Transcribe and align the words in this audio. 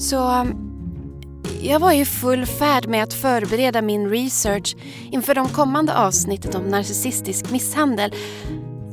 Så 0.00 0.40
um, 0.40 0.54
jag 1.62 1.80
var 1.80 1.92
i 1.92 2.04
full 2.04 2.46
färd 2.46 2.86
med 2.88 3.02
att 3.02 3.14
förbereda 3.14 3.82
min 3.82 4.10
research 4.10 4.76
inför 5.10 5.34
de 5.34 5.48
kommande 5.48 5.96
avsnittet 5.96 6.54
om 6.54 6.62
narcissistisk 6.62 7.50
misshandel 7.50 8.14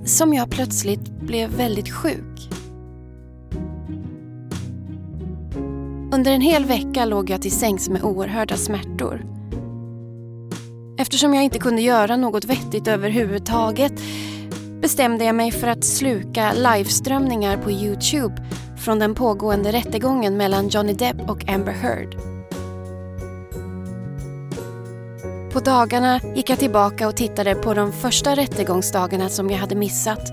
som 0.06 0.34
jag 0.34 0.50
plötsligt 0.50 1.10
blev 1.10 1.50
väldigt 1.50 1.90
sjuk. 1.90 2.50
Under 6.14 6.32
en 6.32 6.42
hel 6.42 6.66
vecka 6.66 7.06
låg 7.06 7.30
jag 7.30 7.42
till 7.42 7.52
sängs 7.52 7.90
med 7.90 8.04
oerhörda 8.04 8.58
smärtor. 8.58 9.26
Eftersom 10.98 11.34
jag 11.34 11.44
inte 11.44 11.60
kunde 11.60 11.82
göra 11.82 12.18
något 12.18 12.46
vettigt 12.46 12.88
överhuvudtaget 12.88 13.94
bestämde 14.82 15.26
jag 15.26 15.36
mig 15.36 15.52
för 15.52 15.68
att 15.68 15.84
sluka 15.84 16.54
liveströmningar 16.54 17.58
på 17.58 17.72
Youtube 17.72 18.44
från 18.88 19.00
den 19.00 19.16
pågående 19.16 19.72
rättegången 19.72 20.38
mellan 20.38 20.70
Johnny 20.70 20.94
Depp 20.94 21.30
och 21.30 21.50
Amber 21.50 21.72
Heard. 21.72 22.16
På 25.54 25.60
dagarna 25.60 26.20
gick 26.36 26.50
jag 26.50 26.60
tillbaka 26.60 27.08
och 27.08 27.16
tittade 27.16 27.56
på 27.56 27.74
de 27.74 27.94
första 27.94 28.36
rättegångsdagarna 28.36 29.30
som 29.30 29.50
jag 29.50 29.58
hade 29.58 29.76
missat 29.76 30.32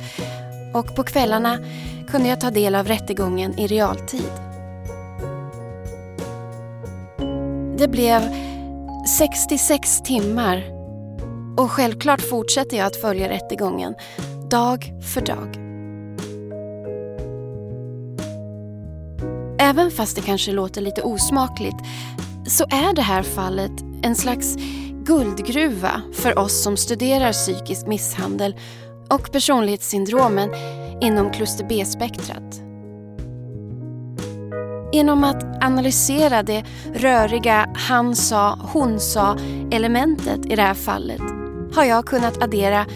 och 0.75 0.97
på 0.97 1.05
kvällarna 1.05 1.59
kunde 2.09 2.29
jag 2.29 2.41
ta 2.41 2.51
del 2.51 2.75
av 2.75 2.89
rättegången 2.89 3.59
i 3.59 3.67
realtid. 3.67 4.33
Det 7.79 7.89
blev 7.89 8.21
66 9.19 10.03
timmar 10.03 10.65
och 11.57 11.71
självklart 11.71 12.21
fortsätter 12.21 12.77
jag 12.77 12.87
att 12.87 12.97
följa 12.97 13.29
rättegången 13.29 13.95
dag 14.51 14.93
för 15.15 15.21
dag. 15.21 15.64
Även 19.65 19.91
fast 19.91 20.17
det 20.17 20.23
kanske 20.23 20.53
låter 20.53 20.81
lite 20.81 21.03
osmakligt 21.03 21.77
så 22.47 22.65
är 22.65 22.95
det 22.95 23.03
här 23.03 23.23
fallet 23.23 23.73
en 24.03 24.15
slags 24.15 24.57
guldgruva 25.05 26.03
för 26.13 26.39
oss 26.39 26.63
som 26.63 26.77
studerar 26.77 27.33
psykisk 27.33 27.87
misshandel 27.87 28.57
och 29.11 29.33
personlighetssyndromen 29.33 30.51
inom 31.01 31.31
kluster 31.31 31.67
B-spektrat. 31.69 32.61
Genom 34.93 35.25
att 35.25 35.65
analysera 35.65 36.43
det 36.43 36.65
röriga 36.95 37.71
han 37.75 38.17
sa, 38.17 38.59
hon 38.73 39.01
sa 39.01 39.37
elementet 39.71 40.47
i 40.47 40.57
det 40.57 40.63
här 40.63 40.75
fallet 40.75 41.23
har 41.75 41.85
jag 41.85 42.07
kunnat 42.07 42.43
addera 42.43 42.87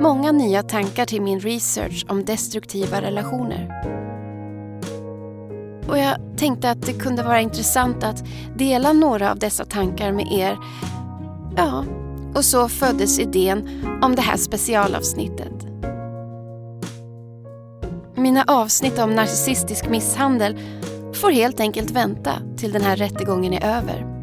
många 0.00 0.32
nya 0.32 0.62
tankar 0.62 1.04
till 1.04 1.22
min 1.22 1.40
research 1.40 2.06
om 2.08 2.24
destruktiva 2.24 3.02
relationer. 3.02 3.97
Och 5.88 5.98
jag 5.98 6.16
tänkte 6.36 6.70
att 6.70 6.82
det 6.82 6.92
kunde 6.92 7.22
vara 7.22 7.40
intressant 7.40 8.04
att 8.04 8.24
dela 8.56 8.92
några 8.92 9.30
av 9.30 9.38
dessa 9.38 9.64
tankar 9.64 10.12
med 10.12 10.32
er. 10.32 10.58
Ja, 11.56 11.84
och 12.34 12.44
så 12.44 12.68
föddes 12.68 13.18
idén 13.18 13.68
om 14.02 14.14
det 14.14 14.22
här 14.22 14.36
specialavsnittet. 14.36 15.52
Mina 18.16 18.44
avsnitt 18.46 18.98
om 18.98 19.14
narcissistisk 19.14 19.88
misshandel 19.88 20.58
får 21.14 21.30
helt 21.30 21.60
enkelt 21.60 21.90
vänta 21.90 22.32
till 22.56 22.72
den 22.72 22.82
här 22.82 22.96
rättegången 22.96 23.52
är 23.52 23.76
över. 23.76 24.18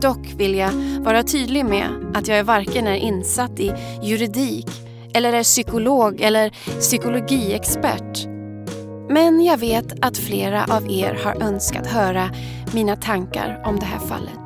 Dock 0.00 0.34
vill 0.36 0.54
jag 0.54 0.72
vara 1.00 1.22
tydlig 1.22 1.64
med 1.64 1.88
att 2.14 2.28
jag 2.28 2.44
varken 2.44 2.86
är 2.86 2.96
insatt 2.96 3.60
i 3.60 3.72
juridik 4.02 4.85
eller 5.16 5.32
är 5.32 5.42
psykolog 5.42 6.20
eller 6.20 6.50
psykologiexpert. 6.80 8.26
Men 9.08 9.44
jag 9.44 9.58
vet 9.58 10.04
att 10.04 10.16
flera 10.16 10.64
av 10.64 10.90
er 10.90 11.20
har 11.24 11.42
önskat 11.42 11.86
höra 11.86 12.30
mina 12.74 12.96
tankar 12.96 13.62
om 13.64 13.78
det 13.78 13.86
här 13.86 13.98
fallet. 13.98 14.40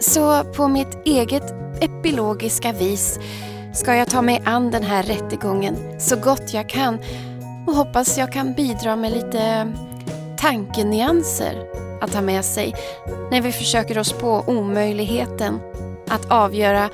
Så 0.00 0.44
på 0.44 0.68
mitt 0.68 1.06
eget 1.06 1.54
epilogiska 1.80 2.72
vis 2.72 3.18
ska 3.74 3.94
jag 3.94 4.08
ta 4.08 4.22
mig 4.22 4.42
an 4.44 4.70
den 4.70 4.82
här 4.82 5.02
rättegången 5.02 6.00
så 6.00 6.16
gott 6.16 6.54
jag 6.54 6.68
kan 6.68 6.98
och 7.66 7.74
hoppas 7.74 8.18
jag 8.18 8.32
kan 8.32 8.54
bidra 8.54 8.96
med 8.96 9.12
lite 9.12 9.72
tankenyanser 10.38 11.66
att 12.00 12.14
ha 12.14 12.20
med 12.20 12.44
sig 12.44 12.74
när 13.30 13.40
vi 13.40 13.52
försöker 13.52 13.98
oss 13.98 14.12
på 14.12 14.44
omöjligheten 14.46 15.60
att 16.08 16.30
avgöra 16.30 16.90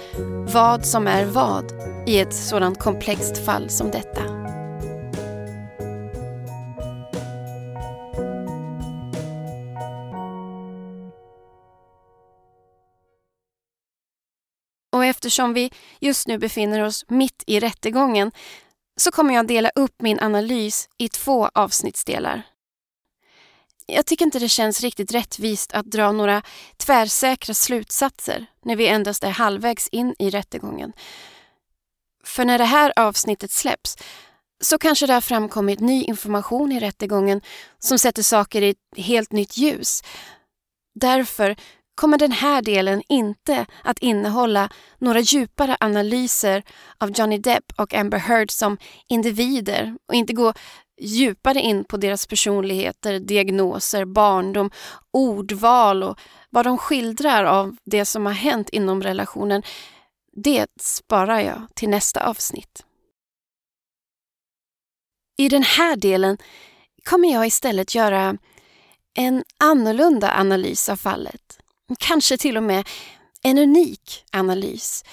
vad 0.53 0.87
som 0.87 1.06
är 1.06 1.25
vad 1.25 1.65
i 2.06 2.19
ett 2.19 2.34
sådant 2.34 2.78
komplext 2.78 3.45
fall 3.45 3.71
som 3.71 3.91
detta. 3.91 4.23
Och 14.93 15.05
eftersom 15.05 15.55
vi 15.55 15.71
just 16.00 16.29
nu 16.29 16.39
befinner 16.39 16.83
oss 16.84 17.05
mitt 17.09 17.44
i 17.47 17.61
rättegången 17.61 18.33
så 18.97 19.11
kommer 19.11 19.34
jag 19.34 19.47
dela 19.47 19.71
upp 19.75 20.03
min 20.03 20.21
analys 20.21 20.89
i 20.99 21.09
två 21.09 21.49
avsnittsdelar. 21.55 22.52
Jag 23.87 24.06
tycker 24.06 24.25
inte 24.25 24.38
det 24.38 24.48
känns 24.48 24.81
riktigt 24.81 25.15
rättvist 25.15 25.72
att 25.72 25.87
dra 25.87 26.12
några 26.12 26.43
tvärsäkra 26.76 27.54
slutsatser 27.54 28.47
när 28.65 28.76
vi 28.76 28.88
endast 28.88 29.25
är 29.25 29.31
halvvägs 29.31 29.88
in 29.88 30.15
i 30.19 30.31
rättegången. 30.31 30.93
För 32.25 32.44
när 32.44 32.59
det 32.59 32.65
här 32.65 32.93
avsnittet 32.97 33.50
släpps 33.50 33.97
så 34.60 34.78
kanske 34.78 35.06
det 35.06 35.15
har 35.15 35.20
framkommit 35.20 35.81
ny 35.81 36.03
information 36.04 36.72
i 36.72 36.81
rättegången 36.81 37.41
som 37.78 37.98
sätter 37.98 38.22
saker 38.22 38.62
i 38.62 38.70
ett 38.70 39.04
helt 39.04 39.32
nytt 39.32 39.56
ljus. 39.56 40.03
Därför 40.94 41.56
kommer 41.94 42.19
den 42.19 42.32
här 42.32 42.62
delen 42.62 43.03
inte 43.09 43.66
att 43.84 43.99
innehålla 43.99 44.70
några 44.99 45.20
djupare 45.20 45.76
analyser 45.81 46.62
av 46.99 47.10
Johnny 47.10 47.38
Depp 47.38 47.72
och 47.76 47.94
Amber 47.94 48.19
Heard 48.19 48.50
som 48.50 48.78
individer 49.09 49.97
och 50.09 50.14
inte 50.14 50.32
gå 50.32 50.53
djupare 51.01 51.61
in 51.61 51.85
på 51.85 51.97
deras 51.97 52.27
personligheter, 52.27 53.21
diagnoser, 53.21 54.05
barndom, 54.05 54.71
ordval 55.11 56.03
och 56.03 56.19
vad 56.51 56.67
de 56.67 56.79
skildrar 56.79 57.45
av 57.45 57.77
det 57.85 58.05
som 58.05 58.27
har 58.27 58.33
hänt 58.33 58.69
inom 58.69 59.03
relationen. 59.03 59.63
Det 60.33 60.67
sparar 60.81 61.41
jag 61.41 61.63
till 61.75 61.89
nästa 61.89 62.27
avsnitt. 62.27 62.85
I 65.39 65.49
den 65.49 65.63
här 65.63 65.97
delen 65.97 66.39
kommer 67.05 67.33
jag 67.33 67.47
istället 67.47 67.95
göra 67.95 68.39
en 69.15 69.45
annorlunda 69.59 70.33
analys 70.35 70.89
av 70.89 70.97
fallet. 70.97 71.59
Kanske 71.99 72.37
till 72.37 72.57
och 72.57 72.63
med 72.63 72.89
en 73.43 73.59
unik 73.59 74.25
analys. 74.33 75.05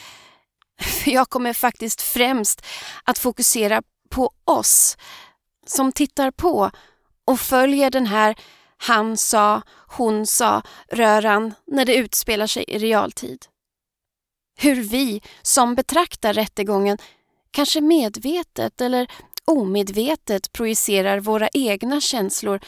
För 0.81 1.11
jag 1.11 1.29
kommer 1.29 1.53
faktiskt 1.53 2.01
främst 2.01 2.65
att 3.03 3.17
fokusera 3.17 3.81
på 4.09 4.31
oss 4.45 4.97
som 5.69 5.91
tittar 5.91 6.31
på 6.31 6.71
och 7.25 7.39
följer 7.39 7.91
den 7.91 8.05
här 8.05 8.35
han 8.77 9.17
sa, 9.17 9.61
hon 9.87 10.25
sa 10.25 10.61
röran 10.91 11.53
när 11.67 11.85
det 11.85 11.95
utspelar 11.95 12.47
sig 12.47 12.65
i 12.67 12.77
realtid. 12.77 13.45
Hur 14.55 14.75
vi 14.75 15.21
som 15.41 15.75
betraktar 15.75 16.33
rättegången 16.33 16.97
kanske 17.51 17.81
medvetet 17.81 18.81
eller 18.81 19.11
omedvetet 19.45 20.51
projicerar 20.51 21.19
våra 21.19 21.49
egna 21.53 22.01
känslor 22.01 22.59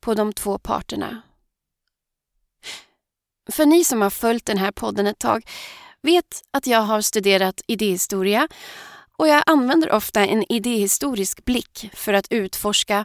på 0.00 0.14
de 0.14 0.32
två 0.32 0.58
parterna. 0.58 1.22
För 3.50 3.66
ni 3.66 3.84
som 3.84 4.02
har 4.02 4.10
följt 4.10 4.44
den 4.44 4.58
här 4.58 4.72
podden 4.72 5.06
ett 5.06 5.18
tag 5.18 5.50
vet 6.02 6.42
att 6.50 6.66
jag 6.66 6.80
har 6.80 7.00
studerat 7.00 7.60
idéhistoria 7.66 8.48
och 9.18 9.28
jag 9.28 9.42
använder 9.46 9.92
ofta 9.92 10.26
en 10.26 10.52
idéhistorisk 10.52 11.44
blick 11.44 11.90
för 11.94 12.12
att 12.12 12.26
utforska 12.30 13.04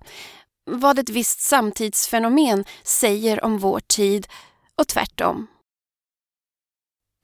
vad 0.66 1.00
ett 1.00 1.10
visst 1.10 1.42
samtidsfenomen 1.42 2.66
säger 2.84 3.46
om 3.46 3.58
vår 3.58 3.80
tid 3.80 4.28
och 4.76 4.88
tvärtom. 4.88 5.48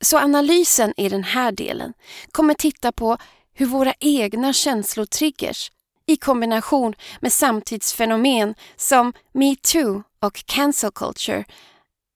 Så 0.02 0.18
analysen 0.18 0.94
i 0.98 1.10
den 1.10 1.24
här 1.24 1.52
delen 1.52 1.94
kommer 2.32 2.54
titta 2.54 2.92
på 2.92 3.18
hur 3.54 3.66
våra 3.66 3.94
egna 4.00 4.54
känslotriggers 4.54 5.72
i 6.06 6.18
kombination 6.18 6.94
med 7.20 7.34
samtidsfenomen 7.34 8.56
som 8.76 9.14
metoo 9.32 10.04
och 10.20 10.44
cancel 10.46 10.92
culture 10.92 11.46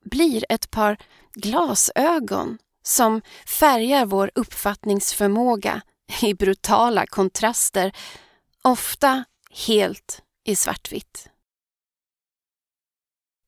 blir 0.06 0.46
ett 0.50 0.72
par 0.72 0.98
glasögon 1.34 2.58
som 2.84 3.22
färgar 3.46 4.06
vår 4.06 4.31
uppfattningsförmåga 4.36 5.81
i 6.22 6.34
brutala 6.34 7.08
kontraster, 7.08 7.92
ofta 8.62 9.24
helt 9.68 10.22
i 10.44 10.56
svartvitt. 10.56 11.30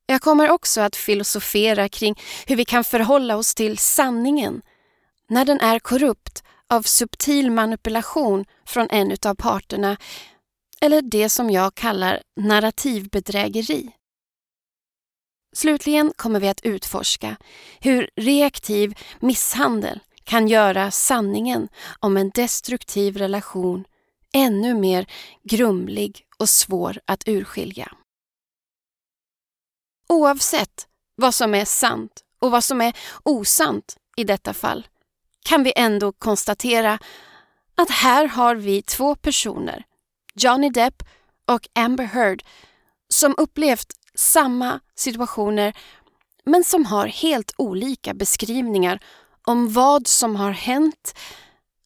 Jag 0.05 0.21
kommer 0.21 0.49
också 0.49 0.81
att 0.81 0.95
filosofera 0.95 1.89
kring 1.89 2.15
hur 2.47 2.55
vi 2.55 2.65
kan 2.65 2.83
förhålla 2.83 3.37
oss 3.37 3.55
till 3.55 3.77
sanningen 3.77 4.61
när 5.29 5.45
den 5.45 5.59
är 5.59 5.79
korrupt 5.79 6.43
av 6.69 6.81
subtil 6.81 7.51
manipulation 7.51 8.45
från 8.65 8.87
en 8.89 9.17
av 9.25 9.35
parterna 9.35 9.97
eller 10.81 11.01
det 11.01 11.29
som 11.29 11.49
jag 11.49 11.75
kallar 11.75 12.21
narrativbedrägeri. 12.35 13.91
Slutligen 15.55 16.13
kommer 16.15 16.39
vi 16.39 16.47
att 16.49 16.65
utforska 16.65 17.37
hur 17.79 18.09
reaktiv 18.15 18.93
misshandel 19.19 19.99
kan 20.25 20.47
göra 20.47 20.91
sanningen 20.91 21.67
om 21.99 22.17
en 22.17 22.29
destruktiv 22.29 23.17
relation 23.17 23.85
ännu 24.33 24.73
mer 24.73 25.05
grumlig 25.43 26.25
och 26.37 26.49
svår 26.49 26.99
att 27.05 27.27
urskilja. 27.27 27.91
Oavsett 30.09 30.87
vad 31.15 31.33
som 31.33 31.55
är 31.55 31.65
sant 31.65 32.23
och 32.39 32.51
vad 32.51 32.63
som 32.63 32.81
är 32.81 32.97
osant 33.23 33.97
i 34.17 34.23
detta 34.23 34.53
fall 34.53 34.87
kan 35.45 35.63
vi 35.63 35.73
ändå 35.75 36.11
konstatera 36.11 36.99
att 37.75 37.89
här 37.89 38.27
har 38.27 38.55
vi 38.55 38.81
två 38.81 39.15
personer, 39.15 39.85
Johnny 40.33 40.69
Depp 40.69 41.03
och 41.47 41.67
Amber 41.75 42.03
Heard, 42.03 42.43
som 43.09 43.35
upplevt 43.37 43.93
samma 44.15 44.79
situationer 44.95 45.77
men 46.45 46.63
som 46.63 46.85
har 46.85 47.07
helt 47.07 47.53
olika 47.57 48.13
beskrivningar 48.13 48.99
om 49.45 49.73
vad 49.73 50.07
som 50.07 50.35
har 50.35 50.51
hänt 50.51 51.17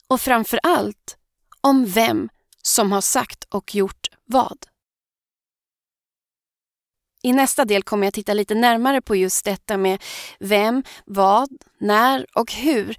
och 0.08 0.22
framför 0.22 0.60
allt 0.64 1.18
om 1.62 1.86
vem 1.86 2.30
som 2.62 2.92
har 2.92 3.02
sagt 3.02 3.44
och 3.44 3.76
gjort 3.76 4.08
vad. 4.26 4.66
I 7.24 7.34
nästa 7.34 7.66
del 7.66 7.84
kommer 7.84 8.08
jag 8.08 8.14
titta 8.14 8.34
lite 8.34 8.56
närmare 8.56 9.02
på 9.02 9.16
just 9.16 9.46
detta 9.46 9.78
med 9.78 10.04
vem, 10.40 10.84
vad, 11.06 11.50
när 11.80 12.26
och 12.34 12.52
hur. 12.52 12.98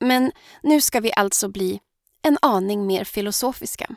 Men 0.00 0.32
nu 0.62 0.80
ska 0.80 1.00
vi 1.00 1.12
alltså 1.16 1.48
bli 1.48 1.80
en 2.22 2.38
aning 2.42 2.86
mer 2.86 3.04
filosofiska. 3.04 3.96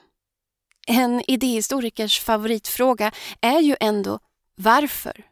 En 0.88 1.24
idéhistorikers 1.28 2.20
favoritfråga 2.20 3.12
är 3.42 3.60
ju 3.60 3.76
ändå 3.80 4.20
varför? 4.56 5.26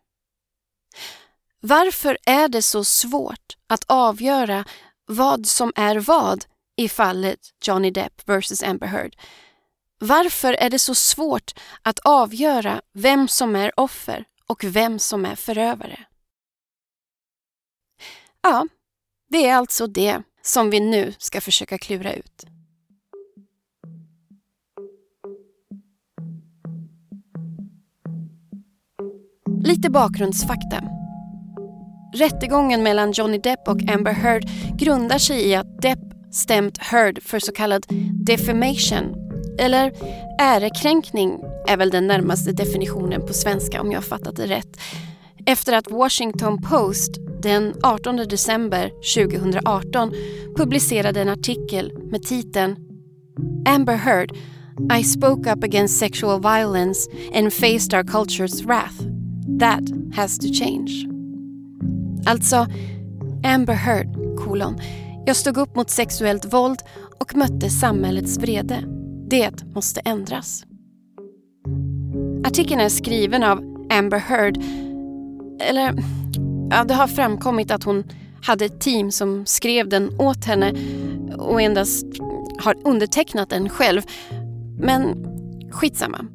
Varför 1.68 2.18
är 2.26 2.48
det 2.48 2.62
så 2.62 2.84
svårt 2.84 3.58
att 3.68 3.84
avgöra 3.88 4.66
vad 5.06 5.48
som 5.48 5.72
är 5.76 5.96
vad 5.96 6.46
i 6.76 6.90
fallet 6.90 7.40
Johnny 7.64 7.92
Depp 7.92 8.30
vs 8.30 8.64
Amber 8.64 8.88
Heard? 8.88 9.16
Varför 10.00 10.54
är 10.54 10.70
det 10.70 10.80
så 10.80 10.96
svårt 10.96 11.60
att 11.82 12.00
avgöra 12.00 12.82
vem 12.94 13.28
som 13.28 13.56
är 13.56 13.80
offer 13.80 14.26
och 14.48 14.64
vem 14.64 15.00
som 15.00 15.26
är 15.26 15.36
förövare? 15.36 16.06
Ja, 18.42 18.68
det 19.30 19.48
är 19.48 19.56
alltså 19.56 19.88
det 19.88 20.22
som 20.42 20.70
vi 20.70 20.80
nu 20.80 21.14
ska 21.18 21.42
försöka 21.42 21.78
klura 21.78 22.14
ut. 22.14 22.46
Lite 29.64 29.90
bakgrundsfakta. 29.90 30.95
Rättegången 32.16 32.84
mellan 32.84 33.12
Johnny 33.12 33.38
Depp 33.38 33.68
och 33.68 33.90
Amber 33.90 34.12
Heard 34.12 34.44
grundar 34.78 35.18
sig 35.18 35.50
i 35.50 35.56
att 35.56 35.82
Depp 35.82 36.00
stämt 36.32 36.78
Heard 36.78 37.24
för 37.24 37.40
så 37.40 37.52
kallad 37.52 37.86
defamation 38.14 39.16
eller 39.60 39.94
ärekränkning 40.42 41.40
är 41.68 41.78
väl 41.78 41.90
den 41.90 42.08
närmaste 42.08 42.52
definitionen 42.52 43.22
på 43.28 43.34
svenska 43.34 43.82
om 43.82 43.92
jag 43.92 44.04
fattat 44.04 44.36
det 44.36 44.48
rätt. 44.48 44.78
Efter 45.46 45.74
att 45.74 45.92
Washington 45.92 46.62
Post 46.62 47.12
den 47.42 47.74
18 47.84 48.16
december 48.16 48.92
2018 49.16 50.14
publicerade 50.58 51.22
en 51.22 51.30
artikel 51.30 51.94
med 52.12 52.24
titeln 52.24 52.76
Amber 53.66 53.96
Heard 53.96 54.32
I 55.00 55.04
spoke 55.04 55.54
up 55.54 55.64
against 55.64 56.00
sexual 56.00 56.42
violence 56.42 57.10
and 57.34 57.54
faced 57.54 57.94
our 57.94 58.04
culture's 58.04 58.66
wrath. 58.66 59.02
That 59.60 59.84
has 60.16 60.38
to 60.38 60.48
change. 60.48 61.15
Alltså, 62.26 62.68
Amber 63.44 63.74
Heard, 63.74 64.08
kolon. 64.38 64.80
Jag 65.26 65.36
stod 65.36 65.58
upp 65.58 65.76
mot 65.76 65.90
sexuellt 65.90 66.54
våld 66.54 66.80
och 67.20 67.36
mötte 67.36 67.70
samhällets 67.70 68.38
vrede. 68.38 68.84
Det 69.30 69.64
måste 69.76 70.00
ändras. 70.00 70.66
Artikeln 72.46 72.82
är 72.82 72.90
skriven 72.90 73.44
av 73.44 73.58
Amber 73.90 74.20
Heard. 74.20 74.58
Eller, 75.62 75.94
ja, 76.70 76.84
det 76.84 76.94
har 76.94 77.08
framkommit 77.08 77.72
att 77.72 77.84
hon 77.84 78.04
hade 78.44 78.66
ett 78.66 78.82
team 78.82 79.12
som 79.12 79.46
skrev 79.46 79.90
den 79.90 80.20
åt 80.20 80.46
henne 80.46 80.74
och 81.38 81.62
endast 81.62 82.06
har 82.60 82.76
undertecknat 82.84 83.50
den 83.50 83.70
själv. 83.70 84.02
Men 84.80 85.28
skitsamma. 85.72 86.26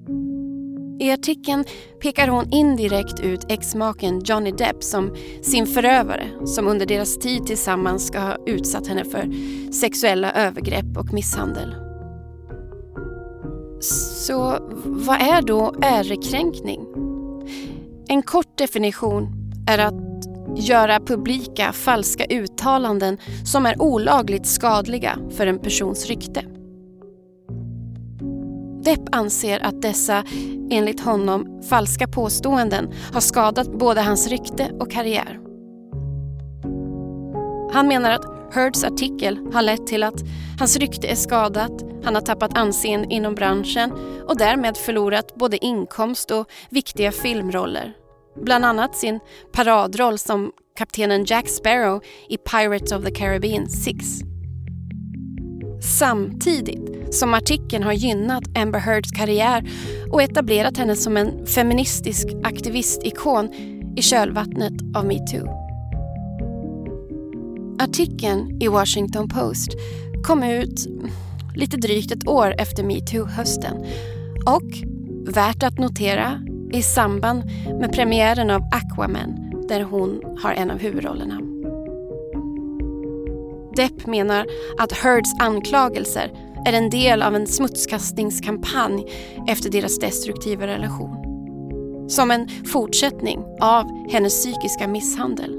I 1.00 1.10
artikeln 1.10 1.64
pekar 2.02 2.28
hon 2.28 2.52
indirekt 2.52 3.20
ut 3.20 3.40
exmaken 3.48 4.20
Johnny 4.24 4.52
Depp 4.52 4.82
som 4.82 5.16
sin 5.42 5.66
förövare 5.66 6.26
som 6.44 6.68
under 6.68 6.86
deras 6.86 7.18
tid 7.18 7.46
tillsammans 7.46 8.06
ska 8.06 8.18
ha 8.18 8.36
utsatt 8.46 8.86
henne 8.86 9.04
för 9.04 9.30
sexuella 9.72 10.32
övergrepp 10.32 10.96
och 10.96 11.12
misshandel. 11.12 11.74
Så 13.80 14.56
vad 14.84 15.20
är 15.20 15.42
då 15.42 15.74
ärekränkning? 15.82 16.80
En 18.08 18.22
kort 18.22 18.58
definition 18.58 19.28
är 19.68 19.78
att 19.78 19.94
göra 20.56 21.00
publika 21.00 21.72
falska 21.72 22.24
uttalanden 22.24 23.18
som 23.44 23.66
är 23.66 23.82
olagligt 23.82 24.46
skadliga 24.46 25.18
för 25.36 25.46
en 25.46 25.58
persons 25.58 26.06
rykte. 26.06 26.59
Depp 28.84 29.00
anser 29.12 29.60
att 29.60 29.82
dessa, 29.82 30.24
enligt 30.70 31.00
honom, 31.00 31.62
falska 31.68 32.08
påståenden 32.08 32.92
har 33.12 33.20
skadat 33.20 33.78
både 33.78 34.00
hans 34.00 34.28
rykte 34.28 34.70
och 34.80 34.90
karriär. 34.90 35.40
Han 37.72 37.88
menar 37.88 38.10
att 38.10 38.54
Heards 38.54 38.84
artikel 38.84 39.38
har 39.52 39.62
lett 39.62 39.86
till 39.86 40.02
att 40.02 40.22
hans 40.58 40.76
rykte 40.76 41.06
är 41.06 41.14
skadat, 41.14 41.72
han 42.04 42.14
har 42.14 42.22
tappat 42.22 42.58
anseende 42.58 43.14
inom 43.14 43.34
branschen 43.34 43.92
och 44.28 44.36
därmed 44.36 44.76
förlorat 44.76 45.34
både 45.34 45.64
inkomst 45.64 46.30
och 46.30 46.50
viktiga 46.70 47.12
filmroller. 47.12 47.92
Bland 48.42 48.64
annat 48.64 48.96
sin 48.96 49.20
paradroll 49.52 50.18
som 50.18 50.52
kaptenen 50.78 51.24
Jack 51.24 51.48
Sparrow 51.48 52.02
i 52.28 52.36
Pirates 52.36 52.92
of 52.92 53.04
the 53.04 53.10
Caribbean 53.10 53.68
6. 53.68 54.29
Samtidigt 55.82 57.14
som 57.14 57.34
artikeln 57.34 57.82
har 57.82 57.92
gynnat 57.92 58.42
Amber 58.54 58.78
Heards 58.78 59.10
karriär 59.10 59.70
och 60.10 60.22
etablerat 60.22 60.76
henne 60.76 60.96
som 60.96 61.16
en 61.16 61.46
feministisk 61.46 62.28
aktivistikon 62.44 63.52
i 63.96 64.02
kölvattnet 64.02 64.72
av 64.94 65.06
metoo. 65.06 65.48
Artikeln 67.80 68.62
i 68.62 68.68
Washington 68.68 69.28
Post 69.28 69.70
kom 70.22 70.42
ut 70.42 70.86
lite 71.54 71.76
drygt 71.76 72.12
ett 72.12 72.28
år 72.28 72.54
efter 72.58 72.82
metoo-hösten 72.82 73.86
och, 74.46 74.70
värt 75.34 75.62
att 75.62 75.78
notera, 75.78 76.42
i 76.72 76.82
samband 76.82 77.44
med 77.80 77.92
premiären 77.92 78.50
av 78.50 78.62
Aquaman 78.72 79.50
där 79.68 79.82
hon 79.82 80.20
har 80.42 80.52
en 80.52 80.70
av 80.70 80.78
huvudrollerna. 80.78 81.49
Depp 83.80 84.06
menar 84.06 84.46
att 84.78 84.92
Heards 84.92 85.34
anklagelser 85.38 86.32
är 86.66 86.72
en 86.72 86.90
del 86.90 87.22
av 87.22 87.34
en 87.34 87.46
smutskastningskampanj 87.46 89.04
efter 89.48 89.70
deras 89.70 89.98
destruktiva 89.98 90.66
relation. 90.66 91.16
Som 92.08 92.30
en 92.30 92.48
fortsättning 92.48 93.44
av 93.60 94.10
hennes 94.10 94.42
psykiska 94.42 94.88
misshandel. 94.88 95.56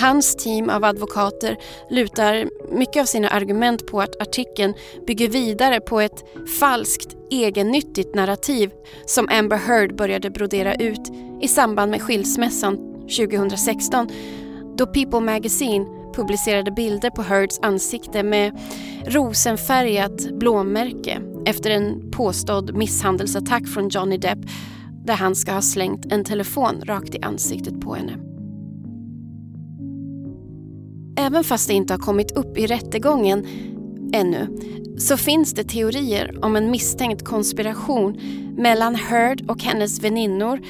Hans 0.00 0.36
team 0.36 0.70
av 0.70 0.84
advokater 0.84 1.56
lutar 1.90 2.48
mycket 2.76 3.00
av 3.00 3.06
sina 3.06 3.28
argument 3.28 3.86
på 3.86 4.00
att 4.00 4.22
artikeln 4.22 4.74
bygger 5.06 5.28
vidare 5.28 5.80
på 5.80 6.00
ett 6.00 6.24
falskt 6.60 7.16
egennyttigt 7.30 8.14
narrativ 8.14 8.70
som 9.06 9.28
Amber 9.30 9.56
Heard 9.56 9.96
började 9.96 10.30
brodera 10.30 10.74
ut 10.74 11.10
i 11.40 11.48
samband 11.48 11.90
med 11.90 12.02
skilsmässan 12.02 12.76
2016 13.16 14.08
då 14.76 14.86
People 14.86 15.20
Magazine 15.20 16.01
publicerade 16.12 16.70
bilder 16.70 17.10
på 17.10 17.22
Heards 17.22 17.58
ansikte 17.62 18.22
med 18.22 18.60
rosenfärgat 19.06 20.30
blåmärke 20.32 21.20
efter 21.46 21.70
en 21.70 22.10
påstådd 22.10 22.76
misshandelsattack 22.76 23.68
från 23.68 23.88
Johnny 23.88 24.16
Depp 24.16 24.38
där 25.04 25.14
han 25.14 25.34
ska 25.34 25.52
ha 25.52 25.62
slängt 25.62 26.12
en 26.12 26.24
telefon 26.24 26.82
rakt 26.84 27.14
i 27.14 27.22
ansiktet 27.22 27.80
på 27.80 27.94
henne. 27.94 28.18
Även 31.16 31.44
fast 31.44 31.68
det 31.68 31.74
inte 31.74 31.94
har 31.94 31.98
kommit 31.98 32.30
upp 32.30 32.58
i 32.58 32.66
rättegången 32.66 33.46
ännu 34.12 34.58
så 34.98 35.16
finns 35.16 35.54
det 35.54 35.64
teorier 35.64 36.44
om 36.44 36.56
en 36.56 36.70
misstänkt 36.70 37.24
konspiration 37.24 38.20
mellan 38.56 38.94
Heard 38.94 39.50
och 39.50 39.62
hennes 39.62 40.02
väninnor 40.02 40.60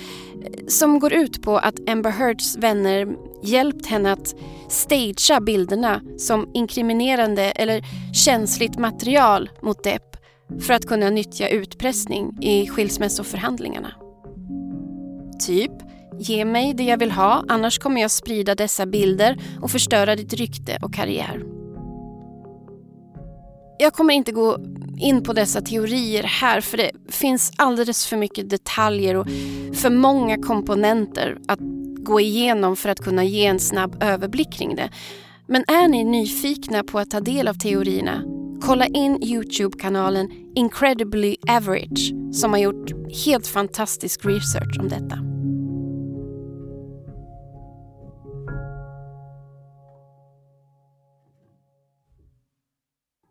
eh, 0.45 0.67
som 0.69 0.99
går 0.99 1.13
ut 1.13 1.43
på 1.43 1.59
att 1.59 1.89
Amber 1.91 2.11
Heards 2.11 2.59
vänner 2.59 3.17
hjälpt 3.43 3.87
henne 3.87 4.13
att 4.13 4.35
stagea 4.69 5.41
bilderna 5.41 6.01
som 6.19 6.51
inkriminerande 6.55 7.43
eller 7.43 7.85
känsligt 8.15 8.79
material 8.79 9.51
mot 9.63 9.85
Depp 9.85 10.17
för 10.61 10.75
att 10.75 10.87
kunna 10.87 11.11
nyttja 11.11 11.49
utpressning 11.49 12.39
i 12.41 12.67
skilsmässoförhandlingarna. 12.69 13.93
Typ, 15.47 15.73
ge 16.19 16.45
mig 16.45 16.75
det 16.75 16.85
jag 16.85 16.99
vill 16.99 17.11
ha 17.11 17.45
annars 17.49 17.79
kommer 17.79 18.01
jag 18.01 18.11
sprida 18.11 18.55
dessa 18.55 18.87
bilder 18.87 19.39
och 19.63 19.71
förstöra 19.71 20.17
ditt 20.17 20.33
rykte 20.33 20.79
och 20.83 20.95
karriär. 20.95 21.43
Jag 23.79 23.93
kommer 23.93 24.15
inte 24.15 24.33
gå 24.33 24.59
in 24.99 25.23
på 25.23 25.33
dessa 25.33 25.61
teorier 25.61 26.23
här 26.23 26.61
för 26.61 26.77
det 26.77 26.91
finns 27.09 27.53
alldeles 27.57 28.07
för 28.07 28.17
mycket 28.17 28.51
detaljer 28.51 29.17
och 29.17 29.27
för 29.75 29.91
många 29.91 30.37
komponenter 30.37 31.39
att 31.49 31.61
gå 32.05 32.21
igenom 32.21 32.77
för 32.77 32.89
att 32.89 33.01
kunna 33.01 33.25
ge 33.25 33.47
en 33.47 33.59
snabb 33.59 34.03
överblick 34.03 34.53
kring 34.53 34.77
det. 34.77 34.91
Men 35.47 35.65
är 35.69 35.89
ni 35.89 36.05
nyfikna 36.05 36.85
på 36.85 36.99
att 36.99 37.11
ta 37.11 37.21
del 37.21 37.49
av 37.49 37.55
teorierna, 37.55 38.23
kolla 38.63 38.87
in 38.87 39.23
Youtube-kanalen 39.23 40.29
Incredibly 40.55 41.37
Average 41.49 42.13
som 42.33 42.51
har 42.53 42.59
gjort 42.59 42.91
helt 43.27 43.47
fantastisk 43.47 44.25
research 44.25 44.79
om 44.81 44.89
detta. 44.89 45.19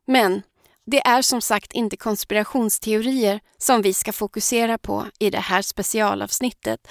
Men 0.08 0.42
det 0.86 1.08
är 1.08 1.22
som 1.22 1.42
sagt 1.42 1.74
inte 1.74 1.98
konspirationsteorier 1.98 3.40
som 3.58 3.82
vi 3.82 3.94
ska 3.94 4.14
fokusera 4.14 4.78
på 4.78 5.06
i 5.20 5.30
det 5.30 5.40
här 5.40 5.62
specialavsnittet. 5.62 6.88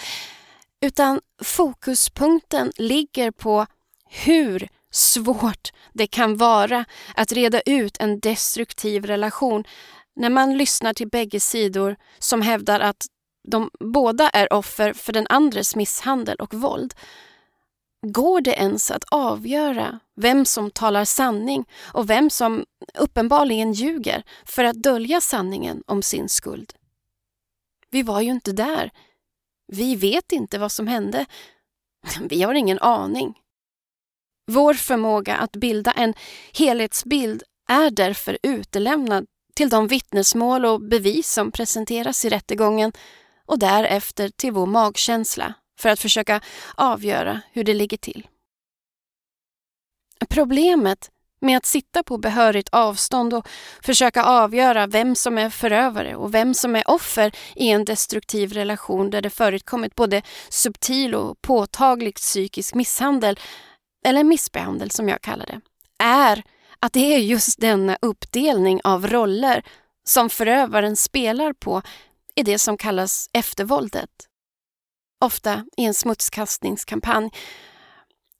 Utan 0.81 1.21
fokuspunkten 1.43 2.73
ligger 2.77 3.31
på 3.31 3.67
hur 4.07 4.69
svårt 4.91 5.73
det 5.93 6.07
kan 6.07 6.37
vara 6.37 6.85
att 7.15 7.33
reda 7.33 7.61
ut 7.61 7.97
en 8.01 8.21
destruktiv 8.21 9.05
relation 9.05 9.65
när 10.17 10.31
man 10.31 10.59
lyssnar 10.59 10.95
till 10.95 11.09
bägge 11.09 11.41
sidor 11.41 11.97
som 12.19 12.43
hävdar 12.43 12.81
att 12.81 13.07
de 13.49 13.71
båda 13.81 14.29
är 14.29 14.53
offer 14.53 14.93
för 14.93 15.13
den 15.13 15.27
andres 15.31 15.77
misshandel 15.77 16.37
och 16.37 16.55
våld. 16.55 16.95
Går 18.07 18.41
det 18.41 18.55
ens 18.55 18.91
att 18.91 19.05
avgöra 19.11 20.01
vem 20.17 20.45
som 20.45 20.71
talar 20.71 21.05
sanning 21.05 21.65
och 21.93 22.11
vem 22.11 22.31
som 22.31 22.65
uppenbarligen 22.95 23.73
ljuger 23.73 24.23
för 24.45 24.65
att 24.65 24.83
dölja 24.83 25.21
sanningen 25.21 25.83
om 25.87 26.03
sin 26.03 26.29
skuld? 26.29 26.73
Vi 27.91 28.03
var 28.03 28.21
ju 28.21 28.31
inte 28.31 28.53
där. 28.53 28.91
Vi 29.73 29.97
vet 29.97 30.33
inte 30.33 30.59
vad 30.59 30.73
som 30.73 30.87
hände. 30.87 31.27
Vi 32.21 32.43
har 32.43 32.55
ingen 32.55 32.79
aning. 32.79 33.39
Vår 34.47 34.75
förmåga 34.75 35.37
att 35.37 35.53
bilda 35.53 35.93
en 35.93 36.15
helhetsbild 36.53 37.43
är 37.69 37.91
därför 37.91 38.39
utelämnad 38.43 39.27
till 39.55 39.69
de 39.69 39.87
vittnesmål 39.87 40.65
och 40.65 40.81
bevis 40.81 41.33
som 41.33 41.53
presenteras 41.53 42.25
i 42.25 42.29
rättegången 42.29 42.93
och 43.47 43.59
därefter 43.59 44.29
till 44.29 44.53
vår 44.53 44.67
magkänsla 44.67 45.55
för 45.79 45.89
att 45.89 46.01
försöka 46.01 46.41
avgöra 46.75 47.41
hur 47.53 47.65
det 47.65 47.75
ligger 47.75 47.97
till. 47.97 48.27
Problemet 50.29 51.11
med 51.41 51.57
att 51.57 51.67
sitta 51.67 52.03
på 52.03 52.19
behörigt 52.19 52.69
avstånd 52.73 53.35
och 53.35 53.49
försöka 53.83 54.25
avgöra 54.25 54.87
vem 54.87 55.15
som 55.15 55.39
är 55.39 55.51
förövare 55.51 56.17
och 56.17 56.35
vem 56.35 56.55
som 56.55 56.77
är 56.77 56.91
offer 56.91 57.33
i 57.57 57.69
en 57.69 57.85
destruktiv 57.85 58.53
relation 58.53 59.11
där 59.11 59.23
det 59.23 59.31
förekommit 59.31 59.95
både 59.95 60.23
subtil 60.49 61.15
och 61.15 61.43
påtaglig 61.43 62.15
psykisk 62.15 62.75
misshandel, 62.75 63.39
eller 64.05 64.25
missbehandel 64.25 64.91
som 64.91 65.09
jag 65.09 65.23
kallar 65.23 65.47
det, 65.47 65.61
är 66.05 66.43
att 66.81 66.93
det 66.93 67.15
är 67.15 67.19
just 67.19 67.61
denna 67.61 67.99
uppdelning 68.03 68.81
av 68.85 69.07
roller 69.07 69.63
som 70.05 70.31
förövaren 70.31 70.97
spelar 70.97 71.53
på 71.53 71.83
i 72.35 72.43
det 72.43 72.59
som 72.59 72.77
kallas 72.77 73.31
eftervåldet. 73.33 74.11
Ofta 75.21 75.65
i 75.77 75.85
en 75.85 75.95
smutskastningskampanj. 75.95 77.31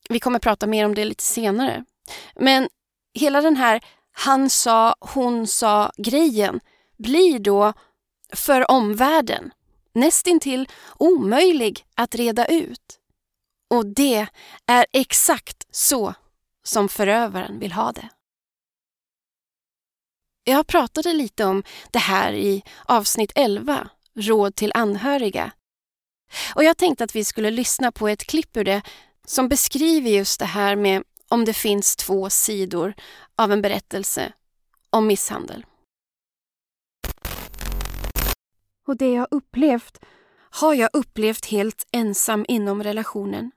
Vi 0.09 0.21
kommer 0.21 0.39
prata 0.39 0.67
mer 0.67 0.85
om 0.85 0.95
det 0.95 1.05
lite 1.05 1.25
senare. 1.25 1.85
Men 2.35 2.69
hela 3.15 3.41
den 3.41 3.57
här 3.57 3.81
han 4.13 4.51
sa, 4.51 4.95
hon 5.01 5.47
sa 5.47 5.93
grejen 5.97 6.61
blir 6.99 7.39
då 7.39 7.73
för 8.33 8.71
omvärlden 8.71 9.51
nästintill 9.93 10.69
omöjlig 10.99 11.87
att 11.95 12.15
reda 12.15 12.47
ut. 12.47 12.99
Och 13.71 13.87
det 13.87 14.27
är 14.67 14.87
exakt 14.93 15.67
så 15.71 16.15
som 16.63 16.89
förövaren 16.89 17.59
vill 17.59 17.73
ha 17.73 17.93
det. 17.93 18.09
Jag 20.45 20.67
pratade 20.67 21.13
lite 21.13 21.45
om 21.45 21.63
det 21.91 21.99
här 21.99 22.33
i 22.33 22.63
avsnitt 22.85 23.33
11, 23.35 23.89
Råd 24.15 24.55
till 24.55 24.73
anhöriga. 24.75 25.53
Och 26.55 26.65
jag 26.65 26.77
tänkte 26.77 27.05
att 27.05 27.17
vi 27.17 27.25
skulle 27.25 27.51
lyssna 27.51 27.93
på 27.93 28.09
ett 28.09 28.27
klipp 28.27 28.57
ur 28.57 28.65
det 28.65 28.83
som 29.27 29.49
beskriver 29.49 30.11
just 30.11 30.39
det 30.39 30.47
här 30.47 30.77
med 30.77 31.03
om 31.31 31.45
det 31.45 31.55
finns 31.55 31.97
två 31.97 32.31
sidor 32.31 32.95
av 33.37 33.53
en 33.53 33.63
berättelse 33.63 34.33
om 34.91 35.07
misshandel. 35.07 35.67
Och 38.87 38.97
det 38.97 39.13
jag 39.13 39.29
upplevt 39.31 39.99
har 40.51 40.75
jag 40.75 40.91
upplevt 40.93 41.47
helt 41.47 41.87
ensam 41.93 42.45
inom 42.49 42.83
relationen. 42.83 43.51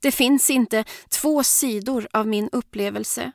Det 0.00 0.12
finns 0.12 0.50
inte 0.50 0.84
två 1.08 1.42
sidor 1.44 2.08
av 2.12 2.26
min 2.26 2.48
upplevelse. 2.52 3.32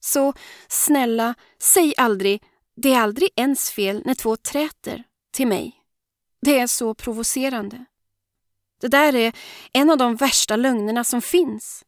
Så 0.00 0.32
snälla, 0.68 1.34
säg 1.58 1.94
aldrig 1.96 2.42
det 2.82 2.92
är 2.92 3.00
aldrig 3.00 3.30
ens 3.36 3.70
fel 3.70 4.02
när 4.04 4.14
två 4.14 4.36
träter 4.36 5.04
till 5.30 5.46
mig. 5.46 5.72
Det 6.40 6.58
är 6.58 6.66
så 6.66 6.94
provocerande. 6.94 7.84
Det 8.80 8.88
där 8.88 9.14
är 9.14 9.32
en 9.72 9.90
av 9.90 9.98
de 9.98 10.16
värsta 10.16 10.56
lögnerna 10.56 11.04
som 11.04 11.22
finns. 11.22 11.84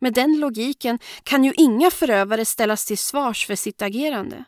Med 0.00 0.12
den 0.12 0.40
logiken 0.40 0.98
kan 1.22 1.44
ju 1.44 1.52
inga 1.56 1.90
förövare 1.90 2.44
ställas 2.44 2.84
till 2.84 2.98
svars 2.98 3.46
för 3.46 3.54
sitt 3.54 3.82
agerande. 3.82 4.44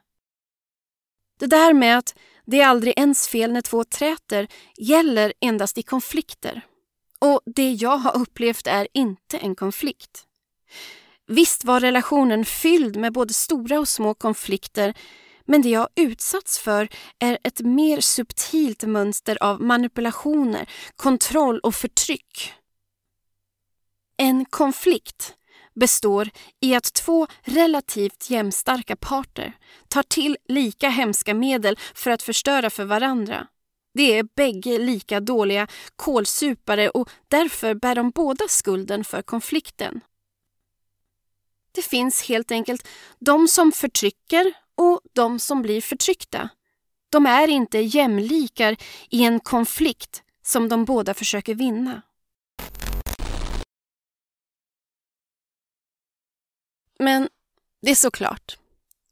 Det 1.38 1.46
där 1.46 1.72
med 1.72 1.98
att 1.98 2.14
det 2.46 2.60
är 2.60 2.66
aldrig 2.66 2.98
ens 2.98 3.28
fel 3.28 3.52
när 3.52 3.60
två 3.60 3.84
träter 3.84 4.48
gäller 4.78 5.32
endast 5.40 5.78
i 5.78 5.82
konflikter. 5.82 6.60
Och 7.18 7.40
det 7.46 7.72
jag 7.72 7.96
har 7.96 8.16
upplevt 8.16 8.66
är 8.66 8.88
inte 8.94 9.38
en 9.38 9.54
konflikt. 9.54 10.26
Visst 11.26 11.64
var 11.64 11.80
relationen 11.80 12.44
fylld 12.44 12.96
med 12.96 13.12
både 13.12 13.34
stora 13.34 13.80
och 13.80 13.88
små 13.88 14.14
konflikter 14.14 14.94
men 15.44 15.62
det 15.62 15.68
jag 15.68 15.88
utsatts 15.96 16.58
för 16.58 16.88
är 17.18 17.38
ett 17.44 17.60
mer 17.60 18.00
subtilt 18.00 18.82
mönster 18.82 19.42
av 19.42 19.62
manipulationer, 19.62 20.68
kontroll 20.96 21.58
och 21.58 21.74
förtryck. 21.74 22.52
En 24.16 24.44
konflikt 24.44 25.34
består 25.74 26.30
i 26.60 26.74
att 26.74 26.92
två 26.94 27.26
relativt 27.42 28.30
jämnstarka 28.30 28.96
parter 28.96 29.52
tar 29.88 30.02
till 30.02 30.36
lika 30.48 30.88
hemska 30.88 31.34
medel 31.34 31.78
för 31.94 32.10
att 32.10 32.22
förstöra 32.22 32.70
för 32.70 32.84
varandra. 32.84 33.46
Det 33.94 34.18
är 34.18 34.28
bägge 34.36 34.78
lika 34.78 35.20
dåliga 35.20 35.66
kolsupare 35.96 36.90
och 36.90 37.10
därför 37.28 37.74
bär 37.74 37.94
de 37.94 38.10
båda 38.10 38.48
skulden 38.48 39.04
för 39.04 39.22
konflikten. 39.22 40.00
Det 41.72 41.82
finns 41.82 42.28
helt 42.28 42.50
enkelt 42.50 42.88
de 43.18 43.48
som 43.48 43.72
förtrycker 43.72 44.52
och 44.74 45.00
de 45.12 45.38
som 45.38 45.62
blir 45.62 45.80
förtryckta. 45.80 46.48
De 47.10 47.26
är 47.26 47.48
inte 47.48 47.78
jämlikar 47.78 48.76
i 49.10 49.24
en 49.24 49.40
konflikt 49.40 50.22
som 50.42 50.68
de 50.68 50.84
båda 50.84 51.14
försöker 51.14 51.54
vinna. 51.54 52.02
Men 57.02 57.28
det 57.82 57.90
är 57.90 57.94
såklart. 57.94 58.58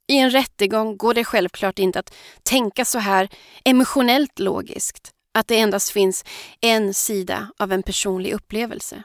I 0.07 0.17
en 0.17 0.29
rättegång 0.29 0.97
går 0.97 1.13
det 1.13 1.23
självklart 1.23 1.79
inte 1.79 1.99
att 1.99 2.13
tänka 2.43 2.85
så 2.85 2.99
här 2.99 3.29
emotionellt 3.65 4.39
logiskt, 4.39 5.11
att 5.33 5.47
det 5.47 5.59
endast 5.59 5.89
finns 5.89 6.25
en 6.61 6.93
sida 6.93 7.51
av 7.59 7.71
en 7.71 7.83
personlig 7.83 8.33
upplevelse. 8.33 9.03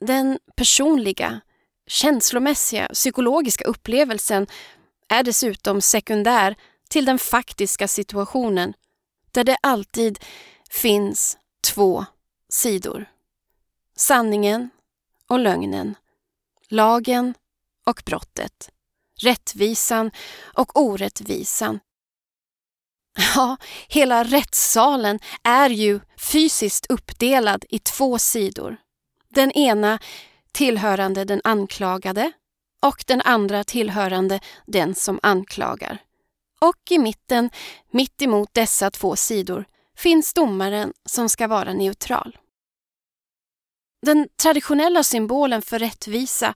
Den 0.00 0.38
personliga, 0.56 1.40
känslomässiga, 1.86 2.88
psykologiska 2.92 3.64
upplevelsen 3.64 4.46
är 5.08 5.22
dessutom 5.22 5.80
sekundär 5.80 6.56
till 6.88 7.04
den 7.04 7.18
faktiska 7.18 7.88
situationen 7.88 8.74
där 9.30 9.44
det 9.44 9.56
alltid 9.62 10.18
finns 10.70 11.38
två 11.64 12.04
sidor. 12.48 13.06
Sanningen 13.96 14.70
och 15.26 15.38
lögnen. 15.38 15.94
Lagen 16.72 17.34
och 17.86 18.02
brottet. 18.06 18.70
Rättvisan 19.20 20.10
och 20.56 20.80
orättvisan. 20.80 21.80
Ja, 23.34 23.56
hela 23.88 24.24
rättssalen 24.24 25.18
är 25.42 25.70
ju 25.70 26.00
fysiskt 26.18 26.86
uppdelad 26.90 27.64
i 27.68 27.78
två 27.78 28.18
sidor. 28.18 28.76
Den 29.28 29.52
ena 29.52 29.98
tillhörande 30.52 31.24
den 31.24 31.40
anklagade 31.44 32.32
och 32.82 33.04
den 33.06 33.20
andra 33.20 33.64
tillhörande 33.64 34.40
den 34.66 34.94
som 34.94 35.20
anklagar. 35.22 35.98
Och 36.60 36.90
i 36.90 36.98
mitten, 36.98 37.50
mitt 37.90 38.22
emot 38.22 38.48
dessa 38.52 38.90
två 38.90 39.16
sidor, 39.16 39.64
finns 39.96 40.34
domaren 40.34 40.92
som 41.08 41.28
ska 41.28 41.48
vara 41.48 41.72
neutral. 41.72 42.36
Den 44.06 44.28
traditionella 44.42 45.02
symbolen 45.02 45.62
för 45.62 45.78
rättvisa 45.78 46.54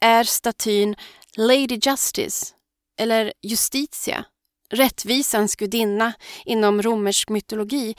är 0.00 0.24
statyn 0.24 0.96
Lady 1.36 1.78
Justice, 1.82 2.54
eller 3.00 3.32
Justitia, 3.42 4.24
rättvisans 4.70 5.56
gudinna 5.56 6.12
inom 6.44 6.82
romersk 6.82 7.28
mytologi, 7.28 7.94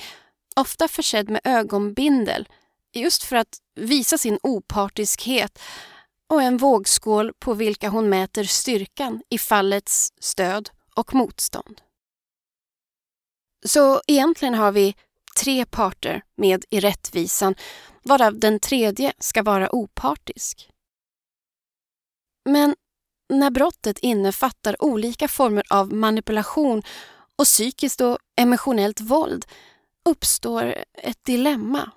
ofta 0.55 0.87
försedd 0.87 1.29
med 1.29 1.41
ögonbindel, 1.43 2.47
just 2.93 3.23
för 3.23 3.35
att 3.35 3.57
visa 3.75 4.17
sin 4.17 4.39
opartiskhet 4.43 5.59
och 6.29 6.41
en 6.41 6.57
vågskål 6.57 7.33
på 7.39 7.53
vilka 7.53 7.89
hon 7.89 8.09
mäter 8.09 8.43
styrkan 8.43 9.21
i 9.29 9.37
fallets 9.37 10.13
stöd 10.19 10.69
och 10.95 11.13
motstånd. 11.13 11.81
Så 13.65 14.01
egentligen 14.07 14.53
har 14.53 14.71
vi 14.71 14.95
tre 15.35 15.65
parter 15.65 16.21
med 16.35 16.65
i 16.69 16.79
rättvisan, 16.79 17.55
varav 18.03 18.39
den 18.39 18.59
tredje 18.59 19.13
ska 19.19 19.43
vara 19.43 19.75
opartisk. 19.75 20.69
Men 22.49 22.75
när 23.33 23.49
brottet 23.49 23.99
innefattar 23.99 24.83
olika 24.83 25.27
former 25.27 25.63
av 25.69 25.93
manipulation 25.93 26.83
och 27.35 27.45
psykiskt 27.45 28.01
och 28.01 28.17
emotionellt 28.41 29.01
våld 29.01 29.45
uppstår 30.09 30.75
ett 30.93 31.23
dilemma. 31.23 31.91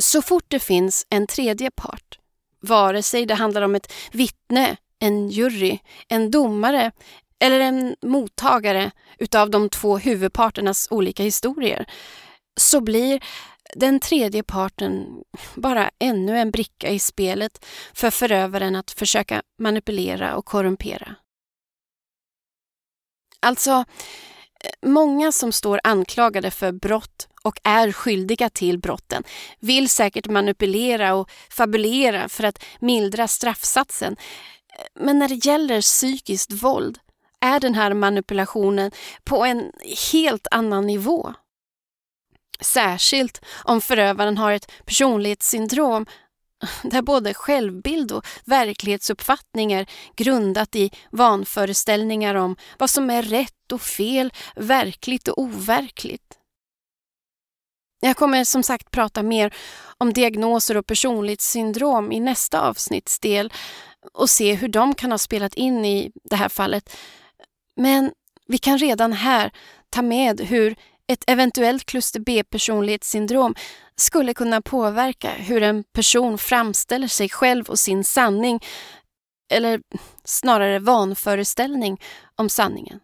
Så 0.00 0.22
fort 0.22 0.44
det 0.48 0.60
finns 0.60 1.06
en 1.08 1.26
tredje 1.26 1.70
part, 1.70 2.18
vare 2.60 3.02
sig 3.02 3.26
det 3.26 3.34
handlar 3.34 3.62
om 3.62 3.74
ett 3.74 3.92
vittne, 4.12 4.76
en 4.98 5.28
jury, 5.28 5.78
en 6.08 6.30
domare 6.30 6.92
eller 7.40 7.60
en 7.60 7.96
mottagare 8.02 8.90
utav 9.18 9.50
de 9.50 9.68
två 9.68 9.98
huvudparternas 9.98 10.88
olika 10.90 11.22
historier, 11.22 11.86
så 12.60 12.80
blir 12.80 13.24
den 13.74 14.00
tredje 14.00 14.42
parten 14.42 15.06
bara 15.54 15.90
ännu 15.98 16.38
en 16.38 16.50
bricka 16.50 16.88
i 16.90 16.98
spelet 16.98 17.64
för 17.92 18.10
förövaren 18.10 18.76
att 18.76 18.90
försöka 18.90 19.42
manipulera 19.58 20.36
och 20.36 20.44
korrumpera. 20.44 21.14
Alltså, 23.40 23.84
många 24.86 25.32
som 25.32 25.52
står 25.52 25.80
anklagade 25.84 26.50
för 26.50 26.72
brott 26.72 27.28
och 27.42 27.58
är 27.64 27.92
skyldiga 27.92 28.50
till 28.50 28.78
brotten 28.78 29.22
vill 29.60 29.88
säkert 29.88 30.26
manipulera 30.26 31.14
och 31.14 31.30
fabulera 31.50 32.28
för 32.28 32.44
att 32.44 32.64
mildra 32.80 33.28
straffsatsen. 33.28 34.16
Men 34.94 35.18
när 35.18 35.28
det 35.28 35.46
gäller 35.46 35.80
psykiskt 35.80 36.52
våld 36.52 36.98
är 37.40 37.60
den 37.60 37.74
här 37.74 37.94
manipulationen 37.94 38.90
på 39.24 39.44
en 39.44 39.72
helt 40.12 40.46
annan 40.50 40.86
nivå. 40.86 41.34
Särskilt 42.60 43.44
om 43.64 43.80
förövaren 43.80 44.38
har 44.38 44.52
ett 44.52 44.72
personlighetssyndrom 44.84 46.06
där 46.82 47.02
både 47.02 47.34
självbild 47.34 48.12
och 48.12 48.26
verklighetsuppfattning 48.44 49.72
är 49.72 49.86
grundat 50.16 50.76
i 50.76 50.90
vanföreställningar 51.10 52.34
om 52.34 52.56
vad 52.78 52.90
som 52.90 53.10
är 53.10 53.22
rätt 53.22 53.72
och 53.72 53.82
fel, 53.82 54.32
verkligt 54.56 55.28
och 55.28 55.38
overkligt. 55.38 56.38
Jag 58.00 58.16
kommer 58.16 58.44
som 58.44 58.62
sagt 58.62 58.90
prata 58.90 59.22
mer 59.22 59.54
om 59.98 60.12
diagnoser 60.12 60.76
och 60.76 60.86
personlighetssyndrom 60.86 62.12
i 62.12 62.20
nästa 62.20 62.60
avsnittsdel 62.60 63.52
och 64.12 64.30
se 64.30 64.54
hur 64.54 64.68
de 64.68 64.94
kan 64.94 65.10
ha 65.10 65.18
spelat 65.18 65.54
in 65.54 65.84
i 65.84 66.12
det 66.24 66.36
här 66.36 66.48
fallet. 66.48 66.96
Men 67.78 68.12
vi 68.46 68.58
kan 68.58 68.78
redan 68.78 69.12
här 69.12 69.50
ta 69.90 70.02
med 70.02 70.40
hur 70.40 70.76
ett 71.06 71.24
eventuellt 71.26 71.84
kluster 71.84 72.20
B-personlighetssyndrom 72.20 73.54
skulle 73.96 74.34
kunna 74.34 74.62
påverka 74.62 75.30
hur 75.30 75.62
en 75.62 75.84
person 75.84 76.38
framställer 76.38 77.08
sig 77.08 77.28
själv 77.28 77.68
och 77.68 77.78
sin 77.78 78.04
sanning, 78.04 78.60
eller 79.52 79.80
snarare 80.24 80.78
vanföreställning 80.78 82.00
om 82.36 82.48
sanningen. 82.48 83.00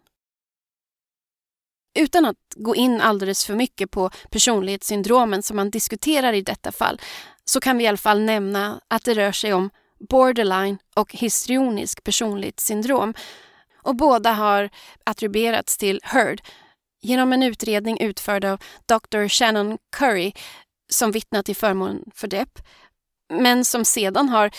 Utan 1.99 2.25
att 2.25 2.37
gå 2.55 2.75
in 2.75 3.01
alldeles 3.01 3.45
för 3.45 3.55
mycket 3.55 3.91
på 3.91 4.09
personlighetssyndromen 4.29 5.43
som 5.43 5.55
man 5.55 5.69
diskuterar 5.69 6.33
i 6.33 6.41
detta 6.41 6.71
fall 6.71 7.01
så 7.45 7.59
kan 7.59 7.77
vi 7.77 7.83
i 7.83 7.87
alla 7.87 7.97
fall 7.97 8.21
nämna 8.21 8.81
att 8.87 9.03
det 9.03 9.13
rör 9.13 9.31
sig 9.31 9.53
om 9.53 9.69
borderline 10.09 10.77
och 10.95 11.13
histrionisk 11.13 12.03
personlighetssyndrom 12.03 13.13
och 13.85 13.95
båda 13.95 14.31
har 14.31 14.69
attribuerats 15.03 15.77
till 15.77 15.99
Heard 16.03 16.41
genom 17.01 17.33
en 17.33 17.43
utredning 17.43 17.99
utförd 17.99 18.45
av 18.45 18.61
Dr. 18.85 19.27
Shannon 19.27 19.77
Curry 19.97 20.33
som 20.91 21.11
vittnat 21.11 21.45
till 21.45 21.55
förmån 21.55 22.03
för 22.13 22.27
Depp, 22.27 22.59
men 23.33 23.65
som 23.65 23.85
sedan 23.85 24.29
har 24.29 24.51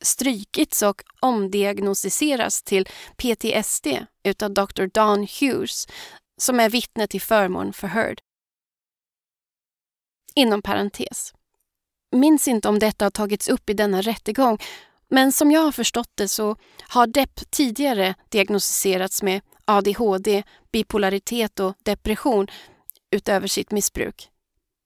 strykits 0.00 0.82
och 0.82 1.02
omdiagnostiserats 1.20 2.62
till 2.62 2.88
PTSD 3.16 3.86
utav 4.24 4.54
Dr. 4.54 4.86
Don 4.94 5.26
Hughes 5.40 5.86
som 6.40 6.60
är 6.60 6.70
vittne 6.70 7.06
till 7.06 7.20
förmån 7.20 7.72
för 7.72 7.88
Heard. 7.88 8.20
Inom 10.34 10.62
parentes. 10.62 11.32
Minns 12.12 12.48
inte 12.48 12.68
om 12.68 12.78
detta 12.78 13.04
har 13.04 13.10
tagits 13.10 13.48
upp 13.48 13.70
i 13.70 13.74
denna 13.74 14.02
rättegång 14.02 14.58
men 15.10 15.32
som 15.32 15.50
jag 15.50 15.60
har 15.60 15.72
förstått 15.72 16.10
det 16.14 16.28
så 16.28 16.56
har 16.88 17.06
Depp 17.06 17.50
tidigare 17.50 18.14
diagnostiserats 18.28 19.22
med 19.22 19.40
ADHD, 19.64 20.42
bipolaritet 20.72 21.60
och 21.60 21.74
depression 21.82 22.46
utöver 23.10 23.48
sitt 23.48 23.70
missbruk. 23.70 24.28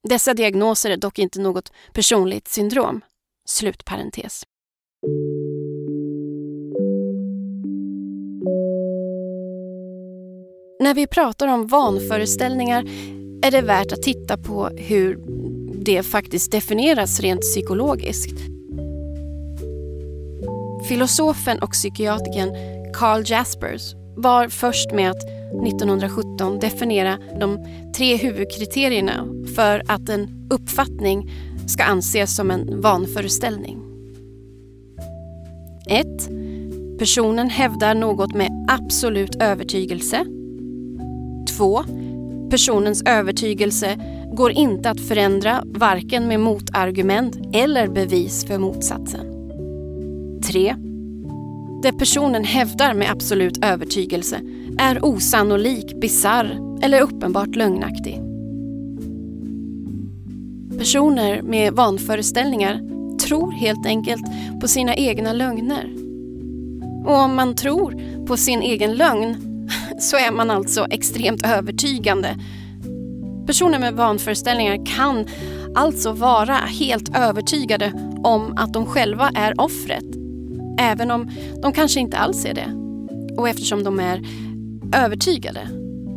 Dessa 0.09 0.35
diagnoser 0.35 0.91
är 0.91 0.97
dock 0.97 1.19
inte 1.19 1.41
något 1.41 1.73
personligt 1.93 2.49
syndrom. 2.49 3.01
Slutparentes. 3.49 4.43
När 10.81 10.95
vi 10.95 11.07
pratar 11.07 11.49
om 11.49 11.67
vanföreställningar 11.67 12.85
är 13.43 13.51
det 13.51 13.63
värt 13.63 13.93
att 13.93 14.03
titta 14.03 14.39
på 14.39 14.69
hur 14.69 15.19
det 15.85 16.03
faktiskt 16.03 16.53
definieras 16.53 17.21
rent 17.21 17.41
psykologiskt. 17.41 18.60
Filosofen 20.91 21.59
och 21.59 21.71
psykiatriken 21.71 22.55
Carl 22.95 23.23
Jaspers 23.27 23.95
var 24.17 24.49
först 24.49 24.93
med 24.93 25.11
att 25.11 25.25
1917 25.67 26.59
definiera 26.59 27.19
de 27.41 27.67
tre 27.97 28.17
huvudkriterierna 28.17 29.27
för 29.57 29.83
att 29.89 30.09
en 30.09 30.49
uppfattning 30.51 31.31
ska 31.67 31.85
anses 31.85 32.37
som 32.37 32.51
en 32.51 32.81
vanföreställning. 32.81 33.79
1. 35.87 36.07
Personen 36.99 37.51
hävdar 37.51 37.95
något 37.95 38.35
med 38.35 38.67
absolut 38.69 39.43
övertygelse. 39.43 40.25
2. 41.57 41.83
Personens 42.51 43.03
övertygelse 43.03 43.99
går 44.33 44.51
inte 44.51 44.91
att 44.91 45.01
förändra 45.01 45.63
varken 45.67 46.29
med 46.29 46.41
motargument 46.41 47.37
eller 47.53 47.89
bevis 47.89 48.45
för 48.45 48.59
motsatsen. 48.59 49.40
3. 50.51 50.75
Det 51.83 51.93
personen 51.93 52.45
hävdar 52.45 52.95
med 52.95 53.11
absolut 53.11 53.65
övertygelse 53.65 54.41
är 54.79 55.05
osannolik, 55.05 56.01
bizarr 56.01 56.59
eller 56.83 57.01
uppenbart 57.01 57.57
lögnaktig. 57.57 58.21
Personer 60.79 61.43
med 61.43 61.73
vanföreställningar 61.73 62.81
tror 63.19 63.53
helt 63.53 63.87
enkelt 63.87 64.23
på 64.61 64.69
sina 64.69 64.95
egna 64.95 65.33
lögner. 65.33 65.95
Och 67.07 67.15
om 67.15 67.35
man 67.35 67.55
tror 67.55 68.03
på 68.27 68.37
sin 68.37 68.63
egen 68.63 68.95
lögn 68.95 69.37
så 70.01 70.17
är 70.17 70.33
man 70.33 70.51
alltså 70.51 70.87
extremt 70.91 71.47
övertygande. 71.47 72.37
Personer 73.47 73.79
med 73.79 73.95
vanföreställningar 73.95 74.87
kan 74.87 75.27
alltså 75.75 76.13
vara 76.13 76.55
helt 76.55 77.17
övertygade 77.17 77.93
om 78.25 78.55
att 78.57 78.73
de 78.73 78.87
själva 78.87 79.31
är 79.35 79.61
offret 79.61 80.20
även 80.81 81.11
om 81.11 81.31
de 81.63 81.73
kanske 81.73 82.01
inte 82.01 82.19
alls 82.19 82.45
är 82.45 82.55
det. 82.55 82.77
Och 83.37 83.49
eftersom 83.49 83.85
de 83.85 84.01
är 84.01 84.23
övertygade 84.95 85.69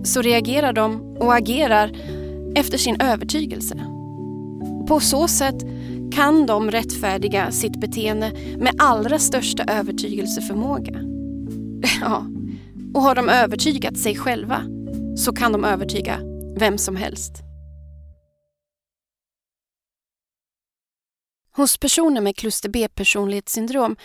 så 0.04 0.22
reagerar 0.22 0.74
de 0.74 1.18
och 1.20 1.36
agerar 1.36 1.92
efter 2.56 2.78
sin 2.78 3.02
övertygelse. 3.02 3.76
På 4.88 5.00
så 5.00 5.28
sätt 5.28 5.56
kan 6.14 6.46
de 6.46 6.72
rättfärdiga 6.72 7.52
sitt 7.52 7.80
beteende 7.80 8.32
med 8.58 8.76
allra 8.78 9.20
största 9.20 9.64
övertygelseförmåga. 9.64 10.94
Ja, 12.02 12.26
och 12.94 13.02
har 13.02 13.16
de 13.16 13.30
övertygat 13.30 13.98
sig 13.98 14.16
själva 14.16 14.62
så 15.18 15.34
kan 15.34 15.52
de 15.52 15.64
övertyga 15.64 16.20
vem 16.58 16.78
som 16.78 16.96
helst. 16.96 17.34
Hos 21.56 21.78
personer 21.78 22.22
med 22.22 22.36
kluster 22.36 22.70
B-personlighetssyndrom 22.70 23.96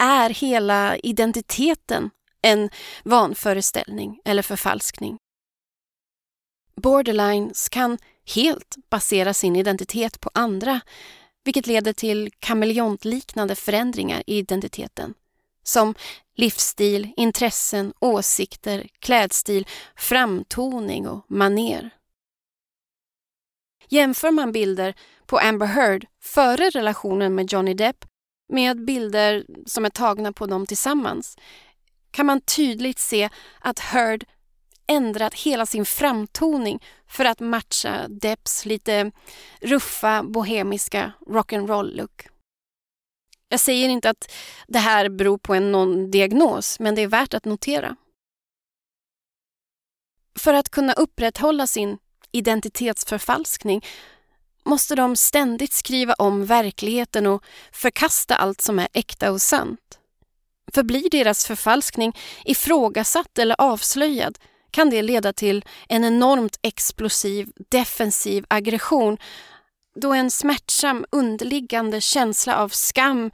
är 0.00 0.30
hela 0.30 0.96
identiteten 0.96 2.10
en 2.42 2.70
vanföreställning 3.04 4.20
eller 4.24 4.42
förfalskning. 4.42 5.18
Borderlines 6.76 7.68
kan 7.68 7.98
helt 8.34 8.76
basera 8.90 9.34
sin 9.34 9.56
identitet 9.56 10.20
på 10.20 10.30
andra 10.34 10.80
vilket 11.44 11.66
leder 11.66 11.92
till 11.92 12.30
kameleontliknande 12.38 13.54
förändringar 13.54 14.22
i 14.26 14.38
identiteten 14.38 15.14
som 15.62 15.94
livsstil, 16.34 17.12
intressen, 17.16 17.92
åsikter, 18.00 18.88
klädstil, 18.98 19.66
framtoning 19.96 21.08
och 21.08 21.24
maner. 21.28 21.90
Jämför 23.88 24.30
man 24.30 24.52
bilder 24.52 24.94
på 25.26 25.38
Amber 25.38 25.66
Heard 25.66 26.06
före 26.22 26.70
relationen 26.70 27.34
med 27.34 27.52
Johnny 27.52 27.74
Depp 27.74 28.04
med 28.50 28.84
bilder 28.84 29.46
som 29.66 29.84
är 29.84 29.90
tagna 29.90 30.32
på 30.32 30.46
dem 30.46 30.66
tillsammans 30.66 31.36
kan 32.10 32.26
man 32.26 32.40
tydligt 32.40 32.98
se 32.98 33.28
att 33.60 33.78
Heard 33.78 34.24
ändrat 34.86 35.34
hela 35.34 35.66
sin 35.66 35.84
framtoning 35.84 36.82
för 37.06 37.24
att 37.24 37.40
matcha 37.40 38.08
Depps 38.08 38.64
lite 38.64 39.12
ruffa 39.60 40.22
bohemiska 40.22 41.12
rock'n'roll-look. 41.26 42.28
Jag 43.48 43.60
säger 43.60 43.88
inte 43.88 44.10
att 44.10 44.32
det 44.66 44.78
här 44.78 45.08
beror 45.08 45.38
på 45.38 45.54
en 45.54 45.72
någon 45.72 46.10
diagnos, 46.10 46.80
men 46.80 46.94
det 46.94 47.02
är 47.02 47.06
värt 47.06 47.34
att 47.34 47.44
notera. 47.44 47.96
För 50.38 50.54
att 50.54 50.68
kunna 50.68 50.92
upprätthålla 50.92 51.66
sin 51.66 51.98
identitetsförfalskning 52.32 53.84
måste 54.64 54.94
de 54.94 55.16
ständigt 55.16 55.72
skriva 55.72 56.14
om 56.14 56.46
verkligheten 56.46 57.26
och 57.26 57.44
förkasta 57.72 58.36
allt 58.36 58.60
som 58.60 58.78
är 58.78 58.88
äkta 58.92 59.32
och 59.32 59.42
sant. 59.42 59.98
För 60.74 60.82
blir 60.82 61.10
deras 61.10 61.46
förfalskning 61.46 62.16
ifrågasatt 62.44 63.38
eller 63.38 63.56
avslöjad 63.58 64.38
kan 64.70 64.90
det 64.90 65.02
leda 65.02 65.32
till 65.32 65.64
en 65.88 66.04
enormt 66.04 66.58
explosiv 66.62 67.52
defensiv 67.70 68.44
aggression 68.48 69.18
då 69.94 70.12
en 70.12 70.30
smärtsam 70.30 71.04
underliggande 71.10 72.00
känsla 72.00 72.56
av 72.56 72.68
skam 72.68 73.30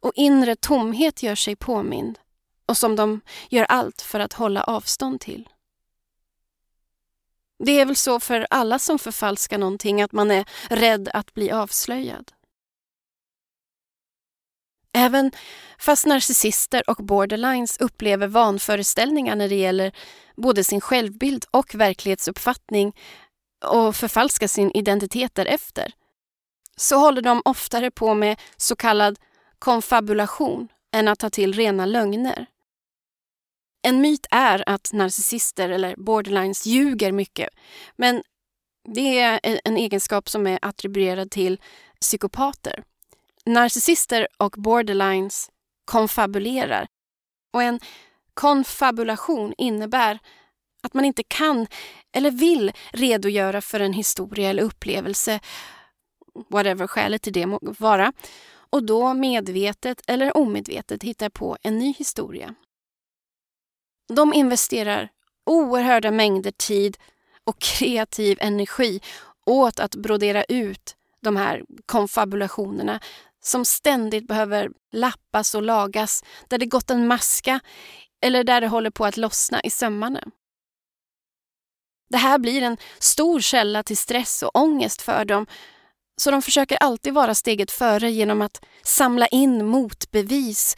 och 0.00 0.12
inre 0.14 0.56
tomhet 0.56 1.22
gör 1.22 1.34
sig 1.34 1.56
påmind 1.56 2.18
och 2.66 2.76
som 2.76 2.96
de 2.96 3.20
gör 3.48 3.64
allt 3.64 4.02
för 4.02 4.20
att 4.20 4.32
hålla 4.32 4.64
avstånd 4.64 5.20
till. 5.20 5.48
Det 7.58 7.80
är 7.80 7.86
väl 7.86 7.96
så 7.96 8.20
för 8.20 8.46
alla 8.50 8.78
som 8.78 8.98
förfalskar 8.98 9.58
någonting 9.58 10.02
att 10.02 10.12
man 10.12 10.30
är 10.30 10.44
rädd 10.70 11.08
att 11.14 11.34
bli 11.34 11.50
avslöjad. 11.50 12.32
Även 14.92 15.32
fast 15.78 16.06
narcissister 16.06 16.90
och 16.90 16.96
borderlines 16.96 17.76
upplever 17.80 18.26
vanföreställningar 18.26 19.36
när 19.36 19.48
det 19.48 19.54
gäller 19.54 19.92
både 20.36 20.64
sin 20.64 20.80
självbild 20.80 21.44
och 21.50 21.74
verklighetsuppfattning 21.74 22.96
och 23.64 23.96
förfalskar 23.96 24.46
sin 24.46 24.70
identitet 24.74 25.34
därefter, 25.34 25.92
så 26.76 26.96
håller 26.96 27.22
de 27.22 27.42
oftare 27.44 27.90
på 27.90 28.14
med 28.14 28.40
så 28.56 28.76
kallad 28.76 29.18
konfabulation 29.58 30.68
än 30.94 31.08
att 31.08 31.18
ta 31.18 31.30
till 31.30 31.52
rena 31.52 31.86
lögner. 31.86 32.46
En 33.86 34.00
myt 34.00 34.26
är 34.30 34.68
att 34.68 34.92
narcissister 34.92 35.68
eller 35.68 35.94
borderlines 35.96 36.66
ljuger 36.66 37.12
mycket, 37.12 37.48
men 37.96 38.22
det 38.94 39.18
är 39.18 39.40
en 39.64 39.76
egenskap 39.76 40.28
som 40.28 40.46
är 40.46 40.58
attribuerad 40.62 41.30
till 41.30 41.60
psykopater. 42.00 42.84
Narcissister 43.44 44.28
och 44.36 44.54
borderlines 44.58 45.50
konfabulerar. 45.84 46.88
Och 47.52 47.62
en 47.62 47.80
konfabulation 48.34 49.54
innebär 49.58 50.18
att 50.82 50.94
man 50.94 51.04
inte 51.04 51.22
kan 51.22 51.66
eller 52.12 52.30
vill 52.30 52.72
redogöra 52.92 53.60
för 53.60 53.80
en 53.80 53.92
historia 53.92 54.50
eller 54.50 54.62
upplevelse, 54.62 55.40
whatever 56.50 56.86
skälet 56.86 57.22
till 57.22 57.32
det 57.32 57.46
må 57.46 57.60
vara, 57.78 58.12
och 58.70 58.86
då 58.86 59.14
medvetet 59.14 60.02
eller 60.06 60.36
omedvetet 60.36 61.02
hittar 61.02 61.28
på 61.28 61.56
en 61.62 61.78
ny 61.78 61.92
historia. 61.98 62.54
De 64.08 64.34
investerar 64.34 65.08
oerhörda 65.46 66.10
mängder 66.10 66.50
tid 66.50 66.96
och 67.44 67.60
kreativ 67.60 68.38
energi 68.40 69.00
åt 69.46 69.80
att 69.80 69.94
brodera 69.94 70.44
ut 70.44 70.96
de 71.20 71.36
här 71.36 71.62
konfabulationerna 71.86 73.00
som 73.40 73.64
ständigt 73.64 74.28
behöver 74.28 74.70
lappas 74.92 75.54
och 75.54 75.62
lagas, 75.62 76.24
där 76.48 76.58
det 76.58 76.66
gått 76.66 76.90
en 76.90 77.06
maska 77.06 77.60
eller 78.22 78.44
där 78.44 78.60
det 78.60 78.68
håller 78.68 78.90
på 78.90 79.04
att 79.04 79.16
lossna 79.16 79.60
i 79.60 79.70
sömmarna. 79.70 80.20
Det 82.08 82.16
här 82.16 82.38
blir 82.38 82.62
en 82.62 82.76
stor 82.98 83.40
källa 83.40 83.82
till 83.82 83.96
stress 83.96 84.42
och 84.42 84.56
ångest 84.56 85.02
för 85.02 85.24
dem 85.24 85.46
så 86.16 86.30
de 86.30 86.42
försöker 86.42 86.76
alltid 86.76 87.14
vara 87.14 87.34
steget 87.34 87.70
före 87.70 88.10
genom 88.10 88.42
att 88.42 88.64
samla 88.82 89.26
in 89.26 89.66
motbevis 89.66 90.76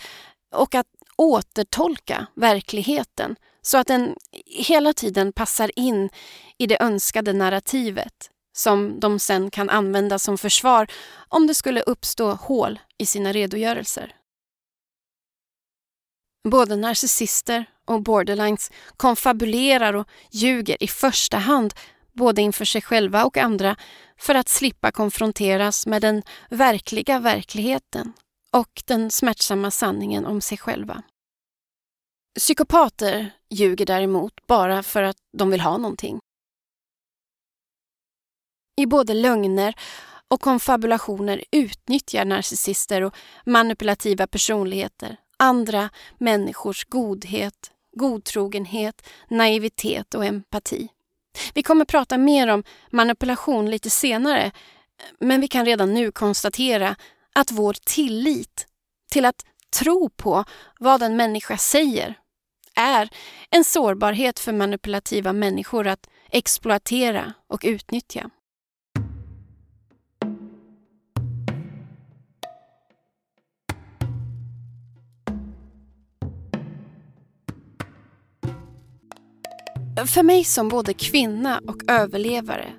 och 0.55 0.75
att 0.75 0.87
återtolka 1.18 2.26
verkligheten 2.35 3.37
så 3.62 3.78
att 3.78 3.87
den 3.87 4.16
hela 4.46 4.92
tiden 4.92 5.33
passar 5.33 5.70
in 5.76 6.11
i 6.59 6.66
det 6.66 6.83
önskade 6.83 7.33
narrativet 7.33 8.31
som 8.57 9.00
de 9.00 9.18
sen 9.18 9.50
kan 9.50 9.70
använda 9.70 10.18
som 10.18 10.38
försvar 10.38 10.87
om 11.28 11.46
det 11.46 11.54
skulle 11.54 11.83
uppstå 11.83 12.33
hål 12.33 12.78
i 12.98 13.07
sina 13.07 13.33
redogörelser. 13.33 14.14
Både 16.48 16.76
narcissister 16.76 17.64
och 17.85 18.02
borderlines 18.02 18.70
konfabulerar 18.96 19.94
och 19.94 20.09
ljuger 20.31 20.83
i 20.83 20.88
första 20.88 21.37
hand 21.37 21.74
både 22.12 22.42
inför 22.42 22.64
sig 22.64 22.83
själva 22.83 23.24
och 23.24 23.37
andra 23.37 23.76
för 24.18 24.35
att 24.35 24.48
slippa 24.48 24.90
konfronteras 24.90 25.87
med 25.87 26.02
den 26.02 26.22
verkliga 26.50 27.18
verkligheten 27.18 28.12
och 28.53 28.83
den 28.85 29.11
smärtsamma 29.11 29.71
sanningen 29.71 30.27
om 30.27 30.41
sig 30.41 30.59
själva. 30.59 31.03
Psykopater 32.39 33.31
ljuger 33.51 33.87
däremot 33.87 34.47
bara 34.47 34.83
för 34.83 35.03
att 35.03 35.17
de 35.39 35.51
vill 35.51 35.61
ha 35.61 35.77
någonting. 35.77 36.19
I 38.81 38.87
både 38.87 39.15
lögner 39.15 39.75
och 40.29 40.41
konfabulationer 40.41 41.45
utnyttjar 41.51 42.25
narcissister 42.25 43.03
och 43.03 43.17
manipulativa 43.47 44.27
personligheter 44.27 45.17
andra 45.39 45.91
människors 46.19 46.85
godhet, 46.85 47.71
godtrogenhet, 47.97 49.09
naivitet 49.29 50.15
och 50.15 50.25
empati. 50.25 50.89
Vi 51.55 51.63
kommer 51.63 51.85
prata 51.85 52.19
mer 52.19 52.49
om 52.49 52.65
manipulation 52.91 53.71
lite 53.71 53.91
senare, 53.91 54.51
men 55.21 55.41
vi 55.41 55.49
kan 55.49 55.65
redan 55.65 55.95
nu 55.95 56.13
konstatera 56.13 56.97
att 57.38 57.51
vår 57.51 57.77
tillit 57.85 58.66
till 59.11 59.24
att 59.24 59.46
tro 59.79 60.11
på 60.11 60.44
vad 60.81 61.03
en 61.03 61.16
människa 61.16 61.57
säger 61.57 62.14
är 62.74 63.09
en 63.51 63.64
sårbarhet 63.64 64.38
för 64.38 64.53
manipulativa 64.53 65.33
människor 65.33 65.87
att 65.87 66.09
exploatera 66.31 67.33
och 67.48 67.61
utnyttja. 67.64 68.31
För 80.07 80.22
mig 80.22 80.44
som 80.44 80.68
både 80.68 80.94
kvinna 80.94 81.61
och 81.66 81.83
överlevare 81.88 82.72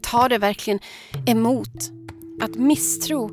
tar 0.00 0.28
det 0.28 0.38
verkligen 0.38 0.80
emot 1.26 1.90
att 2.40 2.54
misstro 2.54 3.30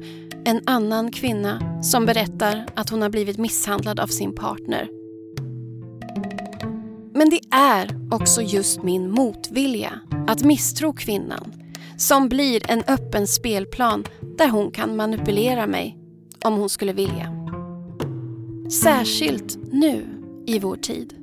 en 0.48 0.62
annan 0.66 1.12
kvinna 1.12 1.82
som 1.84 2.06
berättar 2.06 2.66
att 2.76 2.90
hon 2.90 3.02
har 3.02 3.10
blivit 3.10 3.38
misshandlad 3.38 4.00
av 4.00 4.08
sin 4.08 4.36
partner. 4.36 4.90
Men 7.14 7.30
det 7.30 7.40
är 7.52 8.08
också 8.12 8.42
just 8.42 8.84
min 8.84 9.12
motvilja 9.12 10.00
att 10.28 10.44
misstro 10.44 10.94
kvinnan 10.94 11.54
som 11.98 12.30
blir 12.30 12.72
en 12.72 12.84
öppen 12.88 13.28
spelplan 13.28 14.04
där 14.38 14.50
hon 14.50 14.72
kan 14.72 14.96
manipulera 14.96 15.68
mig 15.68 15.98
om 16.46 16.54
hon 16.58 16.70
skulle 16.70 16.94
vilja. 16.94 17.34
Särskilt 18.72 19.58
nu 19.72 20.06
i 20.46 20.60
vår 20.60 20.76
tid. 20.76 21.14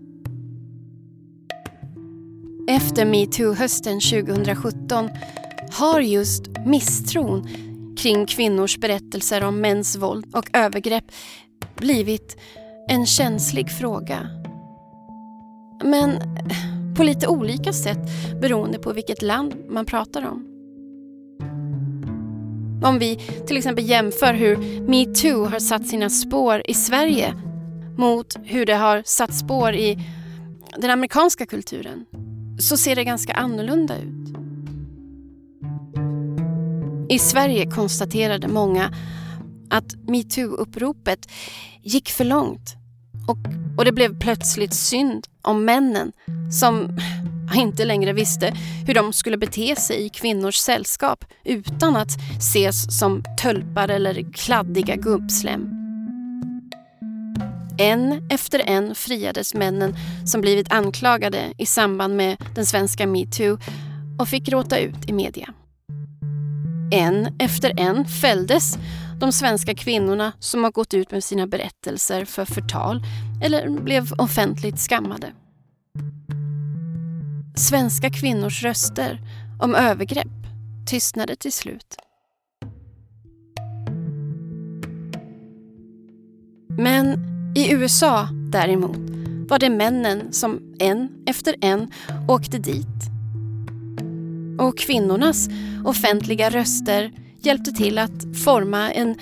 Efter 2.69 3.07
metoo-hösten 3.07 4.01
2017 4.01 5.09
har 5.71 6.01
just 6.01 6.43
misstron 6.67 7.49
kring 7.97 8.27
kvinnors 8.27 8.79
berättelser 8.79 9.45
om 9.45 9.61
mäns 9.61 9.97
våld 9.97 10.27
och 10.35 10.51
övergrepp 10.53 11.05
blivit 11.77 12.37
en 12.89 13.07
känslig 13.07 13.71
fråga. 13.71 14.29
Men 15.85 16.19
på 16.97 17.03
lite 17.03 17.29
olika 17.29 17.73
sätt 17.73 17.99
beroende 18.41 18.79
på 18.79 18.93
vilket 18.93 19.23
land 19.23 19.55
man 19.69 19.87
pratar 19.87 20.27
om. 20.27 20.51
Om 22.85 22.99
vi 22.99 23.17
till 23.47 23.57
exempel 23.57 23.89
jämför 23.89 24.35
hur 24.35 24.81
metoo 24.81 25.45
har 25.45 25.59
satt 25.59 25.87
sina 25.87 26.11
spår 26.11 26.63
i 26.65 26.75
Sverige 26.75 27.35
mot 27.99 28.37
hur 28.45 28.67
det 28.67 28.75
har 28.75 29.03
satt 29.07 29.35
spår 29.35 29.75
i 29.75 29.99
den 30.77 30.91
amerikanska 30.91 31.47
kulturen 31.47 32.07
så 32.59 32.77
ser 32.77 32.97
det 32.97 33.05
ganska 33.05 33.33
annorlunda 33.33 33.95
ut. 33.97 34.24
I 37.09 37.19
Sverige 37.19 37.67
konstaterade 37.67 38.49
många 38.49 38.93
att 39.71 39.95
metoo-uppropet 40.07 41.29
gick 41.83 42.11
för 42.11 42.25
långt 42.25 42.77
och, 43.29 43.39
och 43.79 43.85
det 43.85 43.93
blev 43.93 44.19
plötsligt 44.19 44.75
synd 44.75 45.27
om 45.43 45.65
männen 45.65 46.13
som 46.61 46.99
inte 47.55 47.85
längre 47.85 48.13
visste 48.13 48.57
hur 48.87 48.95
de 48.95 49.13
skulle 49.13 49.37
bete 49.37 49.77
sig 49.77 50.07
i 50.07 50.09
kvinnors 50.09 50.57
sällskap 50.57 51.25
utan 51.45 51.97
att 51.97 52.11
ses 52.39 52.99
som 52.99 53.23
tölpar 53.43 53.89
eller 53.89 54.33
kladdiga 54.33 54.97
gubbslem. 54.97 55.71
En 57.79 58.29
efter 58.31 58.63
en 58.67 58.95
friades 58.95 59.55
männen 59.55 59.95
som 60.27 60.41
blivit 60.41 60.73
anklagade 60.73 61.53
i 61.59 61.67
samband 61.67 62.17
med 62.17 62.37
den 62.55 62.67
svenska 62.67 63.07
metoo 63.07 63.59
och 64.19 64.29
fick 64.29 64.49
råta 64.49 64.79
ut 64.79 65.09
i 65.09 65.13
media. 65.13 65.55
En 66.91 67.37
efter 67.39 67.81
en 67.81 68.05
fälldes 68.05 68.79
de 69.21 69.33
svenska 69.33 69.75
kvinnorna 69.75 70.33
som 70.39 70.65
har 70.65 70.71
gått 70.71 70.95
ut 70.95 71.11
med 71.11 71.25
sina 71.25 71.47
berättelser 71.47 72.25
för 72.25 72.45
förtal 72.45 73.03
eller 73.45 73.69
blev 73.69 74.13
offentligt 74.13 74.79
skammade. 74.79 75.33
Svenska 77.57 78.11
kvinnors 78.11 78.63
röster 78.63 79.21
om 79.61 79.75
övergrepp 79.75 80.27
tystnade 80.87 81.37
till 81.37 81.53
slut. 81.53 81.97
Men 86.69 87.35
i 87.57 87.73
USA 87.73 88.29
däremot 88.53 88.97
var 89.49 89.59
det 89.59 89.71
männen 89.71 90.33
som 90.33 90.77
en 90.79 91.09
efter 91.27 91.55
en 91.61 91.93
åkte 92.29 92.59
dit. 92.59 93.14
Och 94.59 94.79
kvinnornas 94.79 95.49
offentliga 95.85 96.51
röster 96.51 97.13
hjälpte 97.41 97.73
till 97.73 97.99
att 97.99 98.39
forma 98.45 98.93
en 98.93 99.17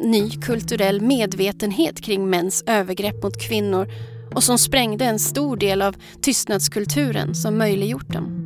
ny 0.00 0.30
kulturell 0.30 1.00
medvetenhet 1.00 2.00
kring 2.00 2.30
mäns 2.30 2.64
övergrepp 2.66 3.22
mot 3.22 3.48
kvinnor 3.48 3.88
och 4.34 4.42
som 4.42 4.58
sprängde 4.58 5.04
en 5.04 5.18
stor 5.18 5.56
del 5.56 5.82
av 5.82 5.96
tystnadskulturen 6.20 7.34
som 7.34 7.58
möjliggjort 7.58 8.12
dem. 8.12 8.42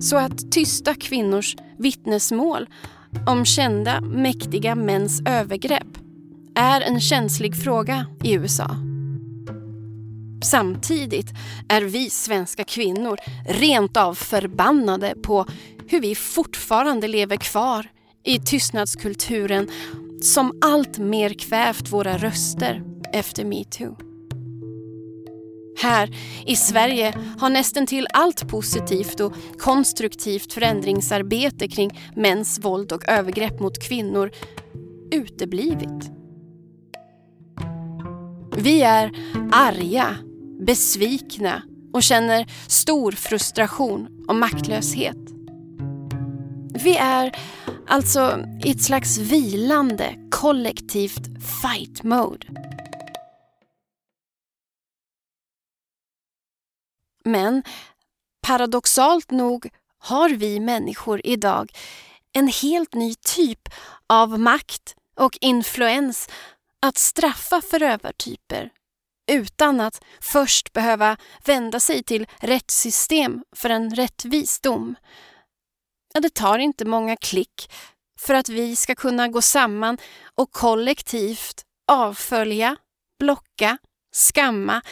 Så 0.00 0.16
att 0.16 0.52
tysta 0.52 0.94
kvinnors 0.94 1.56
vittnesmål 1.78 2.66
om 3.26 3.44
kända 3.44 4.00
mäktiga 4.00 4.74
mäns 4.74 5.22
övergrepp 5.26 5.98
är 6.54 6.80
en 6.80 7.00
känslig 7.00 7.56
fråga 7.56 8.06
i 8.22 8.34
USA. 8.34 8.95
Samtidigt 10.44 11.26
är 11.68 11.82
vi 11.82 12.10
svenska 12.10 12.64
kvinnor 12.64 13.16
rent 13.48 13.96
av 13.96 14.14
förbannade 14.14 15.14
på 15.22 15.46
hur 15.88 16.00
vi 16.00 16.14
fortfarande 16.14 17.08
lever 17.08 17.36
kvar 17.36 17.86
i 18.24 18.38
tystnadskulturen 18.38 19.70
som 20.22 20.58
allt 20.60 20.98
mer 20.98 21.34
kvävt 21.34 21.92
våra 21.92 22.18
röster 22.18 22.82
efter 23.12 23.44
metoo. 23.44 23.96
Här 25.78 26.16
i 26.46 26.56
Sverige 26.56 27.14
har 27.38 27.50
nästan 27.50 27.86
till 27.86 28.06
allt 28.12 28.48
positivt 28.48 29.20
och 29.20 29.32
konstruktivt 29.58 30.52
förändringsarbete 30.52 31.68
kring 31.68 32.00
mäns 32.16 32.58
våld 32.58 32.92
och 32.92 33.08
övergrepp 33.08 33.60
mot 33.60 33.82
kvinnor 33.82 34.30
uteblivit. 35.12 36.10
Vi 38.56 38.82
är 38.82 39.12
arga, 39.52 40.16
besvikna 40.60 41.62
och 41.92 42.02
känner 42.02 42.46
stor 42.68 43.12
frustration 43.12 44.24
och 44.28 44.36
maktlöshet. 44.36 45.16
Vi 46.74 46.96
är 46.96 47.36
alltså 47.86 48.44
i 48.64 48.70
ett 48.70 48.82
slags 48.82 49.18
vilande 49.18 50.14
kollektivt 50.30 51.42
fight 51.62 52.02
mode. 52.02 52.46
Men 57.24 57.62
paradoxalt 58.46 59.30
nog 59.30 59.68
har 59.98 60.30
vi 60.30 60.60
människor 60.60 61.20
idag 61.24 61.72
en 62.32 62.48
helt 62.48 62.94
ny 62.94 63.14
typ 63.14 63.68
av 64.06 64.40
makt 64.40 64.96
och 65.16 65.38
influens 65.40 66.28
att 66.80 66.98
straffa 66.98 67.60
förövartyper 67.60 68.70
utan 69.26 69.80
att 69.80 70.04
först 70.20 70.72
behöva 70.72 71.16
vända 71.44 71.80
sig 71.80 72.02
till 72.02 72.26
rättssystem 72.40 73.44
för 73.56 73.70
en 73.70 73.94
rättvis 73.94 74.60
dom. 74.60 74.94
det 76.14 76.34
tar 76.34 76.58
inte 76.58 76.84
många 76.84 77.16
klick 77.16 77.72
för 78.20 78.34
att 78.34 78.48
vi 78.48 78.76
ska 78.76 78.94
kunna 78.94 79.28
gå 79.28 79.42
samman 79.42 79.98
och 80.34 80.52
kollektivt 80.52 81.66
avfölja, 81.86 82.76
blocka, 83.18 83.78
skamma 84.12 84.82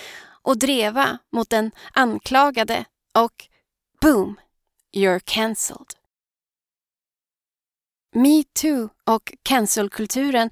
och 0.42 0.58
dreva 0.58 1.18
mot 1.32 1.50
den 1.50 1.70
anklagade 1.92 2.84
och 3.18 3.48
boom, 4.00 4.40
you're 4.96 5.20
cancelled. 5.24 5.94
Metoo 8.14 8.88
och 9.04 9.34
cancelkulturen 9.42 10.50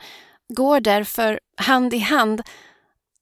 går 0.49 0.81
därför 0.81 1.41
hand 1.57 1.95
i 1.95 1.99
hand. 1.99 2.43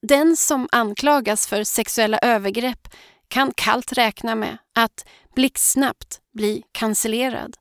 Den 0.02 0.36
som 0.36 0.68
anklagas 0.72 1.46
för 1.46 1.64
sexuella 1.64 2.18
övergrepp 2.18 2.88
kan 3.28 3.52
kallt 3.56 3.92
räkna 3.92 4.34
med 4.34 4.58
att 4.74 5.06
blixtsnabbt 5.34 6.20
bli 6.34 6.62
cancellerad. 6.72 7.56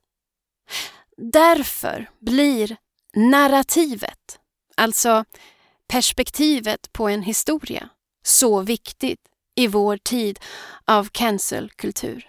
Därför 1.16 2.10
blir 2.20 2.76
narrativet, 3.14 4.38
alltså 4.76 5.24
perspektivet 5.88 6.92
på 6.92 7.08
en 7.08 7.22
historia, 7.22 7.88
så 8.22 8.60
viktigt 8.60 9.20
i 9.56 9.66
vår 9.66 9.96
tid 9.96 10.38
av 10.84 11.08
cancelkultur. 11.12 12.28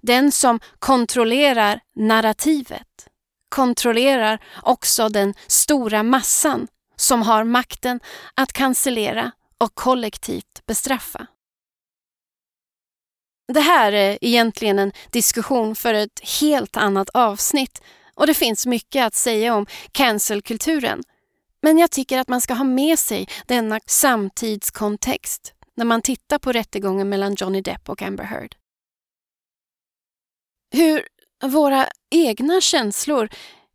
Den 0.00 0.32
som 0.32 0.60
kontrollerar 0.78 1.80
narrativet 1.96 3.08
kontrollerar 3.48 4.44
också 4.62 5.08
den 5.08 5.34
stora 5.46 6.02
massan 6.02 6.68
som 7.02 7.22
har 7.22 7.44
makten 7.44 8.00
att 8.34 8.52
cancellera 8.52 9.30
och 9.58 9.74
kollektivt 9.74 10.66
bestraffa. 10.66 11.26
Det 13.52 13.60
här 13.60 13.92
är 13.92 14.18
egentligen 14.20 14.78
en 14.78 14.92
diskussion 15.10 15.76
för 15.76 15.94
ett 15.94 16.20
helt 16.40 16.76
annat 16.76 17.08
avsnitt 17.08 17.82
och 18.14 18.26
det 18.26 18.34
finns 18.34 18.66
mycket 18.66 19.06
att 19.06 19.14
säga 19.14 19.54
om 19.54 19.66
cancelkulturen 19.92 21.02
men 21.62 21.78
jag 21.78 21.90
tycker 21.90 22.18
att 22.18 22.28
man 22.28 22.40
ska 22.40 22.54
ha 22.54 22.64
med 22.64 22.98
sig 22.98 23.28
denna 23.46 23.80
samtidskontext 23.86 25.54
när 25.74 25.84
man 25.84 26.02
tittar 26.02 26.38
på 26.38 26.52
rättegången 26.52 27.08
mellan 27.08 27.34
Johnny 27.34 27.60
Depp 27.60 27.88
och 27.88 28.02
Amber 28.02 28.24
Heard. 28.24 28.56
Hur 30.74 31.08
våra 31.44 31.86
egna 32.10 32.60
känslor 32.60 33.28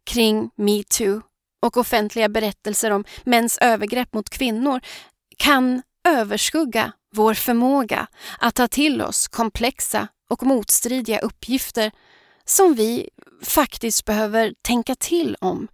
kring 0.04 0.50
metoo 0.56 1.22
och 1.62 1.78
offentliga 1.78 2.30
berättelser 2.30 2.92
om 2.92 3.06
mäns 3.24 3.58
övergrepp 3.62 4.14
mot 4.14 4.30
kvinnor 4.30 4.82
kan 5.38 5.82
överskugga 6.08 6.92
vår 7.16 7.34
förmåga 7.34 8.08
att 8.40 8.56
ta 8.56 8.68
till 8.68 9.02
oss 9.02 9.28
komplexa 9.28 10.08
och 10.30 10.44
motstridiga 10.44 11.20
uppgifter 11.20 11.92
som 12.46 12.76
vi 12.76 13.10
faktiskt 13.44 14.06
behöver 14.06 14.54
tänka 14.62 14.96
till 14.96 15.36
om 15.42 15.68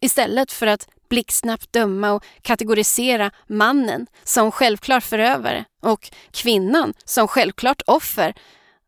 istället 0.00 0.52
för 0.52 0.66
att 0.66 0.88
blixtsnabbt 1.08 1.72
döma 1.72 2.12
och 2.12 2.24
kategorisera 2.42 3.30
mannen 3.46 4.06
som 4.24 4.52
självklar 4.52 5.00
förövare 5.00 5.64
och 5.82 6.10
kvinnan 6.30 6.94
som 7.04 7.28
självklart 7.28 7.82
offer 7.86 8.34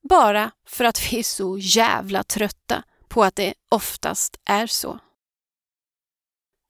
bara 0.09 0.51
för 0.69 0.85
att 0.85 1.13
vi 1.13 1.19
är 1.19 1.23
så 1.23 1.59
jävla 1.59 2.23
trötta 2.23 2.83
på 3.09 3.25
att 3.25 3.37
det 3.37 3.55
oftast 3.69 4.37
är 4.45 4.67
så. 4.67 4.99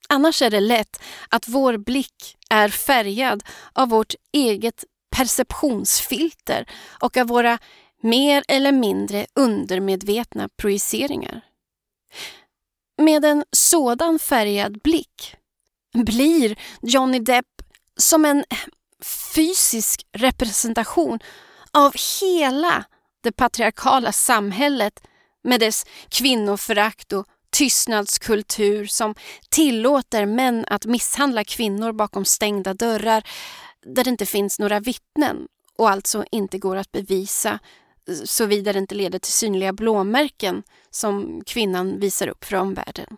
Annars 0.08 0.42
är 0.42 0.50
det 0.50 0.60
lätt 0.60 1.02
att 1.28 1.48
vår 1.48 1.76
blick 1.76 2.36
är 2.50 2.68
färgad 2.68 3.42
av 3.72 3.88
vårt 3.88 4.14
eget 4.32 4.84
perceptionsfilter 5.16 6.66
och 7.00 7.16
av 7.16 7.26
våra 7.26 7.58
mer 8.02 8.44
eller 8.48 8.72
mindre 8.72 9.26
undermedvetna 9.34 10.48
projiceringar. 10.56 11.40
Med 13.02 13.24
en 13.24 13.44
sådan 13.56 14.18
färgad 14.18 14.80
blick 14.82 15.36
blir 15.94 16.58
Johnny 16.82 17.18
Depp 17.18 17.46
som 17.96 18.24
en 18.24 18.44
fysisk 19.34 20.06
representation 20.12 21.18
av 21.72 21.94
hela 22.20 22.84
det 23.22 23.32
patriarkala 23.32 24.12
samhället 24.12 25.06
med 25.44 25.60
dess 25.60 25.86
kvinnoförakt 26.08 27.12
och 27.12 27.26
tystnadskultur 27.52 28.86
som 28.86 29.14
tillåter 29.50 30.26
män 30.26 30.64
att 30.68 30.86
misshandla 30.86 31.44
kvinnor 31.44 31.92
bakom 31.92 32.24
stängda 32.24 32.74
dörrar 32.74 33.22
där 33.86 34.04
det 34.04 34.10
inte 34.10 34.26
finns 34.26 34.58
några 34.58 34.80
vittnen 34.80 35.46
och 35.78 35.90
alltså 35.90 36.24
inte 36.30 36.58
går 36.58 36.76
att 36.76 36.92
bevisa 36.92 37.58
såvida 38.24 38.72
det 38.72 38.78
inte 38.78 38.94
leder 38.94 39.18
till 39.18 39.32
synliga 39.32 39.72
blåmärken 39.72 40.62
som 40.90 41.42
kvinnan 41.46 42.00
visar 42.00 42.28
upp 42.28 42.44
för 42.44 42.56
omvärlden. 42.56 43.16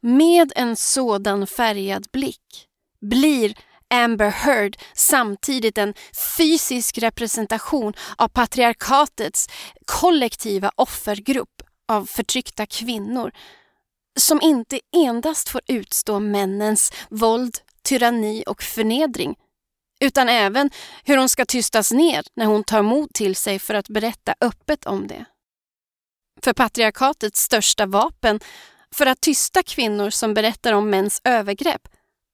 Med 0.00 0.52
en 0.56 0.76
sådan 0.76 1.46
färgad 1.46 2.06
blick 2.12 2.68
blir 3.00 3.54
Amber 3.90 4.30
Heard 4.30 4.76
samtidigt 4.94 5.78
en 5.78 5.94
fysisk 6.38 6.98
representation 6.98 7.92
av 8.16 8.28
patriarkatets 8.28 9.48
kollektiva 9.84 10.70
offergrupp 10.76 11.62
av 11.88 12.06
förtryckta 12.06 12.66
kvinnor 12.66 13.32
som 14.20 14.40
inte 14.42 14.80
endast 14.96 15.48
får 15.48 15.60
utstå 15.66 16.20
männens 16.20 16.92
våld, 17.08 17.58
tyranni 17.82 18.44
och 18.46 18.62
förnedring 18.62 19.36
utan 20.00 20.28
även 20.28 20.70
hur 21.04 21.16
hon 21.16 21.28
ska 21.28 21.44
tystas 21.44 21.92
ner 21.92 22.24
när 22.36 22.46
hon 22.46 22.64
tar 22.64 22.82
mod 22.82 23.12
till 23.12 23.36
sig 23.36 23.58
för 23.58 23.74
att 23.74 23.88
berätta 23.88 24.34
öppet 24.40 24.86
om 24.86 25.06
det. 25.06 25.24
För 26.42 26.52
patriarkatets 26.52 27.40
största 27.40 27.86
vapen 27.86 28.40
för 28.94 29.06
att 29.06 29.20
tysta 29.20 29.62
kvinnor 29.62 30.10
som 30.10 30.34
berättar 30.34 30.72
om 30.72 30.90
mäns 30.90 31.20
övergrepp 31.24 31.88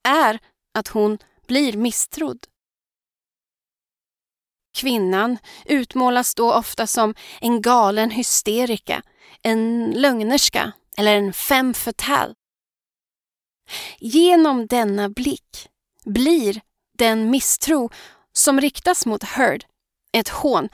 är 0.09 0.39
att 0.75 0.89
hon 0.89 1.19
blir 1.47 1.73
misstrodd. 1.73 2.47
Kvinnan 4.77 5.39
utmålas 5.65 6.35
då 6.35 6.55
ofta 6.55 6.87
som 6.87 7.15
en 7.41 7.63
galen 7.63 8.11
hysterika, 8.11 9.03
en 9.43 9.91
lögnerska 9.91 10.73
eller 10.99 11.17
en 11.17 11.33
femme 11.33 11.75
fatale. 11.75 12.35
Genom 13.99 14.67
denna 14.67 15.09
blick 15.09 15.69
blir 16.05 16.61
den 16.99 17.31
misstro 17.31 17.91
som 18.33 18.61
riktas 18.61 19.07
mot 19.07 19.23
Heard 19.23 19.65
ett 20.13 20.29
hån 20.29 20.69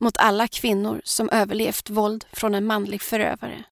mot 0.00 0.16
alla 0.16 0.48
kvinnor 0.48 1.00
som 1.04 1.30
överlevt 1.30 1.90
våld 1.90 2.24
från 2.32 2.54
en 2.54 2.66
manlig 2.66 3.02
förövare. 3.02 3.64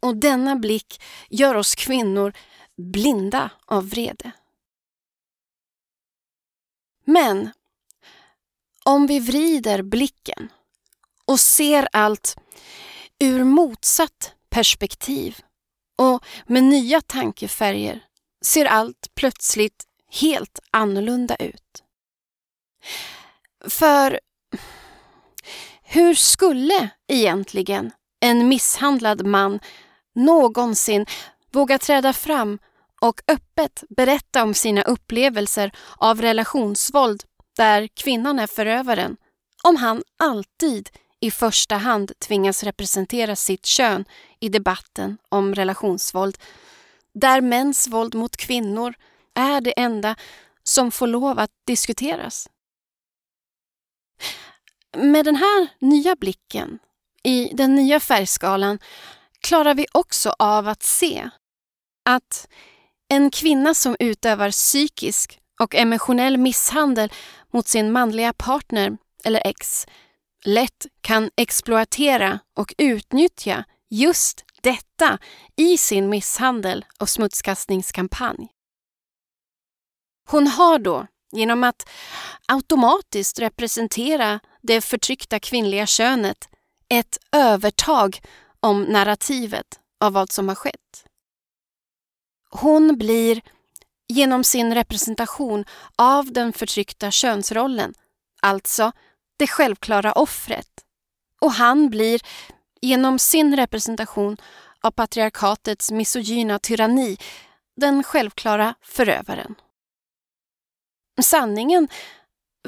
Och 0.00 0.16
denna 0.16 0.56
blick 0.56 1.02
gör 1.30 1.54
oss 1.54 1.74
kvinnor 1.74 2.32
blinda 2.76 3.50
av 3.66 3.88
vrede. 3.90 4.30
Men 7.04 7.50
om 8.84 9.06
vi 9.06 9.20
vrider 9.20 9.82
blicken 9.82 10.48
och 11.24 11.40
ser 11.40 11.88
allt 11.92 12.36
ur 13.20 13.44
motsatt 13.44 14.32
perspektiv 14.50 15.40
och 15.98 16.24
med 16.46 16.64
nya 16.64 17.00
tankefärger 17.00 18.04
ser 18.44 18.64
allt 18.64 19.10
plötsligt 19.14 19.84
helt 20.10 20.58
annorlunda 20.70 21.36
ut. 21.36 21.82
För 23.68 24.20
hur 25.82 26.14
skulle 26.14 26.88
egentligen 27.08 27.90
en 28.20 28.48
misshandlad 28.48 29.26
man 29.26 29.60
någonsin 30.14 31.06
våga 31.52 31.78
träda 31.78 32.12
fram 32.12 32.58
och 33.00 33.20
öppet 33.28 33.84
berätta 33.88 34.42
om 34.42 34.54
sina 34.54 34.82
upplevelser 34.82 35.72
av 35.96 36.22
relationsvåld 36.22 37.24
där 37.56 37.88
kvinnan 37.94 38.38
är 38.38 38.46
förövaren 38.46 39.16
om 39.62 39.76
han 39.76 40.02
alltid 40.18 40.88
i 41.20 41.30
första 41.30 41.76
hand 41.76 42.12
tvingas 42.18 42.62
representera 42.62 43.36
sitt 43.36 43.66
kön 43.66 44.04
i 44.40 44.48
debatten 44.48 45.18
om 45.28 45.54
relationsvåld 45.54 46.38
där 47.20 47.40
mäns 47.40 47.88
våld 47.88 48.14
mot 48.14 48.36
kvinnor 48.36 48.94
är 49.34 49.60
det 49.60 49.80
enda 49.80 50.16
som 50.62 50.90
får 50.90 51.06
lov 51.06 51.38
att 51.38 51.50
diskuteras. 51.66 52.48
Med 54.96 55.24
den 55.24 55.36
här 55.36 55.68
nya 55.78 56.16
blicken, 56.16 56.78
i 57.22 57.50
den 57.54 57.74
nya 57.74 58.00
färgskalan, 58.00 58.78
klarar 59.40 59.74
vi 59.74 59.86
också 59.92 60.34
av 60.38 60.68
att 60.68 60.82
se 60.82 61.30
att 62.04 62.48
en 63.08 63.30
kvinna 63.30 63.74
som 63.74 63.96
utövar 63.98 64.50
psykisk 64.50 65.40
och 65.60 65.74
emotionell 65.74 66.38
misshandel 66.38 67.12
mot 67.52 67.68
sin 67.68 67.92
manliga 67.92 68.32
partner 68.32 68.98
eller 69.24 69.46
ex 69.46 69.86
lätt 70.44 70.86
kan 71.00 71.30
exploatera 71.36 72.38
och 72.54 72.74
utnyttja 72.78 73.64
just 73.90 74.44
detta 74.62 75.18
i 75.56 75.78
sin 75.78 76.08
misshandel 76.08 76.84
och 77.00 77.08
smutskastningskampanj. 77.08 78.48
Hon 80.30 80.46
har 80.46 80.78
då, 80.78 81.06
genom 81.32 81.64
att 81.64 81.88
automatiskt 82.46 83.38
representera 83.38 84.40
det 84.62 84.80
förtryckta 84.80 85.40
kvinnliga 85.40 85.86
könet, 85.86 86.48
ett 86.88 87.18
övertag 87.32 88.20
om 88.60 88.82
narrativet 88.82 89.80
av 90.00 90.12
vad 90.12 90.32
som 90.32 90.48
har 90.48 90.54
skett. 90.54 91.04
Hon 92.50 92.98
blir 92.98 93.40
genom 94.08 94.44
sin 94.44 94.74
representation 94.74 95.64
av 95.96 96.32
den 96.32 96.52
förtryckta 96.52 97.10
könsrollen, 97.10 97.94
alltså 98.42 98.92
det 99.38 99.46
självklara 99.46 100.12
offret. 100.12 100.68
Och 101.40 101.52
han 101.52 101.90
blir 101.90 102.20
genom 102.80 103.18
sin 103.18 103.56
representation 103.56 104.36
av 104.80 104.90
patriarkatets 104.90 105.90
misogyna 105.90 106.58
tyranni 106.58 107.18
den 107.76 108.02
självklara 108.02 108.74
förövaren. 108.82 109.54
Sanningen 111.22 111.88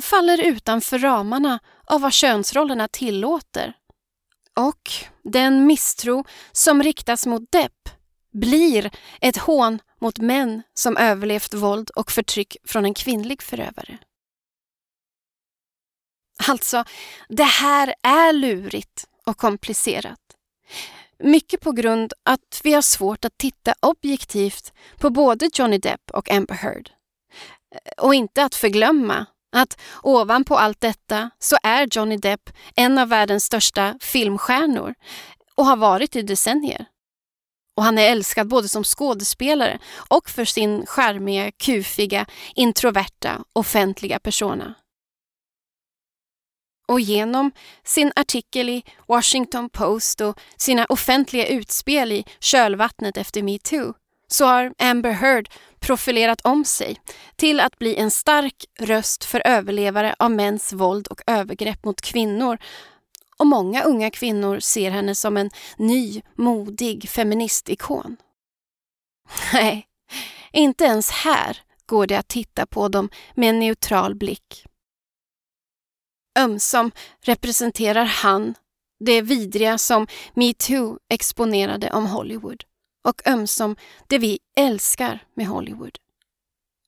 faller 0.01 0.43
utanför 0.43 0.99
ramarna 0.99 1.61
av 1.85 2.01
vad 2.01 2.13
könsrollerna 2.13 2.89
tillåter. 2.89 3.77
Och 4.57 4.91
den 5.25 5.67
misstro 5.67 6.25
som 6.53 6.83
riktas 6.83 7.27
mot 7.27 7.53
Depp 7.53 7.89
blir 8.33 8.91
ett 9.21 9.37
hån 9.37 9.79
mot 10.01 10.19
män 10.19 10.63
som 10.75 10.97
överlevt 10.97 11.55
våld 11.55 11.91
och 11.91 12.11
förtryck 12.11 12.57
från 12.65 12.85
en 12.85 12.95
kvinnlig 12.95 13.43
förövare. 13.43 13.99
Alltså, 16.49 16.85
det 17.29 17.45
här 17.45 17.95
är 18.03 18.33
lurigt 18.33 19.05
och 19.27 19.37
komplicerat. 19.37 20.19
Mycket 21.19 21.61
på 21.61 21.73
grund 21.73 22.13
att 22.23 22.61
vi 22.65 22.73
har 22.73 22.83
svårt 22.83 23.25
att 23.25 23.39
titta 23.39 23.75
objektivt 23.81 24.73
på 24.99 25.11
både 25.11 25.51
Johnny 25.55 25.79
Depp 25.79 26.11
och 26.13 26.31
Amber 26.31 26.55
Heard. 26.55 26.91
Och 27.97 28.15
inte 28.15 28.45
att 28.45 28.55
förglömma 28.55 29.27
att 29.53 29.81
ovanpå 30.03 30.57
allt 30.57 30.81
detta 30.81 31.31
så 31.39 31.57
är 31.63 31.89
Johnny 31.91 32.17
Depp 32.17 32.51
en 32.77 32.99
av 32.99 33.09
världens 33.09 33.45
största 33.45 33.99
filmstjärnor 34.01 34.95
och 35.55 35.67
har 35.67 35.77
varit 35.77 36.17
i 36.17 36.23
decennier. 36.23 36.87
Och 37.77 37.85
han 37.85 37.99
är 37.99 38.11
älskad 38.11 38.49
både 38.49 38.69
som 38.69 38.85
skådespelare 38.85 39.79
och 40.09 40.31
för 40.31 40.45
sin 40.45 40.87
charmiga, 40.87 41.51
kufiga, 41.51 42.27
introverta, 42.55 43.45
offentliga 43.53 44.19
persona. 44.19 44.75
Och 46.91 47.01
genom 47.01 47.53
sin 47.85 48.13
artikel 48.17 48.69
i 48.69 48.83
Washington 49.09 49.71
Post 49.71 50.21
och 50.21 50.41
sina 50.57 50.85
offentliga 50.85 51.47
utspel 51.47 52.13
i 52.13 52.25
kölvattnet 52.41 53.17
efter 53.17 53.43
metoo 53.43 53.95
så 54.29 54.45
har 54.45 54.75
Amber 54.79 55.11
Heard 55.11 55.49
profilerat 55.81 56.41
om 56.41 56.65
sig 56.65 56.97
till 57.37 57.61
att 57.61 57.79
bli 57.79 57.97
en 57.97 58.11
stark 58.11 58.65
röst 58.81 59.25
för 59.25 59.43
överlevare 59.47 60.15
av 60.19 60.31
mäns 60.31 60.73
våld 60.73 61.07
och 61.07 61.21
övergrepp 61.27 61.85
mot 61.85 62.01
kvinnor. 62.01 62.59
Och 63.37 63.47
många 63.47 63.83
unga 63.83 64.11
kvinnor 64.11 64.59
ser 64.61 64.91
henne 64.91 65.15
som 65.15 65.37
en 65.37 65.51
ny, 65.77 66.23
modig 66.37 67.09
feministikon. 67.09 68.17
Nej, 69.53 69.87
inte 70.53 70.85
ens 70.85 71.11
här 71.11 71.59
går 71.87 72.07
det 72.07 72.19
att 72.19 72.29
titta 72.29 72.67
på 72.67 72.89
dem 72.89 73.09
med 73.35 73.51
en 73.51 73.59
neutral 73.59 74.15
blick. 74.15 74.67
Ömsom 76.39 76.93
representerar 77.21 78.05
han 78.05 78.55
det 79.01 79.23
vidriga 79.23 79.79
som 79.79 80.07
metoo 80.35 80.99
exponerade 81.09 81.91
om 81.91 82.07
Hollywood 82.07 82.65
och 83.05 83.23
ömsom 83.27 83.77
det 84.07 84.19
vi 84.19 84.39
älskar 84.57 85.25
med 85.35 85.47
Hollywood. 85.47 85.99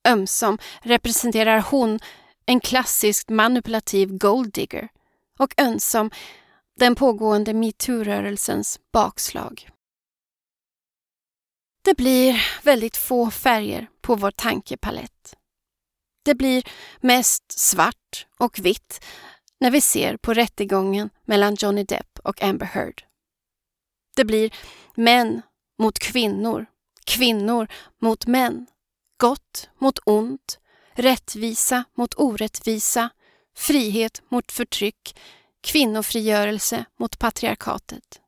Ömsom 0.08 0.58
representerar 0.82 1.60
hon 1.70 1.98
en 2.46 2.60
klassiskt 2.60 3.28
manipulativ 3.28 4.18
golddigger 4.18 4.88
och 5.38 5.54
ömsom 5.60 6.10
den 6.78 6.94
pågående 6.94 7.52
metoo-rörelsens 7.52 8.80
bakslag. 8.92 9.68
Det 11.84 11.96
blir 11.96 12.46
väldigt 12.62 12.96
få 12.96 13.30
färger 13.30 13.88
på 14.00 14.14
vår 14.14 14.30
tankepalett. 14.30 15.36
Det 16.24 16.34
blir 16.34 16.64
mest 17.00 17.60
svart 17.60 18.26
och 18.38 18.58
vitt 18.58 19.04
när 19.62 19.70
vi 19.70 19.80
ser 19.80 20.16
på 20.16 20.34
rättegången 20.34 21.10
mellan 21.24 21.54
Johnny 21.54 21.84
Depp 21.84 22.18
och 22.24 22.42
Amber 22.42 22.66
Heard. 22.66 23.04
Det 24.16 24.24
blir 24.24 24.54
män 24.94 25.42
mot 25.78 25.98
kvinnor, 25.98 26.66
kvinnor 27.04 27.68
mot 28.00 28.26
män, 28.26 28.66
gott 29.20 29.68
mot 29.78 29.98
ont, 30.04 30.58
rättvisa 30.92 31.84
mot 31.94 32.14
orättvisa, 32.14 33.10
frihet 33.56 34.22
mot 34.28 34.52
förtryck, 34.52 35.18
kvinnofrigörelse 35.60 36.84
mot 36.98 37.18
patriarkatet. 37.18 38.20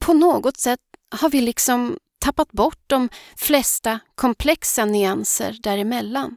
På 0.00 0.12
något 0.12 0.56
sätt 0.56 0.80
har 1.10 1.30
vi 1.30 1.40
liksom 1.40 1.98
tappat 2.18 2.52
bort 2.52 2.82
de 2.86 3.08
flesta 3.36 4.00
komplexa 4.14 4.84
nyanser 4.84 5.58
däremellan. 5.62 6.36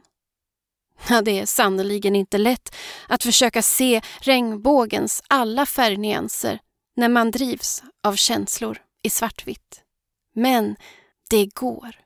Ja, 1.08 1.22
det 1.22 1.38
är 1.38 1.46
sannoliken 1.46 2.16
inte 2.16 2.38
lätt 2.38 2.74
att 3.08 3.22
försöka 3.22 3.62
se 3.62 4.00
regnbågens 4.20 5.22
alla 5.28 5.66
färgnyanser 5.66 6.58
när 6.96 7.08
man 7.08 7.30
drivs 7.30 7.82
av 8.04 8.14
känslor 8.14 8.78
i 9.02 9.10
svartvitt. 9.10 9.82
Men 10.34 10.76
det 11.30 11.46
går. 11.54 11.96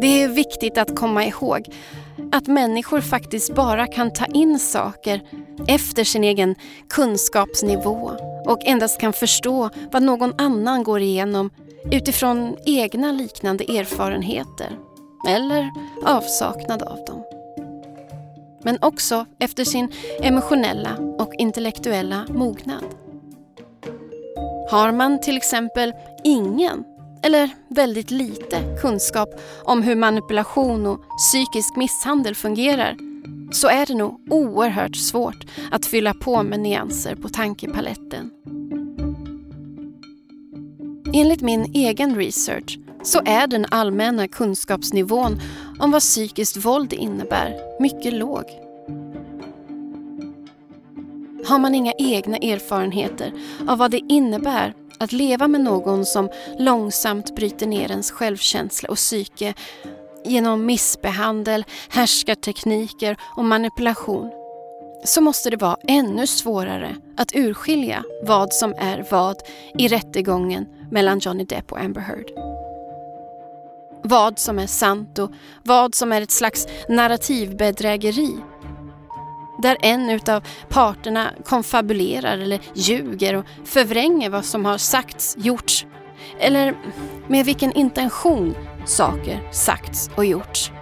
Det 0.00 0.22
är 0.22 0.28
viktigt 0.28 0.78
att 0.78 0.96
komma 0.96 1.24
ihåg 1.24 1.66
att 2.32 2.46
människor 2.46 3.00
faktiskt 3.00 3.54
bara 3.54 3.86
kan 3.86 4.12
ta 4.12 4.26
in 4.26 4.58
saker 4.58 5.20
efter 5.68 6.04
sin 6.04 6.24
egen 6.24 6.54
kunskapsnivå 6.88 8.31
och 8.44 8.58
endast 8.64 9.00
kan 9.00 9.12
förstå 9.12 9.70
vad 9.92 10.02
någon 10.02 10.32
annan 10.38 10.82
går 10.82 11.00
igenom 11.00 11.50
utifrån 11.92 12.56
egna 12.66 13.12
liknande 13.12 13.64
erfarenheter 13.64 14.78
eller 15.28 15.70
avsaknad 16.04 16.82
av 16.82 17.04
dem. 17.04 17.24
Men 18.62 18.78
också 18.80 19.26
efter 19.38 19.64
sin 19.64 19.92
emotionella 20.22 20.96
och 21.18 21.34
intellektuella 21.34 22.26
mognad. 22.28 22.84
Har 24.70 24.92
man 24.92 25.20
till 25.20 25.36
exempel 25.36 25.92
ingen 26.24 26.84
eller 27.22 27.50
väldigt 27.68 28.10
lite 28.10 28.76
kunskap 28.80 29.28
om 29.64 29.82
hur 29.82 29.96
manipulation 29.96 30.86
och 30.86 31.04
psykisk 31.18 31.76
misshandel 31.76 32.34
fungerar 32.34 33.11
så 33.52 33.68
är 33.68 33.86
det 33.86 33.94
nog 33.94 34.20
oerhört 34.30 34.96
svårt 34.96 35.46
att 35.70 35.86
fylla 35.86 36.14
på 36.14 36.42
med 36.42 36.60
nyanser 36.60 37.14
på 37.14 37.28
tankepaletten. 37.28 38.30
Enligt 41.14 41.40
min 41.40 41.70
egen 41.74 42.16
research 42.16 42.78
så 43.02 43.20
är 43.24 43.46
den 43.46 43.66
allmänna 43.70 44.28
kunskapsnivån 44.28 45.40
om 45.78 45.90
vad 45.90 46.02
psykiskt 46.02 46.56
våld 46.56 46.92
innebär 46.92 47.80
mycket 47.80 48.12
låg. 48.12 48.44
Har 51.46 51.58
man 51.58 51.74
inga 51.74 51.92
egna 51.98 52.36
erfarenheter 52.36 53.32
av 53.68 53.78
vad 53.78 53.90
det 53.90 54.00
innebär 54.08 54.74
att 54.98 55.12
leva 55.12 55.48
med 55.48 55.60
någon 55.60 56.06
som 56.06 56.30
långsamt 56.58 57.34
bryter 57.36 57.66
ner 57.66 57.90
ens 57.90 58.10
självkänsla 58.10 58.88
och 58.88 58.96
psyke 58.96 59.54
genom 60.24 60.66
missbehandel, 60.66 61.64
härskartekniker 61.88 63.16
och 63.36 63.44
manipulation 63.44 64.30
så 65.04 65.20
måste 65.20 65.50
det 65.50 65.56
vara 65.56 65.76
ännu 65.88 66.26
svårare 66.26 66.96
att 67.16 67.34
urskilja 67.34 68.04
vad 68.22 68.52
som 68.52 68.74
är 68.78 69.06
vad 69.10 69.36
i 69.78 69.88
rättegången 69.88 70.66
mellan 70.90 71.18
Johnny 71.18 71.44
Depp 71.44 71.72
och 71.72 71.80
Amber 71.80 72.00
Heard. 72.00 72.30
Vad 74.04 74.38
som 74.38 74.58
är 74.58 74.66
sant 74.66 75.18
och 75.18 75.30
vad 75.62 75.94
som 75.94 76.12
är 76.12 76.20
ett 76.20 76.30
slags 76.30 76.66
narrativbedrägeri 76.88 78.36
där 79.62 79.76
en 79.80 80.10
utav 80.10 80.42
parterna 80.68 81.30
konfabulerar 81.44 82.38
eller 82.38 82.60
ljuger 82.74 83.34
och 83.34 83.44
förvränger 83.64 84.30
vad 84.30 84.44
som 84.44 84.64
har 84.64 84.78
sagts, 84.78 85.36
gjorts 85.38 85.86
eller 86.38 86.76
med 87.28 87.46
vilken 87.46 87.72
intention 87.72 88.54
saker 88.84 89.48
sagts 89.50 90.10
och 90.14 90.24
gjorts. 90.24 90.72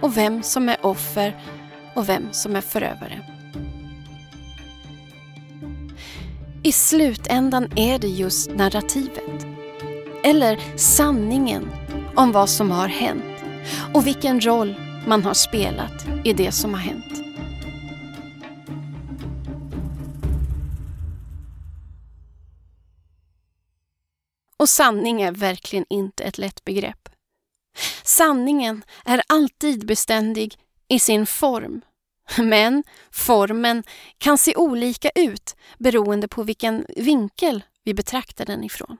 Och 0.00 0.16
vem 0.16 0.42
som 0.42 0.68
är 0.68 0.76
offer 0.86 1.36
och 1.94 2.08
vem 2.08 2.28
som 2.32 2.56
är 2.56 2.60
förövare. 2.60 3.20
I 6.62 6.72
slutändan 6.72 7.68
är 7.76 7.98
det 7.98 8.08
just 8.08 8.50
narrativet, 8.50 9.46
eller 10.24 10.60
sanningen 10.76 11.70
om 12.14 12.32
vad 12.32 12.48
som 12.48 12.70
har 12.70 12.88
hänt 12.88 13.44
och 13.94 14.06
vilken 14.06 14.40
roll 14.40 14.74
man 15.06 15.24
har 15.24 15.34
spelat 15.34 16.06
i 16.24 16.32
det 16.32 16.52
som 16.52 16.74
har 16.74 16.80
hänt. 16.80 17.23
Och 24.64 24.68
sanning 24.68 25.22
är 25.22 25.32
verkligen 25.32 25.84
inte 25.90 26.24
ett 26.24 26.38
lätt 26.38 26.64
begrepp. 26.64 27.08
Sanningen 28.02 28.84
är 29.04 29.22
alltid 29.28 29.86
beständig 29.86 30.58
i 30.88 30.98
sin 30.98 31.26
form. 31.26 31.80
Men 32.38 32.84
formen 33.10 33.82
kan 34.18 34.38
se 34.38 34.56
olika 34.56 35.10
ut 35.14 35.56
beroende 35.78 36.28
på 36.28 36.42
vilken 36.42 36.86
vinkel 36.96 37.64
vi 37.82 37.94
betraktar 37.94 38.46
den 38.46 38.64
ifrån. 38.64 38.96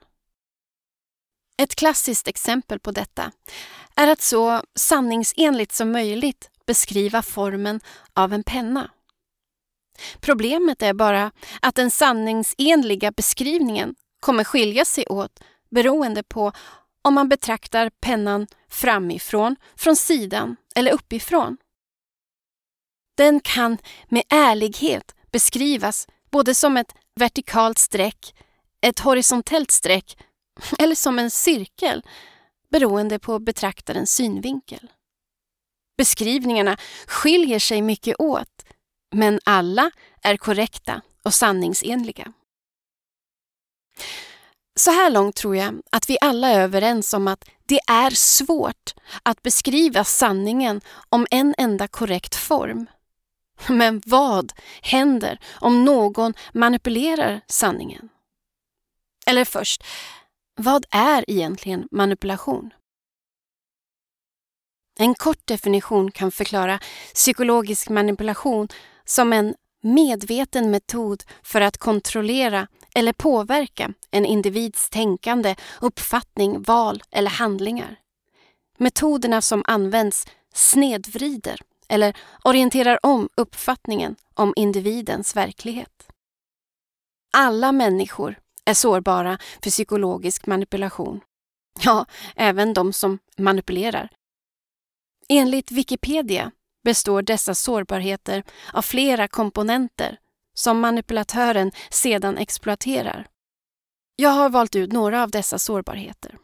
Ett 1.62 1.74
klassiskt 1.74 2.28
exempel 2.28 2.80
på 2.80 2.90
detta 2.90 3.32
är 3.96 4.08
att 4.08 4.22
så 4.22 4.62
sanningsenligt 4.74 5.72
som 5.72 5.92
möjligt 5.92 6.50
beskriva 6.66 7.22
formen 7.22 7.80
av 8.14 8.32
en 8.32 8.42
penna. 8.42 8.90
Problemet 10.20 10.82
är 10.82 10.94
bara 10.94 11.30
att 11.62 11.74
den 11.74 11.90
sanningsenliga 11.90 13.10
beskrivningen 13.10 13.94
kommer 14.20 14.44
skilja 14.44 14.84
sig 14.84 15.06
åt 15.06 15.40
beroende 15.74 16.22
på 16.22 16.52
om 17.02 17.14
man 17.14 17.28
betraktar 17.28 17.90
pennan 18.00 18.46
framifrån, 18.68 19.56
från 19.76 19.96
sidan 19.96 20.56
eller 20.74 20.92
uppifrån. 20.92 21.56
Den 23.16 23.40
kan 23.40 23.78
med 24.08 24.22
ärlighet 24.28 25.14
beskrivas 25.32 26.08
både 26.30 26.54
som 26.54 26.76
ett 26.76 26.94
vertikalt 27.14 27.78
streck, 27.78 28.34
ett 28.80 28.98
horisontellt 28.98 29.70
streck 29.70 30.18
eller 30.78 30.94
som 30.94 31.18
en 31.18 31.30
cirkel 31.30 32.02
beroende 32.70 33.18
på 33.18 33.38
betraktarens 33.38 34.14
synvinkel. 34.14 34.90
Beskrivningarna 35.96 36.76
skiljer 37.06 37.58
sig 37.58 37.82
mycket 37.82 38.20
åt 38.20 38.64
men 39.14 39.40
alla 39.44 39.90
är 40.22 40.36
korrekta 40.36 41.02
och 41.22 41.34
sanningsenliga. 41.34 42.32
Så 44.76 44.90
här 44.90 45.10
långt 45.10 45.36
tror 45.36 45.56
jag 45.56 45.82
att 45.92 46.10
vi 46.10 46.18
alla 46.20 46.48
är 46.48 46.60
överens 46.60 47.14
om 47.14 47.28
att 47.28 47.44
det 47.66 47.80
är 47.86 48.10
svårt 48.10 48.94
att 49.22 49.42
beskriva 49.42 50.04
sanningen 50.04 50.80
om 51.08 51.26
en 51.30 51.54
enda 51.58 51.88
korrekt 51.88 52.34
form. 52.34 52.86
Men 53.68 54.02
vad 54.06 54.52
händer 54.82 55.38
om 55.60 55.84
någon 55.84 56.34
manipulerar 56.52 57.40
sanningen? 57.46 58.08
Eller 59.26 59.44
först, 59.44 59.84
vad 60.56 60.86
är 60.90 61.30
egentligen 61.30 61.88
manipulation? 61.90 62.70
En 64.98 65.14
kort 65.14 65.46
definition 65.46 66.10
kan 66.10 66.30
förklara 66.32 66.80
psykologisk 67.14 67.88
manipulation 67.88 68.68
som 69.04 69.32
en 69.32 69.54
medveten 69.82 70.70
metod 70.70 71.22
för 71.42 71.60
att 71.60 71.78
kontrollera 71.78 72.68
eller 72.94 73.12
påverka 73.12 73.92
en 74.10 74.26
individs 74.26 74.90
tänkande, 74.90 75.56
uppfattning, 75.80 76.62
val 76.62 77.02
eller 77.10 77.30
handlingar. 77.30 77.96
Metoderna 78.78 79.42
som 79.42 79.62
används 79.66 80.26
snedvrider 80.54 81.60
eller 81.88 82.16
orienterar 82.44 82.98
om 83.02 83.28
uppfattningen 83.36 84.16
om 84.34 84.52
individens 84.56 85.36
verklighet. 85.36 86.08
Alla 87.32 87.72
människor 87.72 88.38
är 88.64 88.74
sårbara 88.74 89.38
för 89.62 89.70
psykologisk 89.70 90.46
manipulation. 90.46 91.20
Ja, 91.80 92.06
även 92.36 92.74
de 92.74 92.92
som 92.92 93.18
manipulerar. 93.36 94.08
Enligt 95.28 95.70
Wikipedia 95.72 96.50
består 96.84 97.22
dessa 97.22 97.54
sårbarheter 97.54 98.44
av 98.72 98.82
flera 98.82 99.28
komponenter 99.28 100.18
som 100.54 100.80
manipulatören 100.80 101.72
sedan 101.90 102.38
exploaterar. 102.38 103.26
Jag 104.16 104.30
har 104.30 104.50
valt 104.50 104.76
ut 104.76 104.92
några 104.92 105.22
av 105.22 105.30
dessa 105.30 105.58
sårbarheter. 105.58 106.38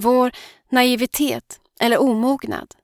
Vår 0.00 0.32
naivitet 0.68 1.60
eller 1.80 2.00
omognad. 2.00 2.74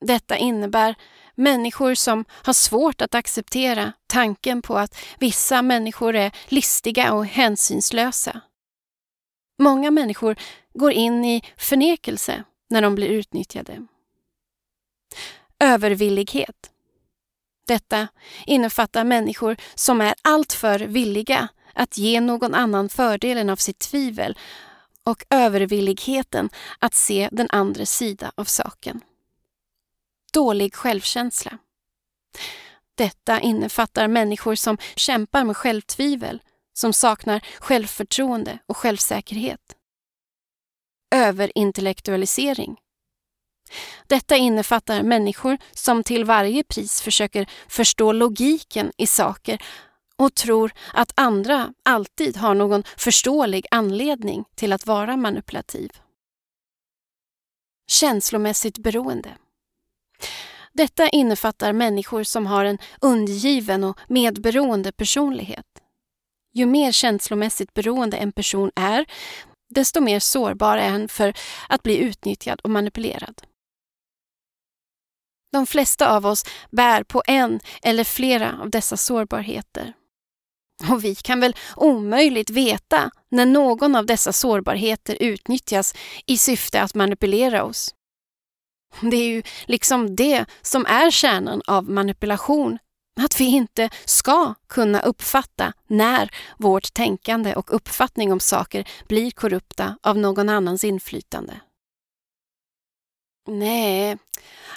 Detta 0.00 0.36
innebär 0.36 0.94
människor 1.34 1.94
som 1.94 2.24
har 2.30 2.52
svårt 2.52 3.02
att 3.02 3.14
acceptera 3.14 3.92
tanken 4.06 4.62
på 4.62 4.78
att 4.78 4.96
vissa 5.18 5.62
människor 5.62 6.16
är 6.16 6.32
listiga 6.46 7.12
och 7.12 7.26
hänsynslösa. 7.26 8.40
Många 9.58 9.90
människor 9.90 10.36
går 10.74 10.92
in 10.92 11.24
i 11.24 11.42
förnekelse 11.56 12.44
när 12.70 12.82
de 12.82 12.94
blir 12.94 13.08
utnyttjade. 13.08 13.86
Övervillighet. 15.58 16.71
Detta 17.72 18.08
innefattar 18.46 19.04
människor 19.04 19.56
som 19.74 20.00
är 20.00 20.14
alltför 20.22 20.78
villiga 20.78 21.48
att 21.74 21.98
ge 21.98 22.20
någon 22.20 22.54
annan 22.54 22.88
fördelen 22.88 23.50
av 23.50 23.56
sitt 23.56 23.78
tvivel 23.78 24.38
och 25.04 25.24
övervilligheten 25.30 26.50
att 26.78 26.94
se 26.94 27.28
den 27.32 27.46
andra 27.50 27.86
sida 27.86 28.32
av 28.34 28.44
saken. 28.44 29.00
Dålig 30.32 30.74
självkänsla. 30.74 31.58
Detta 32.94 33.40
innefattar 33.40 34.08
människor 34.08 34.54
som 34.54 34.78
kämpar 34.96 35.44
med 35.44 35.56
självtvivel, 35.56 36.42
som 36.72 36.92
saknar 36.92 37.46
självförtroende 37.58 38.58
och 38.66 38.76
självsäkerhet. 38.76 39.76
Överintellektualisering. 41.10 42.81
Detta 44.06 44.36
innefattar 44.36 45.02
människor 45.02 45.58
som 45.72 46.04
till 46.04 46.24
varje 46.24 46.64
pris 46.64 47.00
försöker 47.00 47.46
förstå 47.68 48.12
logiken 48.12 48.92
i 48.96 49.06
saker 49.06 49.62
och 50.16 50.34
tror 50.34 50.72
att 50.92 51.12
andra 51.14 51.74
alltid 51.82 52.36
har 52.36 52.54
någon 52.54 52.82
förståelig 52.96 53.66
anledning 53.70 54.44
till 54.54 54.72
att 54.72 54.86
vara 54.86 55.16
manipulativ. 55.16 55.90
Känslomässigt 57.90 58.78
beroende. 58.78 59.30
Detta 60.72 61.08
innefattar 61.08 61.72
människor 61.72 62.22
som 62.22 62.46
har 62.46 62.64
en 62.64 62.78
undergiven 63.00 63.84
och 63.84 63.98
medberoende 64.08 64.92
personlighet. 64.92 65.66
Ju 66.54 66.66
mer 66.66 66.92
känslomässigt 66.92 67.74
beroende 67.74 68.16
en 68.16 68.32
person 68.32 68.70
är, 68.76 69.04
desto 69.74 70.00
mer 70.00 70.20
sårbar 70.20 70.76
är 70.76 70.90
han 70.90 71.08
för 71.08 71.34
att 71.68 71.82
bli 71.82 71.98
utnyttjad 71.98 72.60
och 72.60 72.70
manipulerad. 72.70 73.42
De 75.52 75.66
flesta 75.66 76.16
av 76.16 76.26
oss 76.26 76.44
bär 76.70 77.02
på 77.02 77.22
en 77.26 77.60
eller 77.82 78.04
flera 78.04 78.58
av 78.60 78.70
dessa 78.70 78.96
sårbarheter. 78.96 79.92
Och 80.90 81.04
vi 81.04 81.14
kan 81.14 81.40
väl 81.40 81.56
omöjligt 81.76 82.50
veta 82.50 83.10
när 83.28 83.46
någon 83.46 83.96
av 83.96 84.06
dessa 84.06 84.32
sårbarheter 84.32 85.16
utnyttjas 85.20 85.94
i 86.26 86.38
syfte 86.38 86.82
att 86.82 86.94
manipulera 86.94 87.64
oss. 87.64 87.94
Det 89.00 89.16
är 89.16 89.28
ju 89.28 89.42
liksom 89.64 90.16
det 90.16 90.44
som 90.62 90.86
är 90.86 91.10
kärnan 91.10 91.62
av 91.66 91.90
manipulation. 91.90 92.78
Att 93.20 93.40
vi 93.40 93.44
inte 93.44 93.90
ska 94.04 94.54
kunna 94.68 95.00
uppfatta 95.00 95.72
när 95.86 96.30
vårt 96.58 96.94
tänkande 96.94 97.54
och 97.54 97.74
uppfattning 97.74 98.32
om 98.32 98.40
saker 98.40 98.88
blir 99.08 99.30
korrupta 99.30 99.98
av 100.02 100.18
någon 100.18 100.48
annans 100.48 100.84
inflytande. 100.84 101.60
Nej, 103.46 104.18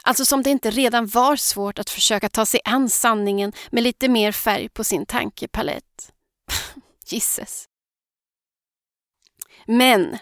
alltså 0.03 0.25
som 0.25 0.43
det 0.43 0.49
inte 0.49 0.71
redan 0.71 1.07
var 1.07 1.35
svårt 1.35 1.79
att 1.79 1.89
försöka 1.89 2.29
ta 2.29 2.45
sig 2.45 2.59
an 2.63 2.89
sanningen 2.89 3.53
med 3.71 3.83
lite 3.83 4.07
mer 4.09 4.31
färg 4.31 4.69
på 4.69 4.83
sin 4.83 5.05
tankepalett. 5.05 6.13
Gisses. 7.05 7.65
Men 9.65 10.17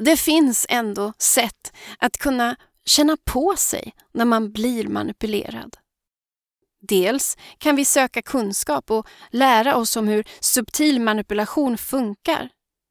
det 0.00 0.16
finns 0.16 0.66
ändå 0.68 1.12
sätt 1.18 1.72
att 1.98 2.16
kunna 2.18 2.56
känna 2.84 3.16
på 3.24 3.56
sig 3.56 3.92
när 4.12 4.24
man 4.24 4.52
blir 4.52 4.88
manipulerad. 4.88 5.76
Dels 6.88 7.36
kan 7.58 7.76
vi 7.76 7.84
söka 7.84 8.22
kunskap 8.22 8.90
och 8.90 9.06
lära 9.30 9.76
oss 9.76 9.96
om 9.96 10.08
hur 10.08 10.24
subtil 10.40 11.00
manipulation 11.00 11.78
funkar, 11.78 12.48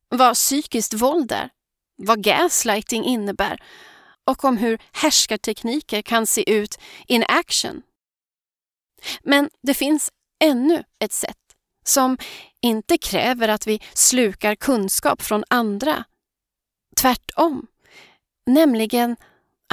vad 0.10 0.36
psykiskt 0.36 0.94
våld 0.94 1.32
är, 1.32 1.50
vad 1.98 2.24
gaslighting 2.24 3.06
innebär 3.06 3.60
och 4.30 4.46
om 4.46 4.58
hur 4.58 4.82
härskartekniker 4.92 6.02
kan 6.02 6.28
se 6.28 6.52
ut 6.52 6.80
in 7.08 7.24
action. 7.28 7.82
Men 9.24 9.50
det 9.62 9.74
finns 9.74 10.12
ännu 10.44 10.84
ett 11.00 11.14
sätt 11.14 11.38
som 11.86 12.18
inte 12.62 12.98
kräver 12.98 13.48
att 13.48 13.68
vi 13.68 13.82
slukar 13.94 14.56
kunskap 14.56 15.22
från 15.22 15.44
andra. 15.48 16.04
Tvärtom, 16.96 17.68
nämligen 18.46 19.16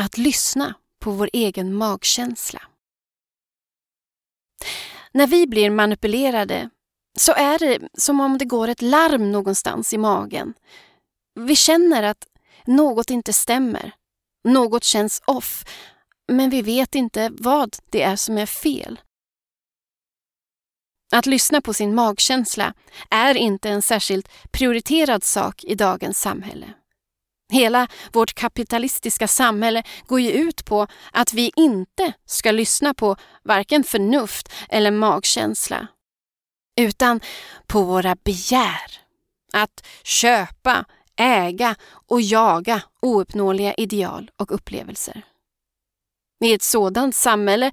att 0.01 0.19
lyssna 0.19 0.75
på 1.01 1.11
vår 1.11 1.31
egen 1.33 1.75
magkänsla. 1.75 2.63
När 5.13 5.27
vi 5.27 5.47
blir 5.47 5.71
manipulerade 5.71 6.71
så 7.19 7.33
är 7.33 7.59
det 7.59 7.89
som 7.95 8.21
om 8.21 8.39
det 8.39 8.45
går 8.45 8.69
ett 8.69 8.83
larm 8.83 9.33
någonstans 9.33 9.93
i 9.93 9.99
magen. 9.99 10.55
Vi 11.35 11.57
känner 11.57 12.03
att 12.03 12.27
något 12.65 13.11
inte 13.11 13.33
stämmer. 13.33 13.93
Något 14.47 14.85
känns 14.85 15.23
off, 15.27 15.65
men 16.33 16.51
vi 16.51 16.63
vet 16.63 16.95
inte 16.95 17.31
vad 17.39 17.77
det 17.91 18.03
är 18.03 18.17
som 18.17 18.39
är 18.39 18.47
fel. 18.47 19.01
Att 21.13 21.27
lyssna 21.27 21.61
på 21.61 21.75
sin 21.75 21.95
magkänsla 21.95 22.75
är 23.11 23.35
inte 23.35 23.69
en 23.69 23.83
särskilt 23.83 24.29
prioriterad 24.51 25.25
sak 25.25 25.65
i 25.65 25.75
dagens 25.75 26.21
samhälle. 26.21 26.67
Hela 27.53 27.89
vårt 28.13 28.35
kapitalistiska 28.35 29.29
samhälle 29.29 29.83
går 30.07 30.21
ju 30.21 30.31
ut 30.31 30.65
på 30.65 30.87
att 31.13 31.33
vi 31.33 31.53
inte 31.57 32.13
ska 32.27 32.51
lyssna 32.51 32.95
på 32.95 33.17
varken 33.45 33.85
förnuft 33.85 34.53
eller 34.69 34.91
magkänsla, 34.91 35.87
utan 36.81 37.21
på 37.67 37.83
våra 37.83 38.17
begär. 38.25 39.01
Att 39.53 39.87
köpa, 40.03 40.85
äga 41.17 41.77
och 42.09 42.21
jaga 42.21 42.83
ouppnåeliga 43.03 43.75
ideal 43.75 44.31
och 44.37 44.55
upplevelser. 44.55 45.23
I 46.45 46.53
ett 46.53 46.63
sådant 46.63 47.15
samhälle 47.15 47.73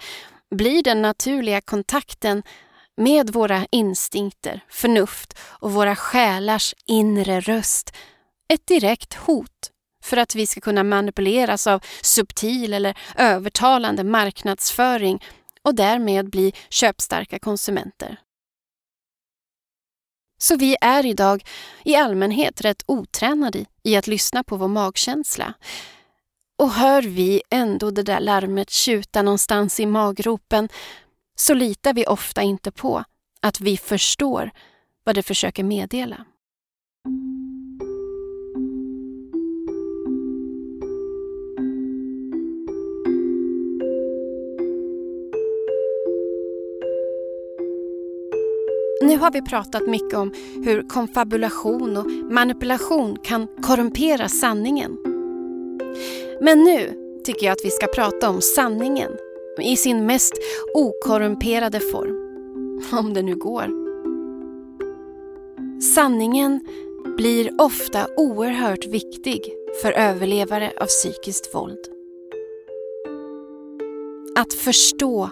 blir 0.55 0.83
den 0.83 1.01
naturliga 1.01 1.61
kontakten 1.61 2.43
med 2.97 3.29
våra 3.29 3.67
instinkter, 3.71 4.63
förnuft 4.69 5.39
och 5.39 5.71
våra 5.71 5.95
själars 5.95 6.75
inre 6.85 7.39
röst 7.39 7.95
ett 8.53 8.67
direkt 8.67 9.13
hot 9.13 9.71
för 10.03 10.17
att 10.17 10.35
vi 10.35 10.47
ska 10.47 10.61
kunna 10.61 10.83
manipuleras 10.83 11.67
av 11.67 11.83
subtil 12.01 12.73
eller 12.73 12.97
övertalande 13.17 14.03
marknadsföring 14.03 15.23
och 15.61 15.75
därmed 15.75 16.29
bli 16.29 16.53
köpstarka 16.69 17.39
konsumenter. 17.39 18.17
Så 20.43 20.55
vi 20.57 20.75
är 20.81 21.05
idag 21.05 21.43
i 21.83 21.95
allmänhet 21.95 22.61
rätt 22.61 22.83
otränade 22.85 23.65
i 23.83 23.95
att 23.95 24.07
lyssna 24.07 24.43
på 24.43 24.57
vår 24.57 24.67
magkänsla. 24.67 25.53
Och 26.57 26.71
hör 26.71 27.01
vi 27.01 27.41
ändå 27.49 27.91
det 27.91 28.03
där 28.03 28.19
larmet 28.19 28.69
tjuta 28.69 29.21
någonstans 29.21 29.79
i 29.79 29.85
magropen 29.85 30.69
så 31.35 31.53
litar 31.53 31.93
vi 31.93 32.05
ofta 32.05 32.41
inte 32.41 32.71
på 32.71 33.03
att 33.41 33.61
vi 33.61 33.77
förstår 33.77 34.51
vad 35.03 35.15
det 35.15 35.23
försöker 35.23 35.63
meddela. 35.63 36.25
Nu 49.03 49.17
har 49.17 49.31
vi 49.31 49.41
pratat 49.41 49.87
mycket 49.87 50.13
om 50.13 50.31
hur 50.63 50.87
konfabulation 50.87 51.97
och 51.97 52.11
manipulation 52.11 53.17
kan 53.23 53.47
korrumpera 53.61 54.29
sanningen. 54.29 54.97
Men 56.41 56.63
nu 56.63 56.93
tycker 57.25 57.45
jag 57.45 57.53
att 57.53 57.65
vi 57.65 57.69
ska 57.69 57.87
prata 57.87 58.29
om 58.29 58.41
sanningen 58.41 59.11
i 59.61 59.77
sin 59.77 60.05
mest 60.05 60.33
okorrumperade 60.73 61.79
form. 61.79 62.19
Om 62.99 63.13
det 63.13 63.21
nu 63.21 63.35
går. 63.35 63.67
Sanningen 65.81 66.59
blir 67.17 67.61
ofta 67.61 68.07
oerhört 68.17 68.85
viktig 68.85 69.53
för 69.81 69.91
överlevare 69.91 70.73
av 70.79 70.85
psykiskt 70.85 71.55
våld. 71.55 71.79
Att 74.35 74.53
förstå 74.53 75.29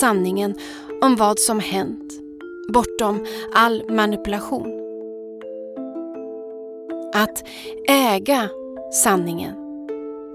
sanningen 0.00 0.54
om 1.02 1.16
vad 1.16 1.38
som 1.38 1.60
hänt 1.60 2.21
bortom 2.68 3.26
all 3.54 3.84
manipulation. 3.90 4.78
Att 7.14 7.44
äga 7.88 8.48
sanningen, 8.92 9.54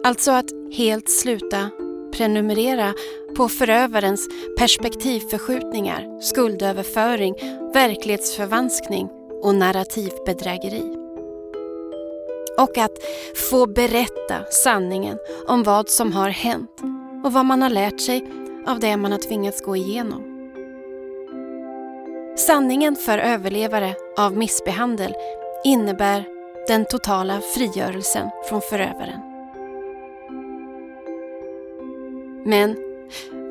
alltså 0.04 0.32
att 0.32 0.46
helt 0.72 1.10
sluta 1.10 1.70
prenumerera 2.14 2.94
på 3.36 3.50
förövarens 3.50 4.28
perspektivförskjutningar, 4.58 6.22
skuldöverföring, 6.22 7.36
verklighetsförvanskning 7.74 9.10
och 9.42 9.56
narrativbedrägeri. 9.56 10.98
Och 12.58 12.78
att 12.78 12.98
få 13.50 13.66
berätta 13.66 14.44
sanningen 14.52 15.18
om 15.48 15.64
vad 15.64 15.90
som 15.90 16.12
har 16.12 16.30
hänt 16.30 16.82
och 17.24 17.34
vad 17.34 17.46
man 17.46 17.62
har 17.62 17.70
lärt 17.70 18.02
sig 18.02 18.26
av 18.68 18.80
det 18.80 18.98
man 18.98 19.12
har 19.12 19.20
tvingats 19.20 19.62
gå 19.62 19.76
igenom. 19.76 20.27
Sanningen 22.38 22.96
för 22.96 23.18
överlevare 23.18 23.96
av 24.18 24.38
missbehandel 24.38 25.16
innebär 25.64 26.26
den 26.68 26.86
totala 26.86 27.42
frigörelsen 27.56 28.30
från 28.50 28.62
förövaren. 28.62 29.20
Men 32.46 32.78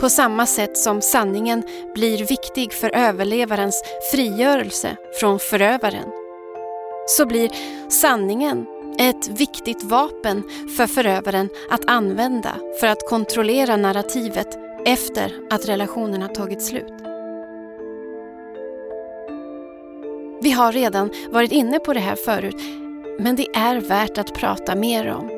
på 0.01 0.09
samma 0.11 0.47
sätt 0.47 0.79
som 0.79 1.03
sanningen 1.03 1.63
blir 1.95 2.27
viktig 2.27 2.73
för 2.73 2.91
överlevarens 2.95 3.83
frigörelse 4.13 4.97
från 5.21 5.39
förövaren 5.39 6.13
så 7.07 7.27
blir 7.27 7.51
sanningen 7.91 8.67
ett 8.99 9.29
viktigt 9.29 9.83
vapen 9.83 10.43
för 10.77 10.87
förövaren 10.87 11.49
att 11.71 11.91
använda 11.91 12.57
för 12.81 12.87
att 12.87 13.09
kontrollera 13.09 13.77
narrativet 13.77 14.59
efter 14.87 15.33
att 15.51 15.69
relationen 15.69 16.23
har 16.23 16.29
tagit 16.29 16.63
slut. 16.63 17.06
Vi 20.41 20.51
har 20.51 20.73
redan 20.73 21.11
varit 21.31 21.53
inne 21.53 21.79
på 21.79 21.93
det 21.93 22.01
här 22.01 22.17
förut, 22.17 22.57
men 23.19 23.37
det 23.37 23.47
är 23.57 23.81
värt 23.81 24.19
att 24.19 24.35
prata 24.35 24.75
mer 24.75 25.09
om. 25.09 25.29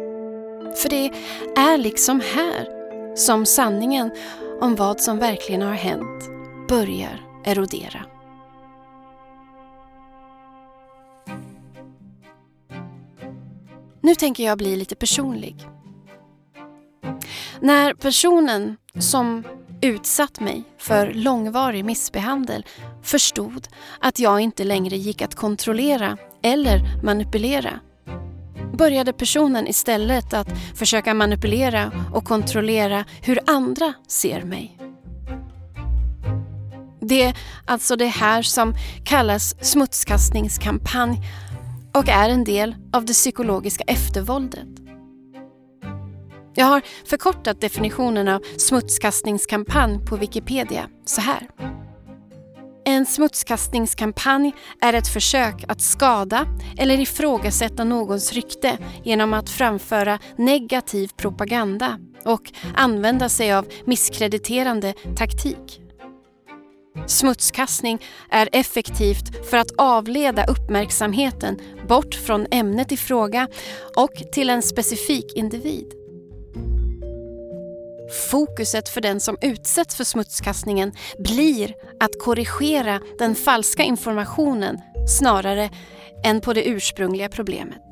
För 0.76 0.88
det 0.88 1.10
är 1.56 1.78
liksom 1.78 2.20
här 2.34 2.68
som 3.16 3.46
sanningen 3.46 4.10
om 4.60 4.76
vad 4.76 5.00
som 5.00 5.18
verkligen 5.18 5.62
har 5.62 5.72
hänt 5.72 6.24
börjar 6.68 7.26
erodera. 7.44 8.04
Nu 14.00 14.14
tänker 14.14 14.44
jag 14.44 14.58
bli 14.58 14.76
lite 14.76 14.94
personlig. 14.94 15.68
När 17.60 17.94
personen 17.94 18.76
som 18.98 19.44
utsatt 19.82 20.40
mig 20.40 20.64
för 20.78 21.12
långvarig 21.14 21.84
missbehandel 21.84 22.66
förstod 23.02 23.68
att 24.00 24.18
jag 24.18 24.40
inte 24.40 24.64
längre 24.64 24.96
gick 24.96 25.22
att 25.22 25.34
kontrollera 25.34 26.16
eller 26.42 27.04
manipulera 27.04 27.80
började 28.78 29.12
personen 29.12 29.68
istället 29.68 30.34
att 30.34 30.48
försöka 30.74 31.14
manipulera 31.14 31.92
och 32.14 32.24
kontrollera 32.24 33.04
hur 33.22 33.38
andra 33.46 33.92
ser 34.08 34.42
mig. 34.42 34.78
Det 37.00 37.22
är 37.22 37.36
alltså 37.64 37.96
det 37.96 38.06
här 38.06 38.42
som 38.42 38.74
kallas 39.04 39.64
smutskastningskampanj 39.64 41.20
och 41.94 42.08
är 42.08 42.28
en 42.28 42.44
del 42.44 42.76
av 42.92 43.04
det 43.04 43.12
psykologiska 43.12 43.84
eftervåldet. 43.86 44.87
Jag 46.58 46.66
har 46.66 46.82
förkortat 47.04 47.60
definitionen 47.60 48.28
av 48.28 48.42
smutskastningskampanj 48.56 49.98
på 50.06 50.16
Wikipedia 50.16 50.88
så 51.04 51.20
här. 51.20 51.48
En 52.84 53.06
smutskastningskampanj 53.06 54.54
är 54.80 54.92
ett 54.92 55.08
försök 55.08 55.64
att 55.68 55.80
skada 55.80 56.46
eller 56.78 57.00
ifrågasätta 57.00 57.84
någons 57.84 58.32
rykte 58.32 58.78
genom 59.04 59.34
att 59.34 59.50
framföra 59.50 60.18
negativ 60.36 61.10
propaganda 61.16 61.98
och 62.24 62.52
använda 62.76 63.28
sig 63.28 63.52
av 63.52 63.66
misskrediterande 63.84 64.94
taktik. 65.16 65.80
Smutskastning 67.06 67.98
är 68.30 68.48
effektivt 68.52 69.50
för 69.50 69.56
att 69.56 69.70
avleda 69.78 70.46
uppmärksamheten 70.46 71.58
bort 71.88 72.14
från 72.14 72.46
ämnet 72.50 72.92
i 72.92 72.96
fråga 72.96 73.48
och 73.96 74.14
till 74.32 74.50
en 74.50 74.62
specifik 74.62 75.36
individ. 75.36 75.97
Fokuset 78.30 78.88
för 78.88 79.00
den 79.00 79.20
som 79.20 79.36
utsätts 79.40 79.96
för 79.96 80.04
smutskastningen 80.04 80.92
blir 81.18 81.74
att 82.00 82.18
korrigera 82.20 83.00
den 83.18 83.34
falska 83.34 83.82
informationen 83.82 84.80
snarare 85.18 85.70
än 86.24 86.40
på 86.40 86.52
det 86.52 86.68
ursprungliga 86.68 87.28
problemet. 87.28 87.82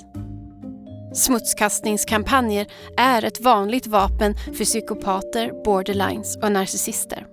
Smutskastningskampanjer 1.14 2.67
är 2.97 3.25
ett 3.25 3.41
vanligt 3.41 3.87
vapen 3.87 4.35
för 4.57 4.64
psykopater, 4.64 5.64
borderlines 5.64 6.37
och 6.37 6.53
narcissister. 6.53 7.27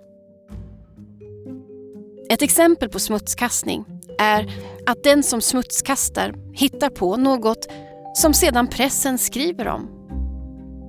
Ett 2.30 2.42
exempel 2.42 2.90
på 2.90 3.00
smutskastning 3.00 3.86
är 4.20 4.54
att 4.86 5.04
den 5.04 5.24
som 5.24 5.42
smutskastar 5.42 6.36
hittar 6.54 6.90
på 6.90 7.18
något 7.18 7.68
som 8.16 8.34
sedan 8.34 8.68
pressen 8.68 9.18
skriver 9.18 9.68
om. 9.68 9.93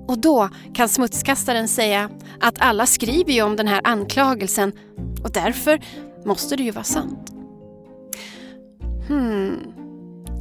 Och 0.07 0.18
då 0.18 0.48
kan 0.74 0.88
smutskastaren 0.88 1.68
säga 1.68 2.11
att 2.40 2.55
alla 2.59 2.86
skriver 2.86 3.32
ju 3.32 3.42
om 3.42 3.57
den 3.57 3.68
här 3.68 3.80
anklagelsen 3.84 4.72
och 5.24 5.30
därför 5.30 5.80
måste 6.24 6.57
det 6.57 6.62
ju 6.62 6.70
vara 6.70 6.84
sant. 6.84 7.30
Hmm, 9.09 9.74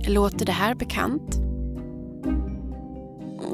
låter 0.07 0.45
det 0.45 0.51
här 0.51 0.76
bekant? 0.76 1.36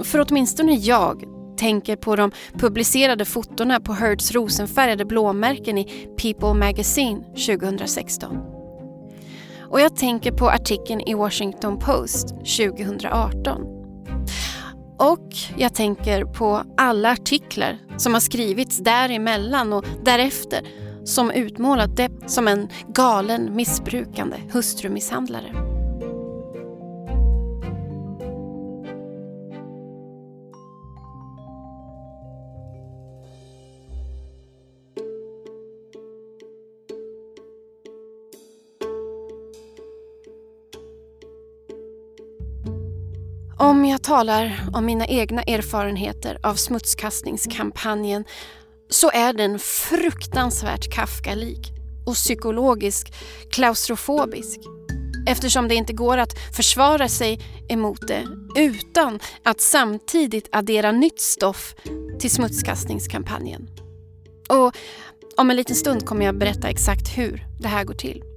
För 0.03 0.25
åtminstone 0.29 0.73
jag 0.73 1.23
tänker 1.57 1.95
på 1.95 2.15
de 2.15 2.31
publicerade 2.53 3.25
fotona 3.25 3.79
på 3.79 3.93
Hertz 3.93 4.31
rosenfärgade 4.31 5.05
blåmärken 5.05 5.77
i 5.77 6.07
People 6.17 6.53
Magazine 6.53 7.23
2016. 7.23 8.37
Och 9.61 9.81
jag 9.81 9.95
tänker 9.95 10.31
på 10.31 10.49
artikeln 10.49 11.01
i 11.01 11.13
Washington 11.13 11.79
Post 11.79 12.27
2018. 12.27 13.78
Och 14.99 15.27
jag 15.57 15.73
tänker 15.73 16.25
på 16.25 16.63
alla 16.77 17.11
artiklar 17.11 17.77
som 17.97 18.13
har 18.13 18.21
skrivits 18.21 18.77
däremellan 18.77 19.73
och 19.73 19.85
därefter 20.03 20.61
som 21.03 21.31
utmålat 21.31 21.97
Depp 21.97 22.11
som 22.27 22.47
en 22.47 22.69
galen 22.87 23.55
missbrukande 23.55 24.37
hustrumisshandlare. 24.51 25.78
Om 43.61 43.85
jag 43.85 44.03
talar 44.03 44.69
om 44.73 44.85
mina 44.85 45.07
egna 45.07 45.41
erfarenheter 45.43 46.39
av 46.43 46.55
smutskastningskampanjen 46.55 48.23
så 48.89 49.11
är 49.11 49.33
den 49.33 49.59
fruktansvärt 49.59 50.93
Kafkalik 50.93 51.71
och 52.05 52.13
psykologisk 52.13 53.13
klaustrofobisk 53.51 54.59
eftersom 55.27 55.67
det 55.67 55.75
inte 55.75 55.93
går 55.93 56.17
att 56.17 56.39
försvara 56.55 57.07
sig 57.07 57.39
emot 57.69 58.07
det 58.07 58.27
utan 58.55 59.19
att 59.43 59.61
samtidigt 59.61 60.49
addera 60.51 60.91
nytt 60.91 61.21
stoff 61.21 61.75
till 62.19 62.31
smutskastningskampanjen. 62.31 63.69
Och 64.49 64.75
om 65.37 65.49
en 65.49 65.55
liten 65.55 65.75
stund 65.75 66.05
kommer 66.05 66.25
jag 66.25 66.37
berätta 66.37 66.69
exakt 66.69 67.17
hur 67.17 67.45
det 67.59 67.67
här 67.67 67.83
går 67.83 67.93
till. 67.93 68.28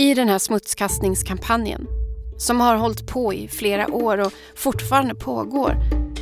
I 0.00 0.14
den 0.14 0.28
här 0.28 0.38
smutskastningskampanjen, 0.38 1.86
som 2.38 2.60
har 2.60 2.76
hållit 2.76 3.06
på 3.06 3.34
i 3.34 3.48
flera 3.48 3.94
år 3.94 4.18
och 4.18 4.32
fortfarande 4.54 5.14
pågår, 5.14 5.76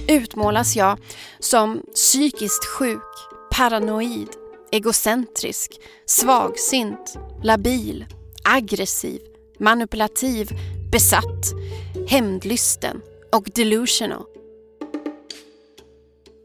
utmålas 0.08 0.76
jag 0.76 0.98
som 1.38 1.82
psykiskt 1.94 2.64
sjuk, 2.66 3.02
paranoid, 3.50 4.28
egocentrisk, 4.72 5.80
svagsint, 6.06 7.18
labil, 7.42 8.06
aggressiv, 8.44 9.20
manipulativ, 9.58 10.48
besatt, 10.92 11.44
hämndlysten 12.08 13.00
och 13.32 13.48
delusional. 13.54 14.24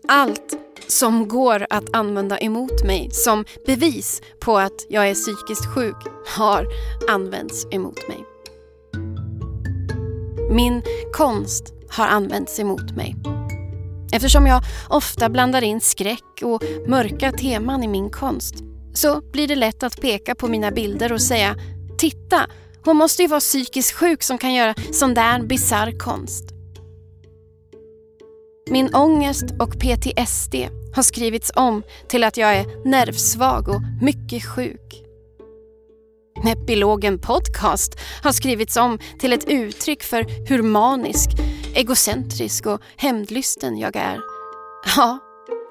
Allt 0.07 0.62
som 0.93 1.27
går 1.27 1.67
att 1.69 1.95
använda 1.95 2.37
emot 2.37 2.83
mig 2.83 3.09
som 3.11 3.45
bevis 3.65 4.21
på 4.39 4.57
att 4.57 4.85
jag 4.89 5.09
är 5.09 5.13
psykiskt 5.13 5.65
sjuk 5.65 5.95
har 6.27 6.67
använts 7.09 7.67
emot 7.71 8.07
mig. 8.07 8.25
Min 10.51 10.81
konst 11.13 11.73
har 11.89 12.07
använts 12.07 12.59
emot 12.59 12.95
mig. 12.95 13.15
Eftersom 14.13 14.47
jag 14.47 14.61
ofta 14.89 15.29
blandar 15.29 15.61
in 15.61 15.81
skräck 15.81 16.41
och 16.43 16.63
mörka 16.87 17.31
teman 17.31 17.83
i 17.83 17.87
min 17.87 18.09
konst 18.09 18.55
så 18.93 19.21
blir 19.21 19.47
det 19.47 19.55
lätt 19.55 19.83
att 19.83 20.01
peka 20.01 20.35
på 20.35 20.47
mina 20.47 20.71
bilder 20.71 21.13
och 21.13 21.21
säga 21.21 21.55
“Titta, 21.97 22.49
hon 22.85 22.97
måste 22.97 23.21
ju 23.21 23.27
vara 23.27 23.39
psykiskt 23.39 23.91
sjuk 23.91 24.23
som 24.23 24.37
kan 24.37 24.53
göra 24.53 24.75
sån 24.91 25.13
där 25.13 25.43
bisarr 25.43 25.99
konst”. 25.99 26.43
Min 28.69 28.95
ångest 28.95 29.45
och 29.59 29.79
PTSD 29.79 30.55
har 30.93 31.03
skrivits 31.03 31.51
om 31.55 31.83
till 32.07 32.23
att 32.23 32.37
jag 32.37 32.55
är 32.55 32.89
nervsvag 32.89 33.69
och 33.69 33.81
mycket 34.01 34.45
sjuk. 34.45 35.03
Epilogen 36.45 37.19
Podcast 37.19 37.99
har 38.23 38.31
skrivits 38.31 38.77
om 38.77 38.99
till 39.19 39.33
ett 39.33 39.49
uttryck 39.49 40.03
för 40.03 40.25
hur 40.49 40.61
manisk, 40.61 41.29
egocentrisk 41.75 42.65
och 42.65 42.81
hämndlysten 42.97 43.77
jag 43.77 43.95
är. 43.95 44.19
Ja, 44.95 45.19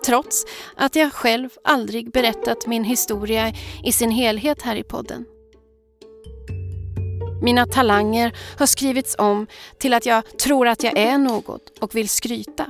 trots 0.06 0.44
att 0.76 0.96
jag 0.96 1.12
själv 1.12 1.50
aldrig 1.64 2.12
berättat 2.12 2.66
min 2.66 2.84
historia 2.84 3.52
i 3.84 3.92
sin 3.92 4.10
helhet 4.10 4.62
här 4.62 4.76
i 4.76 4.84
podden. 4.84 5.24
Mina 7.42 7.66
talanger 7.66 8.36
har 8.58 8.66
skrivits 8.66 9.16
om 9.18 9.46
till 9.78 9.94
att 9.94 10.06
jag 10.06 10.38
tror 10.38 10.68
att 10.68 10.82
jag 10.82 10.98
är 10.98 11.18
något 11.18 11.78
och 11.80 11.94
vill 11.94 12.08
skryta. 12.08 12.66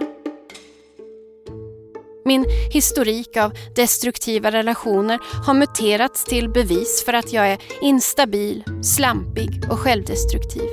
Min 2.25 2.47
historik 2.71 3.37
av 3.37 3.53
destruktiva 3.77 4.51
relationer 4.51 5.19
har 5.47 5.55
muterats 5.55 6.25
till 6.25 6.49
bevis 6.49 7.05
för 7.05 7.13
att 7.13 7.33
jag 7.33 7.49
är 7.49 7.59
instabil, 7.83 8.65
slampig 8.83 9.63
och 9.71 9.79
självdestruktiv. 9.79 10.69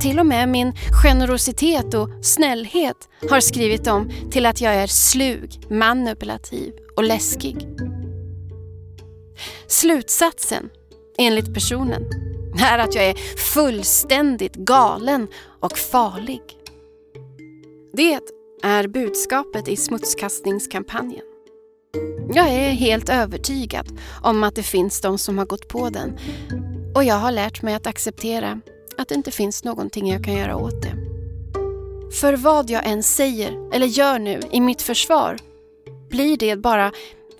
Till 0.00 0.18
och 0.18 0.26
med 0.26 0.48
min 0.48 0.74
generositet 1.02 1.94
och 1.94 2.08
snällhet 2.22 3.08
har 3.30 3.40
skrivit 3.40 3.86
om 3.86 4.10
till 4.30 4.46
att 4.46 4.60
jag 4.60 4.74
är 4.74 4.86
slug, 4.86 5.66
manipulativ 5.70 6.72
och 6.96 7.04
läskig. 7.04 7.68
Slutsatsen, 9.66 10.70
enligt 11.18 11.54
personen, 11.54 12.02
är 12.62 12.78
att 12.78 12.94
jag 12.94 13.04
är 13.04 13.14
fullständigt 13.54 14.54
galen 14.54 15.28
och 15.60 15.78
farlig. 15.78 16.42
Det 17.92 18.20
är 18.62 18.88
budskapet 18.88 19.68
i 19.68 19.76
smutskastningskampanjen. 19.76 21.24
Jag 22.34 22.48
är 22.48 22.70
helt 22.70 23.08
övertygad 23.08 23.98
om 24.22 24.44
att 24.44 24.54
det 24.54 24.62
finns 24.62 25.00
de 25.00 25.18
som 25.18 25.38
har 25.38 25.46
gått 25.46 25.68
på 25.68 25.90
den 25.90 26.18
och 26.94 27.04
jag 27.04 27.14
har 27.14 27.32
lärt 27.32 27.62
mig 27.62 27.74
att 27.74 27.86
acceptera 27.86 28.60
att 28.98 29.08
det 29.08 29.14
inte 29.14 29.30
finns 29.30 29.64
någonting 29.64 30.08
jag 30.08 30.24
kan 30.24 30.34
göra 30.34 30.56
åt 30.56 30.82
det. 30.82 30.94
För 32.20 32.36
vad 32.36 32.70
jag 32.70 32.86
än 32.86 33.02
säger 33.02 33.74
eller 33.74 33.86
gör 33.86 34.18
nu 34.18 34.40
i 34.50 34.60
mitt 34.60 34.82
försvar 34.82 35.36
blir 36.10 36.36
det 36.36 36.56
bara 36.56 36.92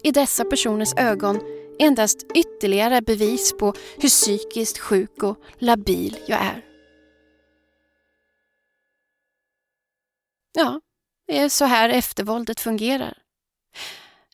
i 0.02 0.10
dessa 0.10 0.44
personers 0.44 0.94
ögon 0.96 1.40
endast 1.78 2.26
ytterligare 2.34 3.02
bevis 3.02 3.52
på 3.58 3.74
hur 3.98 4.08
psykiskt 4.08 4.78
sjuk 4.78 5.22
och 5.22 5.36
labil 5.58 6.18
jag 6.26 6.40
är. 6.40 6.64
Ja, 10.52 10.80
är 11.30 11.48
så 11.48 11.64
här 11.64 11.88
eftervåldet 11.88 12.60
fungerar. 12.60 13.18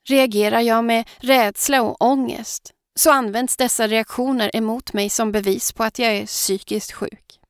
Reagerar 0.09 0.61
jag 0.61 0.85
med 0.85 1.09
rädsla 1.19 1.83
och 1.83 2.03
ångest 2.03 2.73
så 2.99 3.11
används 3.11 3.57
dessa 3.57 3.87
reaktioner 3.87 4.57
emot 4.57 4.93
mig 4.93 5.11
som 5.11 5.33
bevis 5.33 5.73
på 5.73 5.85
att 5.85 5.99
jag 5.99 6.13
är 6.13 6.27
psykiskt 6.27 6.93
sjuk. 6.93 7.41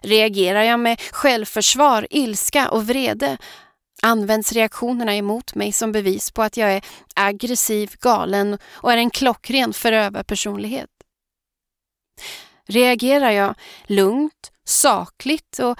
Reagerar 0.00 0.62
jag 0.62 0.80
med 0.80 1.00
självförsvar, 1.00 2.06
ilska 2.10 2.68
och 2.68 2.86
vrede 2.86 3.38
används 4.02 4.52
reaktionerna 4.52 5.16
emot 5.16 5.54
mig 5.54 5.72
som 5.72 5.92
bevis 5.92 6.30
på 6.30 6.42
att 6.42 6.56
jag 6.56 6.72
är 6.72 6.84
aggressiv, 7.14 7.94
galen 8.00 8.58
och 8.66 8.92
är 8.92 8.96
en 8.96 9.10
klockren 9.10 9.72
förövarpersonlighet. 9.72 10.90
Reagerar 12.68 13.30
jag 13.30 13.54
lugnt, 13.86 14.52
sakligt 14.64 15.58
och 15.58 15.78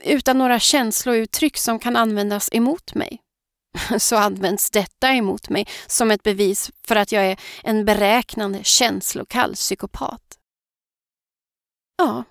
utan 0.00 0.38
några 0.38 0.60
känslouttryck 0.60 1.56
som 1.56 1.78
kan 1.78 1.96
användas 1.96 2.48
emot 2.52 2.94
mig 2.94 3.20
så 3.98 4.16
används 4.16 4.70
detta 4.70 5.12
emot 5.12 5.48
mig 5.48 5.66
som 5.86 6.10
ett 6.10 6.22
bevis 6.22 6.70
för 6.86 6.96
att 6.96 7.12
jag 7.12 7.26
är 7.26 7.40
en 7.62 7.84
beräknande, 7.84 8.64
känslokall 8.64 9.54
psykopat. 9.54 10.22
Ja, 11.96 12.24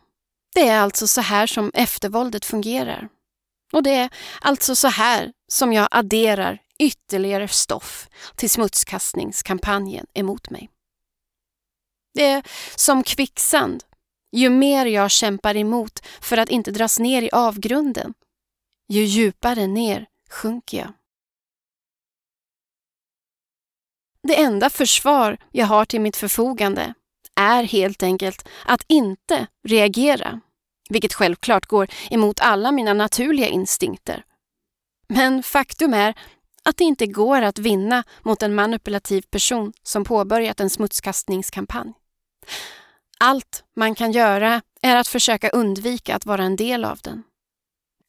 det 0.54 0.68
är 0.68 0.80
alltså 0.80 1.08
så 1.08 1.22
här 1.22 1.48
som 1.48 1.72
eftervåldet 1.74 2.46
fungerar. 2.46 3.10
Och 3.74 3.84
det 3.84 3.96
är 3.96 4.10
alltså 4.42 4.76
så 4.76 4.88
här 4.88 5.32
som 5.52 5.74
jag 5.74 5.88
adderar 5.92 6.62
ytterligare 6.80 7.48
stoff 7.48 8.08
till 8.36 8.50
smutskastningskampanjen 8.50 10.06
emot 10.14 10.50
mig. 10.50 10.70
Det 12.14 12.26
är 12.26 12.44
som 12.76 13.04
kvicksand. 13.04 13.84
Ju 14.32 14.50
mer 14.50 14.86
jag 14.86 15.12
kämpar 15.12 15.56
emot 15.56 16.06
för 16.22 16.38
att 16.38 16.50
inte 16.50 16.72
dras 16.72 17.00
ner 17.00 17.22
i 17.22 17.30
avgrunden, 17.32 18.14
ju 18.88 19.04
djupare 19.04 19.68
ner 19.68 20.06
sjunker 20.30 20.78
jag. 20.78 20.94
Det 24.24 24.42
enda 24.42 24.70
försvar 24.70 25.38
jag 25.52 25.66
har 25.66 25.86
till 25.86 26.02
mitt 26.02 26.18
förfogande 26.18 26.94
är 27.36 27.64
helt 27.64 28.04
enkelt 28.04 28.48
att 28.66 28.86
inte 28.88 29.48
reagera, 29.64 30.42
vilket 30.90 31.14
självklart 31.14 31.66
går 31.66 31.88
emot 32.10 32.40
alla 32.40 32.72
mina 32.72 32.94
naturliga 32.94 33.48
instinkter. 33.48 34.24
Men 35.08 35.44
faktum 35.44 35.94
är 35.94 36.16
att 36.64 36.78
det 36.78 36.84
inte 36.84 37.08
går 37.08 37.42
att 37.42 37.60
vinna 37.60 38.04
mot 38.24 38.44
en 38.44 38.56
manipulativ 38.56 39.22
person 39.22 39.74
som 39.84 40.04
påbörjat 40.04 40.60
en 40.60 40.70
smutskastningskampanj. 40.70 41.94
Allt 43.20 43.64
man 43.76 43.96
kan 43.96 44.12
göra 44.12 44.62
är 44.82 44.96
att 44.96 45.08
försöka 45.08 45.50
undvika 45.50 46.16
att 46.16 46.26
vara 46.26 46.44
en 46.44 46.56
del 46.56 46.86
av 46.86 47.00
den. 47.04 47.24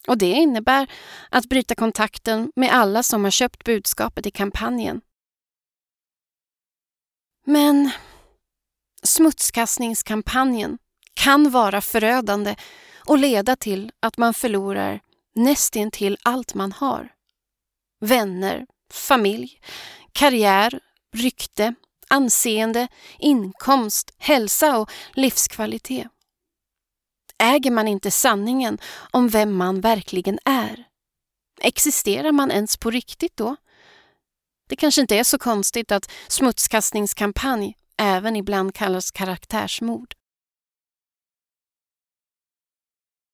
Och 0.07 0.17
det 0.17 0.31
innebär 0.31 0.91
att 1.29 1.49
bryta 1.49 1.75
kontakten 1.75 2.51
med 2.55 2.71
alla 2.73 3.03
som 3.03 3.23
har 3.23 3.31
köpt 3.31 3.63
budskapet 3.63 4.25
i 4.25 4.31
kampanjen 4.31 5.01
men 7.47 7.91
smutskastningskampanjen 9.03 10.77
kan 11.13 11.51
vara 11.51 11.81
förödande 11.81 12.55
och 13.05 13.17
leda 13.17 13.55
till 13.55 13.91
att 13.99 14.17
man 14.17 14.33
förlorar 14.33 14.99
nästintill 15.35 16.17
allt 16.23 16.53
man 16.53 16.71
har. 16.71 17.09
Vänner, 17.99 18.65
familj, 18.93 19.59
karriär, 20.11 20.79
rykte, 21.15 21.73
anseende, 22.09 22.87
inkomst, 23.19 24.13
hälsa 24.17 24.77
och 24.77 24.91
livskvalitet. 25.13 26.07
Äger 27.39 27.71
man 27.71 27.87
inte 27.87 28.11
sanningen 28.11 28.77
om 29.11 29.29
vem 29.29 29.55
man 29.55 29.81
verkligen 29.81 30.39
är? 30.45 30.83
Existerar 31.61 32.31
man 32.31 32.51
ens 32.51 32.77
på 32.77 32.91
riktigt 32.91 33.37
då? 33.37 33.55
Det 34.69 34.75
kanske 34.75 35.01
inte 35.01 35.15
är 35.15 35.23
så 35.23 35.37
konstigt 35.37 35.91
att 35.91 36.11
smutskastningskampanj 36.27 37.75
även 37.97 38.35
ibland 38.35 38.73
kallas 38.75 39.11
karaktärsmord. 39.11 40.13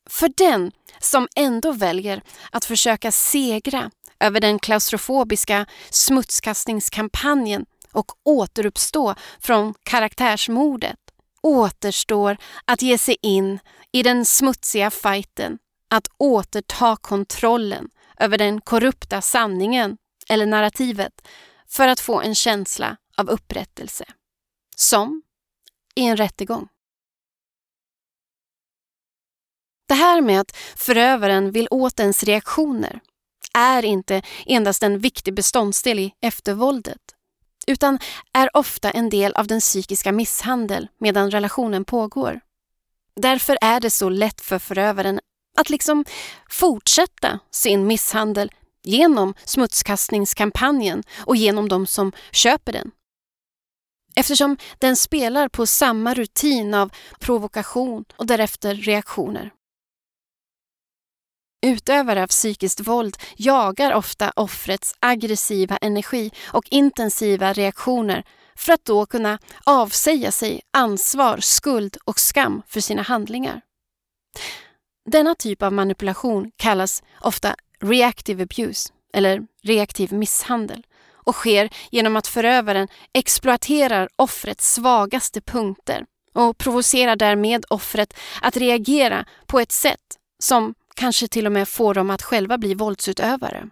För 0.10 0.32
den 0.38 0.72
som 1.00 1.28
ändå 1.36 1.72
väljer 1.72 2.24
att 2.52 2.66
försöka 2.66 3.12
segra 3.12 3.92
över 4.20 4.40
den 4.40 4.60
klaustrofobiska 4.60 5.66
smutskastningskampanjen 5.90 7.66
och 7.94 8.12
återuppstå 8.24 9.16
från 9.40 9.74
karaktärsmordet 9.84 11.00
återstår 11.44 12.38
att 12.66 12.82
ge 12.82 12.98
sig 12.98 13.18
in 13.22 13.60
i 13.92 14.04
den 14.04 14.26
smutsiga 14.26 14.92
fighten 14.92 15.58
att 15.90 16.08
återta 16.18 16.96
kontrollen 16.96 17.90
över 18.20 18.38
den 18.38 18.62
korrupta 18.62 19.22
sanningen 19.22 19.98
eller 20.30 20.46
narrativet 20.46 21.28
för 21.68 21.88
att 21.88 22.00
få 22.00 22.22
en 22.22 22.36
känsla 22.36 22.98
av 23.18 23.30
upprättelse. 23.30 24.06
Som 24.76 25.24
i 25.96 26.06
en 26.06 26.18
rättegång. 26.18 26.68
Det 29.88 29.94
här 29.94 30.22
med 30.22 30.40
att 30.40 30.58
förövaren 30.76 31.52
vill 31.52 31.68
åt 31.72 32.00
ens 32.00 32.24
reaktioner 32.24 33.00
är 33.54 33.86
inte 33.86 34.22
endast 34.46 34.84
en 34.84 35.00
viktig 35.00 35.34
beståndsdel 35.34 36.00
i 36.00 36.14
eftervåldet 36.22 37.02
utan 37.68 38.00
är 38.34 38.58
ofta 38.58 38.92
en 38.92 39.10
del 39.10 39.34
av 39.34 39.48
den 39.48 39.60
psykiska 39.60 40.12
misshandel 40.12 40.88
medan 40.98 41.32
relationen 41.32 41.86
pågår. 41.86 42.40
Därför 43.16 43.58
är 43.62 43.80
det 43.80 43.90
så 43.90 44.10
lätt 44.10 44.42
för 44.42 44.60
förövaren 44.60 45.20
att 45.58 45.70
liksom 45.70 46.06
fortsätta 46.50 47.40
sin 47.52 47.88
misshandel 47.88 48.52
genom 48.84 49.34
smutskastningskampanjen 49.46 51.04
och 51.26 51.36
genom 51.36 51.70
de 51.70 51.88
som 51.88 52.12
köper 52.32 52.72
den. 52.72 52.92
Eftersom 54.16 54.58
den 54.80 54.96
spelar 54.96 55.50
på 55.50 55.66
samma 55.66 56.14
rutin 56.14 56.74
av 56.74 56.92
provokation 57.20 58.06
och 58.16 58.26
därefter 58.26 58.76
reaktioner. 58.76 59.52
Utövare 61.66 62.24
av 62.24 62.28
psykiskt 62.28 62.80
våld 62.80 63.18
jagar 63.36 63.94
ofta 63.94 64.32
offrets 64.36 64.96
aggressiva 65.00 65.78
energi 65.78 66.32
och 66.46 66.64
intensiva 66.72 67.54
reaktioner 67.54 68.24
för 68.56 68.74
att 68.74 68.86
då 68.86 69.06
kunna 69.06 69.40
avsäga 69.64 70.32
sig 70.32 70.62
ansvar, 70.72 71.38
skuld 71.38 71.98
och 72.06 72.20
skam 72.20 72.62
för 72.68 72.80
sina 72.82 73.02
handlingar. 73.02 73.62
Denna 75.10 75.36
typ 75.36 75.62
av 75.62 75.74
manipulation 75.74 76.52
kallas 76.56 77.04
ofta 77.22 77.56
reactive 77.82 78.44
abuse, 78.44 78.90
eller 79.14 79.42
reaktiv 79.62 80.14
misshandel 80.14 80.86
och 81.14 81.36
sker 81.36 81.70
genom 81.92 82.16
att 82.16 82.28
förövaren 82.28 82.88
exploaterar 83.14 84.10
offrets 84.16 84.74
svagaste 84.74 85.42
punkter 85.42 86.06
och 86.34 86.58
provocerar 86.58 87.16
därmed 87.16 87.66
offret 87.70 88.14
att 88.42 88.58
reagera 88.58 89.26
på 89.48 89.60
ett 89.60 89.72
sätt 89.72 90.18
som 90.40 90.74
kanske 90.96 91.28
till 91.28 91.46
och 91.46 91.52
med 91.52 91.70
får 91.70 91.94
dem 91.94 92.10
att 92.10 92.22
själva 92.22 92.58
bli 92.58 92.74
våldsutövare. 92.74 93.70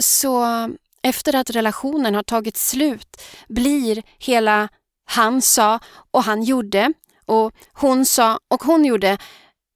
Så 0.00 0.42
eh, 0.44 0.68
efter 1.02 1.34
att 1.34 1.50
relationen 1.50 2.14
har 2.14 2.22
tagit 2.22 2.56
slut 2.56 3.22
blir 3.48 4.02
hela 4.18 4.68
Han 5.04 5.42
sa 5.42 5.80
och 6.10 6.22
han 6.22 6.42
gjorde 6.42 6.92
och 7.26 7.52
hon 7.72 8.04
sa 8.04 8.38
och 8.48 8.62
hon 8.62 8.84
gjorde 8.84 9.18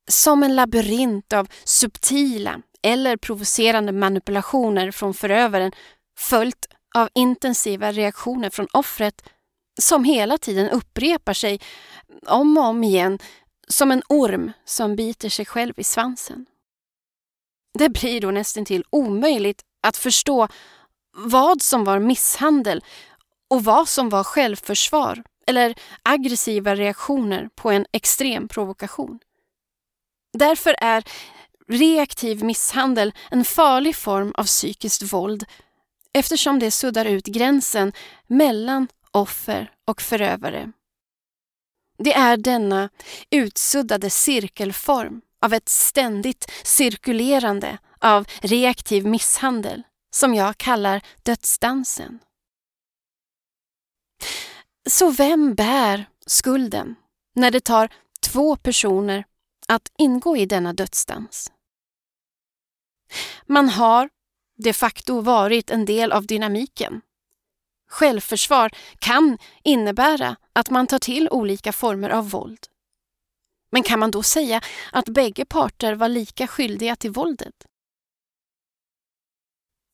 som 0.08 0.42
en 0.42 0.56
labyrint 0.56 1.32
av 1.32 1.48
subtila 1.64 2.62
eller 2.82 3.16
provocerande 3.16 3.92
manipulationer 3.92 4.90
från 4.90 5.14
förövaren 5.14 5.72
följt 6.18 6.66
av 6.94 7.08
intensiva 7.14 7.92
reaktioner 7.92 8.50
från 8.50 8.66
offret 8.72 9.22
som 9.80 10.04
hela 10.04 10.38
tiden 10.38 10.70
upprepar 10.70 11.34
sig 11.34 11.60
om 12.26 12.58
och 12.58 12.64
om 12.64 12.84
igen 12.84 13.18
som 13.70 13.90
en 13.90 14.02
orm 14.08 14.52
som 14.64 14.96
biter 14.96 15.28
sig 15.28 15.44
själv 15.44 15.74
i 15.76 15.84
svansen. 15.84 16.46
Det 17.78 17.88
blir 17.88 18.20
då 18.20 18.30
nästan 18.30 18.64
till 18.64 18.84
omöjligt 18.90 19.62
att 19.82 19.96
förstå 19.96 20.48
vad 21.16 21.62
som 21.62 21.84
var 21.84 21.98
misshandel 21.98 22.84
och 23.50 23.64
vad 23.64 23.88
som 23.88 24.08
var 24.08 24.24
självförsvar 24.24 25.22
eller 25.46 25.74
aggressiva 26.02 26.74
reaktioner 26.74 27.48
på 27.54 27.70
en 27.70 27.86
extrem 27.92 28.48
provokation. 28.48 29.18
Därför 30.32 30.74
är 30.78 31.04
reaktiv 31.68 32.44
misshandel 32.44 33.12
en 33.30 33.44
farlig 33.44 33.96
form 33.96 34.32
av 34.36 34.44
psykiskt 34.44 35.12
våld 35.12 35.44
eftersom 36.12 36.58
det 36.58 36.70
suddar 36.70 37.04
ut 37.04 37.26
gränsen 37.26 37.92
mellan 38.26 38.88
offer 39.10 39.72
och 39.84 40.02
förövare. 40.02 40.72
Det 42.04 42.12
är 42.12 42.36
denna 42.36 42.90
utsuddade 43.30 44.10
cirkelform 44.10 45.20
av 45.40 45.54
ett 45.54 45.68
ständigt 45.68 46.50
cirkulerande 46.64 47.78
av 47.98 48.26
reaktiv 48.40 49.06
misshandel 49.06 49.82
som 50.14 50.34
jag 50.34 50.58
kallar 50.58 51.02
dödsdansen. 51.22 52.18
Så 54.88 55.10
vem 55.10 55.54
bär 55.54 56.06
skulden 56.26 56.94
när 57.34 57.50
det 57.50 57.60
tar 57.60 57.88
två 58.22 58.56
personer 58.56 59.24
att 59.68 59.92
ingå 59.98 60.36
i 60.36 60.46
denna 60.46 60.72
dödsdans? 60.72 61.52
Man 63.46 63.68
har 63.68 64.10
de 64.56 64.72
facto 64.72 65.20
varit 65.20 65.70
en 65.70 65.84
del 65.84 66.12
av 66.12 66.26
dynamiken. 66.26 67.00
Självförsvar 67.90 68.70
kan 68.98 69.38
innebära 69.64 70.36
att 70.52 70.70
man 70.70 70.86
tar 70.86 70.98
till 70.98 71.28
olika 71.30 71.72
former 71.72 72.10
av 72.10 72.30
våld. 72.30 72.66
Men 73.72 73.82
kan 73.82 73.98
man 73.98 74.10
då 74.10 74.22
säga 74.22 74.60
att 74.92 75.04
bägge 75.04 75.44
parter 75.44 75.94
var 75.94 76.08
lika 76.08 76.46
skyldiga 76.46 76.96
till 76.96 77.10
våldet? 77.10 77.54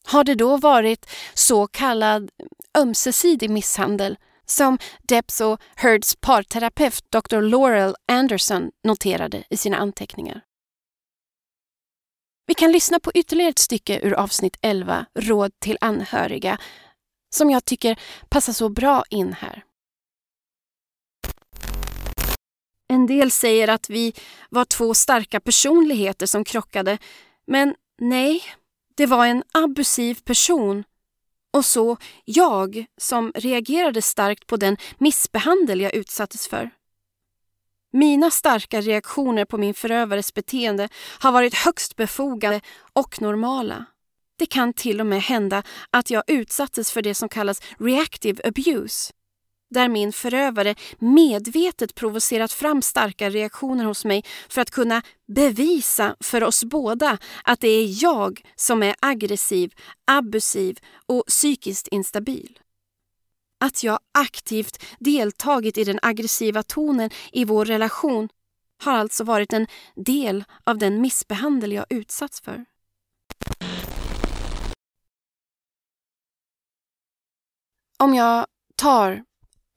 Har 0.04 0.24
det 0.24 0.34
då 0.34 0.56
varit 0.56 1.10
så 1.34 1.66
kallad 1.66 2.30
ömsesidig 2.78 3.50
misshandel 3.50 4.18
som 4.44 4.78
Debs 5.02 5.40
och 5.40 5.60
Heards 5.76 6.16
parterapeut 6.16 7.04
Dr. 7.10 7.40
Laurel 7.40 7.94
Anderson 8.08 8.70
noterade 8.84 9.44
i 9.50 9.56
sina 9.56 9.76
anteckningar? 9.76 10.40
Vi 12.46 12.54
kan 12.54 12.72
lyssna 12.72 13.00
på 13.00 13.12
ytterligare 13.14 13.50
ett 13.50 13.58
stycke 13.58 14.00
ur 14.02 14.12
avsnitt 14.12 14.56
11, 14.62 15.06
Råd 15.14 15.52
till 15.60 15.78
anhöriga, 15.80 16.58
som 17.30 17.50
jag 17.50 17.64
tycker 17.64 18.00
passar 18.28 18.52
så 18.52 18.68
bra 18.68 19.04
in 19.10 19.32
här. 19.32 19.64
En 22.88 23.06
del 23.06 23.30
säger 23.30 23.68
att 23.68 23.90
vi 23.90 24.14
var 24.50 24.64
två 24.64 24.94
starka 24.94 25.40
personligheter 25.40 26.26
som 26.26 26.44
krockade, 26.44 26.98
men 27.46 27.74
nej, 27.98 28.42
det 28.94 29.06
var 29.06 29.26
en 29.26 29.42
abusiv 29.52 30.18
person 30.24 30.84
och 31.56 31.64
så 31.64 31.96
jag 32.24 32.86
som 33.00 33.32
reagerade 33.34 34.02
starkt 34.02 34.46
på 34.46 34.56
den 34.56 34.76
missbehandel 34.98 35.80
jag 35.80 35.94
utsattes 35.94 36.48
för. 36.48 36.70
Mina 37.92 38.30
starka 38.30 38.80
reaktioner 38.80 39.44
på 39.44 39.58
min 39.58 39.74
förövares 39.74 40.34
beteende 40.34 40.88
har 41.18 41.32
varit 41.32 41.54
högst 41.54 41.96
befogade 41.96 42.60
och 42.92 43.22
normala. 43.22 43.84
Det 44.36 44.46
kan 44.46 44.72
till 44.72 45.00
och 45.00 45.06
med 45.06 45.22
hända 45.22 45.62
att 45.90 46.10
jag 46.10 46.22
utsattes 46.26 46.90
för 46.90 47.02
det 47.02 47.14
som 47.14 47.28
kallas 47.28 47.62
reactive 47.78 48.42
abuse 48.44 49.12
där 49.70 49.88
min 49.88 50.12
förövare 50.12 50.74
medvetet 50.98 51.94
provocerat 51.94 52.52
fram 52.52 52.82
starka 52.82 53.30
reaktioner 53.30 53.84
hos 53.84 54.04
mig 54.04 54.24
för 54.48 54.60
att 54.60 54.70
kunna 54.70 55.02
bevisa 55.28 56.16
för 56.20 56.44
oss 56.44 56.64
båda 56.64 57.18
att 57.44 57.60
det 57.60 57.68
är 57.68 58.02
jag 58.02 58.40
som 58.56 58.82
är 58.82 58.94
aggressiv, 59.00 59.72
abusiv 60.04 60.78
och 61.06 61.24
psykiskt 61.26 61.88
instabil. 61.88 62.58
Att 63.60 63.84
jag 63.84 63.98
aktivt 64.18 64.84
deltagit 64.98 65.78
i 65.78 65.84
den 65.84 65.98
aggressiva 66.02 66.62
tonen 66.62 67.10
i 67.32 67.44
vår 67.44 67.64
relation 67.64 68.28
har 68.78 68.92
alltså 68.92 69.24
varit 69.24 69.52
en 69.52 69.66
del 69.96 70.44
av 70.64 70.78
den 70.78 71.00
missbehandel 71.00 71.72
jag 71.72 71.86
utsatts 71.90 72.40
för. 72.40 72.64
Om 77.98 78.14
jag 78.14 78.46
tar 78.76 79.24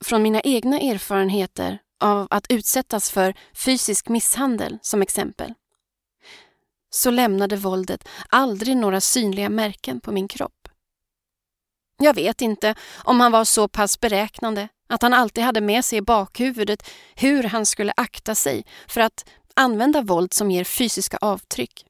från 0.04 0.24
mina 0.24 0.42
egna 0.42 0.80
erfarenheter 0.80 1.80
av 2.00 2.28
att 2.30 2.46
utsättas 2.50 3.12
för 3.12 3.34
fysisk 3.54 4.10
misshandel 4.10 4.80
som 4.82 5.02
exempel 5.02 5.54
så 6.90 7.12
lämnade 7.12 7.56
våldet 7.56 8.08
aldrig 8.30 8.78
några 8.78 9.02
synliga 9.02 9.50
märken 9.50 10.00
på 10.00 10.12
min 10.12 10.28
kropp. 10.28 10.68
Jag 11.98 12.14
vet 12.14 12.42
inte 12.42 12.76
om 13.04 13.20
han 13.20 13.32
var 13.32 13.46
så 13.46 13.68
pass 13.68 14.00
beräknande 14.00 14.68
att 14.90 15.02
han 15.02 15.14
alltid 15.14 15.44
hade 15.44 15.62
med 15.62 15.86
sig 15.86 15.98
i 15.98 16.02
bakhuvudet 16.02 16.90
hur 17.16 17.44
han 17.44 17.66
skulle 17.66 17.94
akta 17.98 18.36
sig 18.36 18.66
för 18.88 19.02
att 19.02 19.30
använda 19.54 20.02
våld 20.02 20.34
som 20.34 20.52
ger 20.52 20.64
fysiska 20.64 21.18
avtryck. 21.22 21.86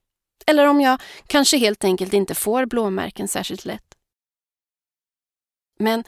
Eller 0.48 0.68
om 0.68 0.82
jag 0.82 1.02
kanske 1.28 1.58
helt 1.58 1.84
enkelt 1.84 2.14
inte 2.14 2.36
får 2.36 2.66
blåmärken 2.66 3.28
särskilt 3.28 3.66
lätt. 3.66 3.89
Men 5.80 6.04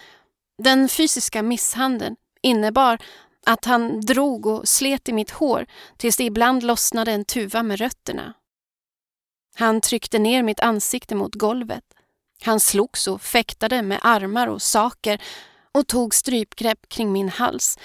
den 0.63 0.89
fysiska 0.89 1.43
misshandeln 1.43 2.15
innebar 2.41 2.97
att 3.45 3.65
han 3.65 4.01
drog 4.01 4.45
och 4.45 4.67
slet 4.67 5.09
i 5.09 5.13
mitt 5.13 5.31
hår 5.31 5.65
tills 5.97 6.17
det 6.17 6.23
ibland 6.23 6.63
lossnade 6.63 7.11
en 7.11 7.25
tuva 7.25 7.63
med 7.63 7.79
rötterna. 7.79 8.33
Han 9.55 9.81
tryckte 9.81 10.19
ner 10.19 10.43
mitt 10.43 10.59
ansikte 10.59 11.15
mot 11.15 11.35
golvet. 11.35 11.83
Han 12.43 12.59
slogs 12.59 13.07
och 13.07 13.21
fäktade 13.21 13.81
med 13.81 13.99
armar 14.03 14.47
och 14.47 14.61
saker 14.61 15.21
och 15.71 15.87
tog 15.87 16.15
strypgrepp 16.15 16.89
kring 16.89 17.11
min 17.11 17.29
hals 17.29 17.79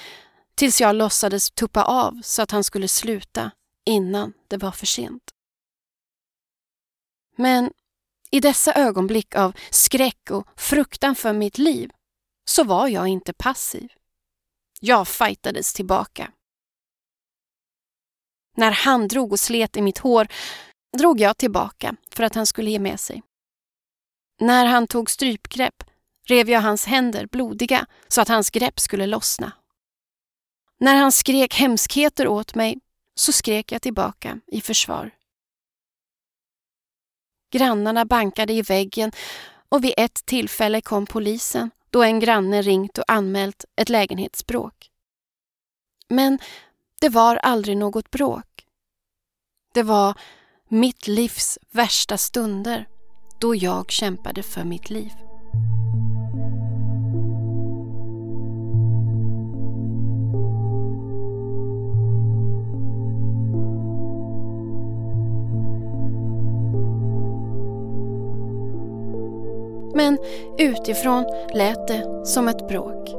tills 0.54 0.80
jag 0.80 0.96
låtsades 0.96 1.50
tuppa 1.50 1.84
av 1.84 2.20
så 2.22 2.42
att 2.42 2.50
han 2.50 2.64
skulle 2.64 2.88
sluta 2.88 3.50
innan 3.86 4.32
det 4.48 4.56
var 4.56 4.72
för 4.72 4.86
sent. 4.86 5.22
Men 7.36 7.70
i 8.30 8.40
dessa 8.40 8.72
ögonblick 8.74 9.34
av 9.34 9.52
skräck 9.70 10.30
och 10.30 10.48
fruktan 10.56 11.14
för 11.14 11.32
mitt 11.32 11.58
liv 11.58 11.90
så 12.44 12.64
var 12.64 12.88
jag 12.88 13.08
inte 13.08 13.32
passiv. 13.32 13.92
Jag 14.80 15.08
fightades 15.08 15.72
tillbaka. 15.74 16.32
När 18.56 18.70
han 18.70 19.08
drog 19.08 19.32
och 19.32 19.40
slet 19.40 19.76
i 19.76 19.82
mitt 19.82 19.98
hår 19.98 20.28
drog 20.98 21.20
jag 21.20 21.36
tillbaka 21.36 21.96
för 22.10 22.24
att 22.24 22.34
han 22.34 22.46
skulle 22.46 22.70
ge 22.70 22.78
med 22.78 23.00
sig. 23.00 23.22
När 24.40 24.64
han 24.64 24.86
tog 24.86 25.10
strypgrepp 25.10 25.84
rev 26.26 26.50
jag 26.50 26.60
hans 26.60 26.86
händer 26.86 27.26
blodiga 27.26 27.86
så 28.08 28.20
att 28.20 28.28
hans 28.28 28.50
grepp 28.50 28.80
skulle 28.80 29.06
lossna. 29.06 29.52
När 30.78 30.94
han 30.94 31.12
skrek 31.12 31.54
hemskheter 31.54 32.28
åt 32.28 32.54
mig 32.54 32.78
så 33.14 33.32
skrek 33.32 33.72
jag 33.72 33.82
tillbaka 33.82 34.40
i 34.46 34.60
försvar. 34.60 35.15
Grannarna 37.50 38.04
bankade 38.04 38.52
i 38.52 38.62
väggen 38.62 39.12
och 39.68 39.84
vid 39.84 39.94
ett 39.96 40.26
tillfälle 40.26 40.80
kom 40.80 41.06
polisen 41.06 41.70
då 41.90 42.02
en 42.02 42.20
granne 42.20 42.62
ringt 42.62 42.98
och 42.98 43.04
anmält 43.08 43.64
ett 43.76 43.88
lägenhetsbråk. 43.88 44.90
Men 46.08 46.38
det 47.00 47.08
var 47.08 47.36
aldrig 47.36 47.76
något 47.76 48.10
bråk. 48.10 48.66
Det 49.74 49.82
var 49.82 50.14
mitt 50.68 51.06
livs 51.06 51.58
värsta 51.70 52.18
stunder 52.18 52.88
då 53.40 53.54
jag 53.54 53.90
kämpade 53.90 54.42
för 54.42 54.64
mitt 54.64 54.90
liv. 54.90 55.12
Men 69.96 70.18
utifrån 70.58 71.24
lät 71.54 71.88
det 71.88 72.26
som 72.26 72.48
ett 72.48 72.68
bråk. 72.68 73.14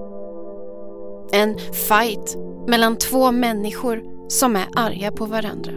En 1.32 1.58
fight 1.88 2.38
mellan 2.68 2.98
två 2.98 3.32
människor 3.32 4.04
som 4.28 4.56
är 4.56 4.68
arga 4.76 5.12
på 5.12 5.26
varandra. 5.26 5.72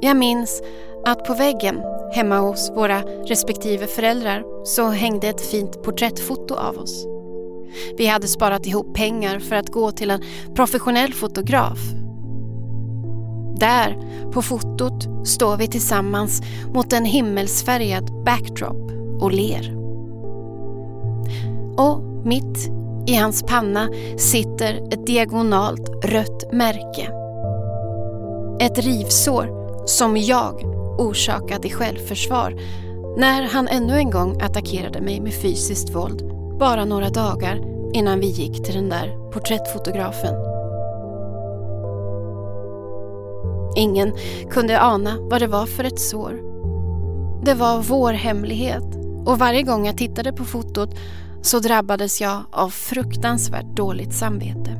Jag 0.00 0.16
minns 0.16 0.62
att 1.04 1.24
på 1.24 1.34
väggen 1.34 1.82
hemma 2.12 2.38
hos 2.38 2.70
våra 2.70 3.02
respektive 3.02 3.86
föräldrar 3.86 4.64
så 4.64 4.88
hängde 4.88 5.28
ett 5.28 5.40
fint 5.40 5.82
porträttfoto 5.82 6.54
av 6.54 6.78
oss. 6.78 7.06
Vi 7.96 8.06
hade 8.06 8.28
sparat 8.28 8.66
ihop 8.66 8.94
pengar 8.94 9.38
för 9.38 9.56
att 9.56 9.68
gå 9.68 9.90
till 9.90 10.10
en 10.10 10.22
professionell 10.54 11.12
fotograf. 11.12 11.78
Där, 13.60 13.96
på 14.32 14.42
fotot, 14.42 15.26
står 15.26 15.56
vi 15.56 15.66
tillsammans 15.66 16.42
mot 16.74 16.92
en 16.92 17.04
himmelsfärgad 17.04 18.24
backdrop 18.24 18.90
och 19.20 19.32
ler. 19.32 19.76
Och 21.76 22.02
mitt 22.24 22.70
i 23.06 23.14
hans 23.14 23.42
panna 23.42 23.88
sitter 24.18 24.74
ett 24.92 25.06
diagonalt 25.06 26.04
rött 26.04 26.52
märke. 26.52 27.10
Ett 28.60 28.78
rivsår 28.78 29.56
som 29.86 30.16
jag 30.16 30.64
orsakade 30.98 31.68
i 31.68 31.70
självförsvar 31.70 32.60
när 33.18 33.42
han 33.42 33.68
ännu 33.68 33.96
en 33.96 34.10
gång 34.10 34.40
attackerade 34.40 35.00
mig 35.00 35.20
med 35.20 35.34
fysiskt 35.34 35.94
våld 35.94 36.22
bara 36.58 36.84
några 36.84 37.08
dagar 37.08 37.60
innan 37.92 38.20
vi 38.20 38.26
gick 38.26 38.64
till 38.64 38.74
den 38.74 38.88
där 38.88 39.30
porträttfotografen. 39.32 40.55
Ingen 43.76 44.12
kunde 44.50 44.80
ana 44.80 45.16
vad 45.20 45.40
det 45.40 45.46
var 45.46 45.66
för 45.66 45.84
ett 45.84 46.00
sår. 46.00 46.40
Det 47.44 47.54
var 47.54 47.82
vår 47.82 48.12
hemlighet 48.12 48.84
och 49.26 49.38
varje 49.38 49.62
gång 49.62 49.86
jag 49.86 49.96
tittade 49.96 50.32
på 50.32 50.44
fotot 50.44 50.90
så 51.42 51.58
drabbades 51.58 52.20
jag 52.20 52.42
av 52.50 52.68
fruktansvärt 52.68 53.76
dåligt 53.76 54.14
samvete. 54.14 54.70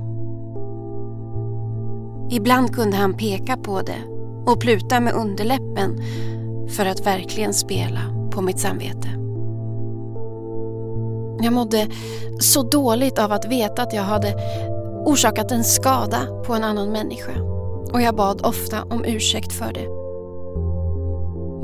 Ibland 2.31 2.75
kunde 2.75 2.97
han 2.97 3.17
peka 3.17 3.57
på 3.57 3.81
det 3.81 4.03
och 4.47 4.61
pluta 4.61 5.01
med 5.01 5.15
underläppen 5.15 6.01
för 6.69 6.87
att 6.87 7.07
verkligen 7.07 7.55
spela 7.55 8.01
på 8.31 8.43
mitt 8.43 8.59
samvete. 8.59 9.09
Jag 11.45 11.53
mådde 11.53 11.87
så 12.41 12.63
dåligt 12.63 13.19
av 13.19 13.33
att 13.33 13.45
veta 13.45 13.83
att 13.83 13.95
jag 13.95 14.03
hade 14.03 14.35
orsakat 15.07 15.53
en 15.53 15.65
skada 15.65 16.19
på 16.47 16.55
en 16.55 16.65
annan 16.65 16.93
människa 16.93 17.56
och 17.93 18.03
jag 18.03 18.17
bad 18.17 18.41
ofta 18.47 18.83
om 18.83 19.05
ursäkt 19.05 19.53
för 19.53 19.73
det. 19.73 19.89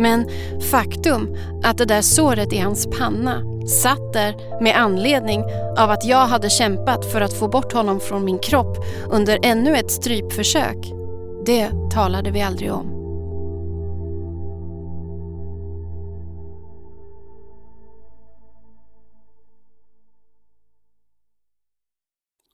Men 0.02 0.28
faktum 0.70 1.36
att 1.64 1.78
det 1.78 1.84
där 1.84 2.02
såret 2.02 2.52
i 2.52 2.58
hans 2.58 2.86
panna 2.98 3.42
satt 3.66 4.12
där 4.12 4.62
med 4.62 4.76
anledning 4.76 5.44
av 5.78 5.90
att 5.90 6.04
jag 6.04 6.26
hade 6.26 6.50
kämpat 6.50 7.04
för 7.12 7.20
att 7.20 7.32
få 7.32 7.48
bort 7.48 7.72
honom 7.72 8.00
från 8.00 8.24
min 8.24 8.38
kropp 8.38 8.76
under 9.10 9.38
ännu 9.42 9.76
ett 9.76 9.90
strypförsök, 9.90 10.92
det 11.46 11.70
talade 11.90 12.30
vi 12.30 12.42
aldrig 12.42 12.72
om. 12.72 13.01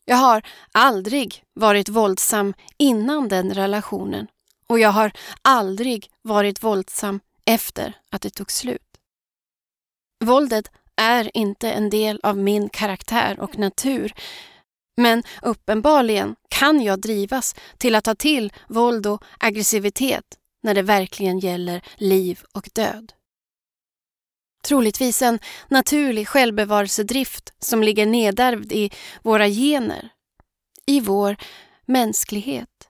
Jag 0.08 0.16
har 0.16 0.42
aldrig 0.72 1.42
varit 1.54 1.88
våldsam 1.88 2.54
innan 2.78 3.28
den 3.28 3.54
relationen 3.54 4.26
och 4.66 4.78
jag 4.78 4.90
har 4.90 5.12
aldrig 5.42 6.10
varit 6.22 6.62
våldsam 6.62 7.20
efter 7.44 7.96
att 8.10 8.22
det 8.22 8.30
tog 8.30 8.52
slut. 8.52 8.96
Våldet 10.24 10.70
är 10.96 11.36
inte 11.36 11.72
en 11.72 11.90
del 11.90 12.20
av 12.22 12.38
min 12.38 12.68
karaktär 12.68 13.40
och 13.40 13.58
natur. 13.58 14.14
Men 14.96 15.22
uppenbarligen 15.42 16.36
kan 16.48 16.82
jag 16.82 17.00
drivas 17.00 17.54
till 17.78 17.94
att 17.94 18.04
ta 18.04 18.14
till 18.14 18.52
våld 18.68 19.06
och 19.06 19.24
aggressivitet 19.38 20.24
när 20.62 20.74
det 20.74 20.82
verkligen 20.82 21.38
gäller 21.38 21.82
liv 21.96 22.40
och 22.52 22.68
död. 22.72 23.12
Troligtvis 24.62 25.22
en 25.22 25.38
naturlig 25.68 26.28
självbevarelsedrift 26.28 27.52
som 27.58 27.82
ligger 27.82 28.06
nedärvd 28.06 28.72
i 28.72 28.90
våra 29.22 29.48
gener, 29.48 30.08
i 30.86 31.00
vår 31.00 31.36
mänsklighet. 31.86 32.88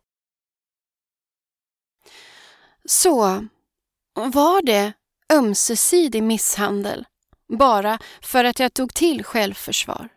Så 2.85 3.47
var 4.15 4.63
det 4.63 4.93
ömsesidig 5.33 6.23
misshandel 6.23 7.07
bara 7.59 7.99
för 8.23 8.45
att 8.45 8.59
jag 8.59 8.75
tog 8.75 8.95
till 8.95 9.25
självförsvar? 9.25 10.09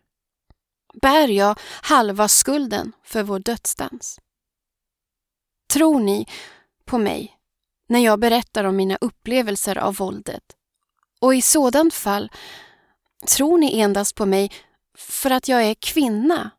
Bär 1.01 1.27
jag 1.27 1.59
halva 1.81 2.27
skulden 2.27 2.91
för 3.03 3.23
vår 3.23 3.39
dödsdans? 3.39 4.19
Tror 5.73 5.99
ni 5.99 6.27
på 6.85 6.97
mig 6.97 7.37
när 7.89 7.99
jag 7.99 8.19
berättar 8.19 8.63
om 8.63 8.75
mina 8.75 8.97
upplevelser 9.01 9.77
av 9.77 9.95
våldet? 9.95 10.43
Och 11.21 11.35
i 11.35 11.41
sådant 11.41 11.93
fall, 11.93 12.31
tror 13.27 13.57
ni 13.57 13.79
endast 13.79 14.15
på 14.15 14.25
mig 14.25 14.51
för 14.97 15.29
att 15.29 15.47
jag 15.47 15.63
är 15.63 15.73
kvinna? 15.73 16.51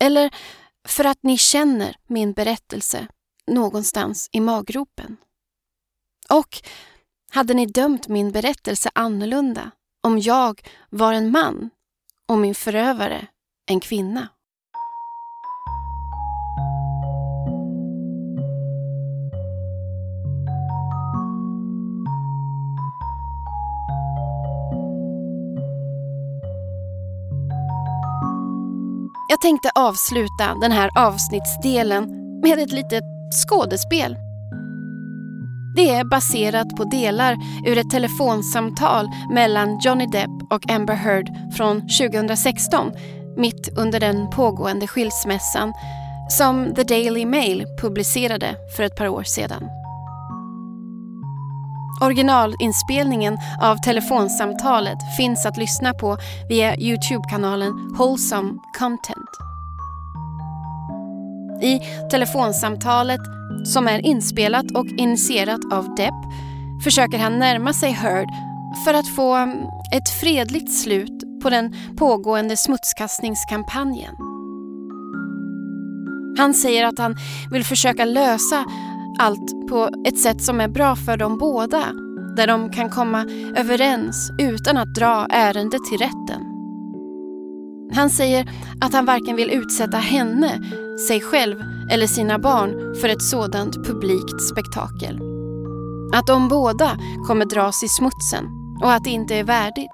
Eller 0.00 0.34
för 0.88 1.04
att 1.04 1.22
ni 1.22 1.38
känner 1.38 1.96
min 2.06 2.32
berättelse 2.32 3.06
någonstans 3.46 4.28
i 4.32 4.40
maggropen? 4.40 5.16
Och 6.28 6.62
hade 7.30 7.54
ni 7.54 7.66
dömt 7.66 8.08
min 8.08 8.32
berättelse 8.32 8.90
annorlunda 8.94 9.70
om 10.00 10.18
jag 10.18 10.68
var 10.90 11.12
en 11.12 11.30
man 11.30 11.70
och 12.28 12.38
min 12.38 12.54
förövare 12.54 13.26
en 13.66 13.80
kvinna. 13.80 14.28
Jag 29.34 29.40
tänkte 29.40 29.70
avsluta 29.74 30.54
den 30.60 30.72
här 30.72 30.90
avsnittsdelen 30.94 32.04
med 32.42 32.58
ett 32.58 32.72
litet 32.72 33.04
skådespel 33.46 34.16
det 35.76 35.90
är 35.90 36.04
baserat 36.04 36.76
på 36.76 36.84
delar 36.84 37.36
ur 37.66 37.78
ett 37.78 37.90
telefonsamtal 37.90 39.08
mellan 39.30 39.78
Johnny 39.78 40.06
Depp 40.06 40.30
och 40.50 40.70
Amber 40.70 40.94
Heard 40.94 41.26
från 41.56 41.80
2016, 41.80 42.92
mitt 43.36 43.78
under 43.78 44.00
den 44.00 44.30
pågående 44.30 44.86
skilsmässan, 44.86 45.72
som 46.30 46.74
The 46.74 46.84
Daily 46.84 47.26
Mail 47.26 47.66
publicerade 47.80 48.56
för 48.76 48.82
ett 48.82 48.96
par 48.96 49.08
år 49.08 49.22
sedan. 49.22 49.83
Originalinspelningen 52.00 53.38
av 53.60 53.76
telefonsamtalet 53.76 54.98
finns 55.16 55.46
att 55.46 55.56
lyssna 55.56 55.94
på 55.94 56.16
via 56.48 56.76
Youtube-kanalen 56.76 57.72
Wholesome 57.98 58.52
Content. 58.78 59.28
I 61.62 61.80
telefonsamtalet 62.10 63.20
som 63.64 63.88
är 63.88 64.06
inspelat 64.06 64.70
och 64.74 64.86
initierat 64.86 65.72
av 65.72 65.94
Depp, 65.94 66.14
försöker 66.84 67.18
han 67.18 67.38
närma 67.38 67.72
sig 67.72 67.90
Heard 67.90 68.28
för 68.84 68.94
att 68.94 69.08
få 69.08 69.34
mm, 69.34 69.56
ett 69.92 70.08
fredligt 70.20 70.72
slut 70.72 71.42
på 71.42 71.50
den 71.50 71.74
pågående 71.96 72.56
smutskastningskampanjen. 72.56 74.14
Han 76.38 76.54
säger 76.54 76.86
att 76.86 76.98
han 76.98 77.16
vill 77.50 77.64
försöka 77.64 78.04
lösa 78.04 78.64
allt 79.18 79.68
på 79.68 79.90
ett 80.06 80.18
sätt 80.18 80.42
som 80.42 80.60
är 80.60 80.68
bra 80.68 80.96
för 80.96 81.16
dem 81.16 81.38
båda, 81.38 81.84
där 82.36 82.46
de 82.46 82.70
kan 82.70 82.90
komma 82.90 83.26
överens 83.56 84.30
utan 84.40 84.76
att 84.76 84.94
dra 84.94 85.26
ärendet 85.30 85.84
till 85.84 85.98
rätten. 85.98 86.40
Han 87.94 88.10
säger 88.10 88.50
att 88.80 88.92
han 88.92 89.06
varken 89.06 89.36
vill 89.36 89.50
utsätta 89.50 89.96
henne, 89.96 90.60
sig 91.08 91.20
själv 91.20 91.56
eller 91.90 92.06
sina 92.06 92.38
barn 92.38 92.94
för 93.00 93.08
ett 93.08 93.22
sådant 93.22 93.74
publikt 93.86 94.42
spektakel. 94.42 95.20
Att 96.14 96.26
de 96.26 96.48
båda 96.48 96.98
kommer 97.26 97.44
dras 97.44 97.84
i 97.84 97.88
smutsen 97.88 98.44
och 98.82 98.92
att 98.92 99.04
det 99.04 99.10
inte 99.10 99.34
är 99.34 99.44
värdigt. 99.44 99.90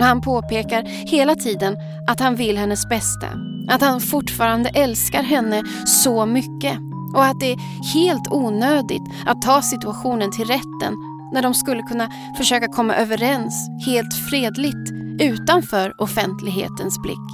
Han 0.00 0.20
påpekar 0.20 0.82
hela 1.10 1.34
tiden 1.34 1.76
att 2.08 2.20
han 2.20 2.36
vill 2.36 2.58
hennes 2.58 2.88
bästa, 2.88 3.26
att 3.68 3.80
han 3.80 4.00
fortfarande 4.00 4.68
älskar 4.68 5.22
henne 5.22 5.62
så 5.86 6.26
mycket 6.26 6.78
och 7.14 7.24
att 7.24 7.40
det 7.40 7.52
är 7.52 7.58
helt 7.94 8.32
onödigt 8.32 9.02
att 9.26 9.42
ta 9.42 9.62
situationen 9.62 10.30
till 10.30 10.44
rätten 10.44 10.94
när 11.32 11.42
de 11.42 11.54
skulle 11.54 11.82
kunna 11.82 12.10
försöka 12.36 12.68
komma 12.68 12.94
överens 12.94 13.68
helt 13.86 14.14
fredligt 14.30 14.92
utanför 15.20 16.02
offentlighetens 16.02 16.98
blick. 17.02 17.28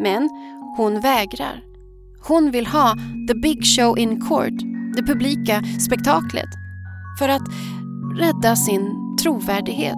Men 0.00 0.30
hon 0.76 1.00
vägrar. 1.00 1.62
Hon 2.20 2.50
vill 2.50 2.66
ha 2.66 2.94
the 3.28 3.34
big 3.34 3.66
show 3.66 3.98
in 3.98 4.20
court, 4.20 4.62
det 4.96 5.02
publika 5.02 5.62
spektaklet, 5.80 6.48
för 7.18 7.28
att 7.28 7.42
rädda 8.18 8.56
sin 8.56 9.16
trovärdighet, 9.22 9.96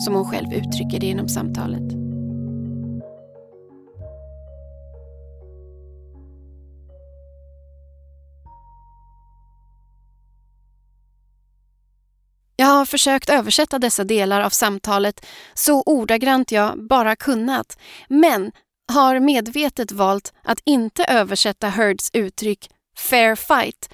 som 0.00 0.14
hon 0.14 0.24
själv 0.24 0.52
uttrycker 0.52 1.00
det 1.00 1.06
inom 1.06 1.28
samtalet. 1.28 2.05
Har 12.76 12.86
försökt 12.86 13.30
översätta 13.30 13.78
dessa 13.78 14.04
delar 14.04 14.40
av 14.40 14.50
samtalet 14.50 15.26
så 15.54 15.82
ordagrant 15.86 16.52
jag 16.52 16.86
bara 16.88 17.16
kunnat, 17.16 17.78
men 18.08 18.52
har 18.92 19.20
medvetet 19.20 19.92
valt 19.92 20.32
att 20.42 20.60
inte 20.64 21.04
översätta 21.04 21.68
Heards 21.68 22.10
uttryck 22.12 22.70
“fair 22.98 23.34
fight” 23.34 23.92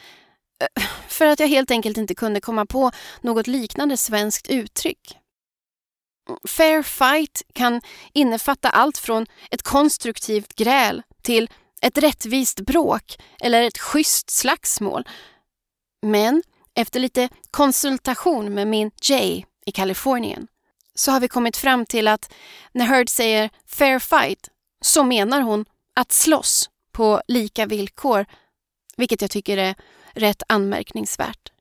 eh, 0.62 0.83
för 1.09 1.26
att 1.26 1.41
jag 1.41 1.49
helt 1.49 1.70
enkelt 1.70 1.97
inte 1.97 2.14
kunde 2.14 2.41
komma 2.41 2.66
på 2.66 2.91
något 3.20 3.47
liknande 3.47 3.97
svenskt 3.97 4.51
uttryck. 4.51 5.18
Fair 6.49 6.83
fight 6.83 7.43
kan 7.55 7.80
innefatta 8.12 8.70
allt 8.70 8.99
från 8.99 9.26
ett 9.51 9.62
konstruktivt 9.62 10.55
gräl 10.55 11.03
till 11.22 11.51
ett 11.83 11.99
rättvist 11.99 12.61
bråk 12.61 13.18
eller 13.41 13.62
ett 13.62 13.78
schysst 13.78 14.30
slagsmål. 14.30 15.09
Men 16.07 16.43
efter 16.75 17.01
lite 17.01 17.29
konsultation 17.51 18.55
med 18.55 18.68
min 18.68 18.91
Jay 19.03 19.45
i 19.66 19.73
Kalifornien 19.73 20.47
så 20.95 21.11
har 21.11 21.20
vi 21.20 21.29
kommit 21.29 21.57
fram 21.57 21.87
till 21.87 22.09
att 22.09 22.33
när 22.73 22.87
Heard 22.87 23.09
säger 23.09 23.51
fair 23.66 23.99
fight 23.99 24.49
så 24.81 25.05
menar 25.05 25.41
hon 25.41 25.64
att 25.95 26.12
slåss 26.12 26.70
på 26.93 27.23
lika 27.29 27.66
villkor, 27.66 28.27
vilket 28.97 29.20
jag 29.23 29.31
tycker 29.31 29.59
är 29.59 29.75
rätt 30.12 30.43
anmärkningsvärt. 30.49 31.53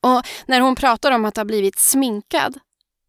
Och 0.00 0.22
när 0.46 0.60
hon 0.60 0.76
pratar 0.76 1.12
om 1.12 1.24
att 1.24 1.36
ha 1.36 1.44
blivit 1.44 1.78
sminkad 1.78 2.58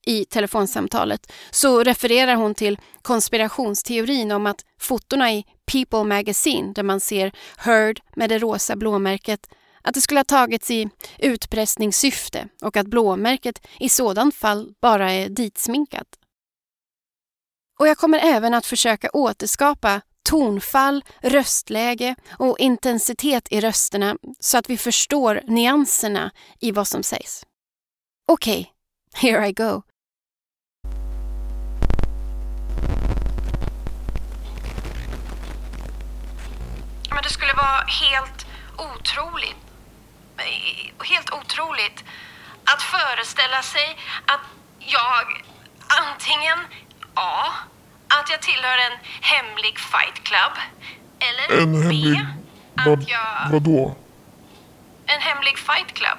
i 0.06 0.26
telefonsamtalet 0.26 1.32
så 1.52 1.84
refererar 1.84 2.36
hon 2.36 2.56
till 2.56 2.80
konspirationsteorin 3.02 4.32
om 4.32 4.46
att 4.46 4.66
fotona 4.80 5.32
i 5.32 5.46
People 5.66 6.04
Magazine 6.04 6.74
där 6.74 6.84
man 6.84 7.00
ser 7.00 7.32
Heard 7.58 8.00
med 8.16 8.30
det 8.30 8.40
rosa 8.40 8.76
blåmärket 8.76 9.50
att 9.88 9.94
det 9.94 10.02
skulle 10.02 10.20
ha 10.20 10.26
tagits 10.26 10.72
i 10.72 10.90
utpressningssyfte 11.18 12.48
och 12.62 12.78
att 12.78 12.88
blåmärket 12.88 13.68
i 13.80 13.90
sådant 13.90 14.36
fall 14.36 14.74
bara 14.82 15.12
är 15.12 15.30
ditsminkat. 15.30 16.08
Och 17.80 17.88
jag 17.88 17.98
kommer 17.98 18.20
även 18.20 18.54
att 18.54 18.66
försöka 18.66 19.10
återskapa 19.14 20.02
tonfall, 20.30 21.04
röstläge 21.22 22.16
och 22.40 22.60
intensitet 22.60 23.48
i 23.52 23.62
rösterna 23.62 24.18
så 24.40 24.58
att 24.58 24.70
vi 24.70 24.78
förstår 24.78 25.42
nyanserna 25.48 26.32
i 26.60 26.72
vad 26.72 26.88
som 26.88 27.04
sägs. 27.04 27.46
Okej, 28.28 28.74
okay, 29.14 29.32
here 29.32 29.48
I 29.48 29.54
go. 29.54 29.82
Men 37.10 37.24
det 37.24 37.30
skulle 37.30 37.54
vara 37.54 37.84
helt 37.86 38.46
otroligt, 38.78 39.67
helt 41.04 41.34
otroligt 41.34 42.04
att 42.64 42.82
föreställa 42.82 43.62
sig 43.62 43.98
att 44.26 44.42
jag 44.80 45.44
antingen 45.88 46.60
A. 47.14 47.46
Att 48.08 48.30
jag 48.30 48.42
tillhör 48.42 48.78
en 48.78 48.98
hemlig 49.22 49.80
fight 49.80 50.24
club. 50.24 50.54
Eller 51.20 51.62
en 51.62 51.72
B. 51.72 51.78
Hemlig, 51.80 52.26
vad, 52.74 53.00
att 53.00 53.10
jag... 53.10 53.50
Vadå? 53.52 53.96
En 55.06 55.22
hemlig 55.22 55.58
fight 55.58 55.94
club. 55.94 56.18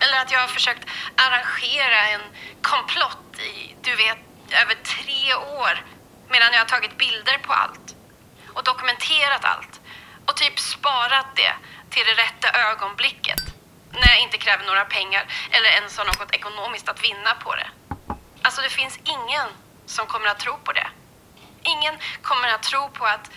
Eller 0.00 0.20
att 0.22 0.32
jag 0.32 0.40
har 0.40 0.48
försökt 0.48 0.88
arrangera 1.16 2.08
en 2.08 2.20
komplott 2.62 3.38
i, 3.38 3.74
du 3.82 3.96
vet, 3.96 4.18
över 4.62 4.74
tre 4.74 5.34
år. 5.34 5.84
Medan 6.28 6.48
jag 6.52 6.58
har 6.58 6.66
tagit 6.66 6.98
bilder 6.98 7.38
på 7.38 7.52
allt. 7.52 7.94
Och 8.54 8.64
dokumenterat 8.64 9.44
allt. 9.44 9.80
Och 10.26 10.36
typ 10.36 10.58
sparat 10.58 11.26
det 11.36 11.54
till 11.90 12.04
det 12.06 12.22
rätta 12.22 12.48
ögonblicket. 12.70 13.40
När 13.92 14.08
jag 14.08 14.20
inte 14.20 14.38
kräver 14.38 14.64
några 14.66 14.84
pengar 14.84 15.24
eller 15.50 15.68
ens 15.68 15.98
har 15.98 16.04
något 16.04 16.34
ekonomiskt 16.34 16.88
att 16.88 17.04
vinna 17.04 17.34
på 17.44 17.54
det. 17.54 17.68
Alltså 18.42 18.60
det 18.62 18.68
finns 18.68 18.98
ingen 19.04 19.48
som 19.86 20.06
kommer 20.06 20.28
att 20.28 20.38
tro 20.38 20.56
på 20.64 20.72
det. 20.72 20.88
Ingen 21.62 21.94
kommer 22.22 22.48
att 22.48 22.62
tro 22.62 22.88
på 22.88 23.04
att 23.06 23.30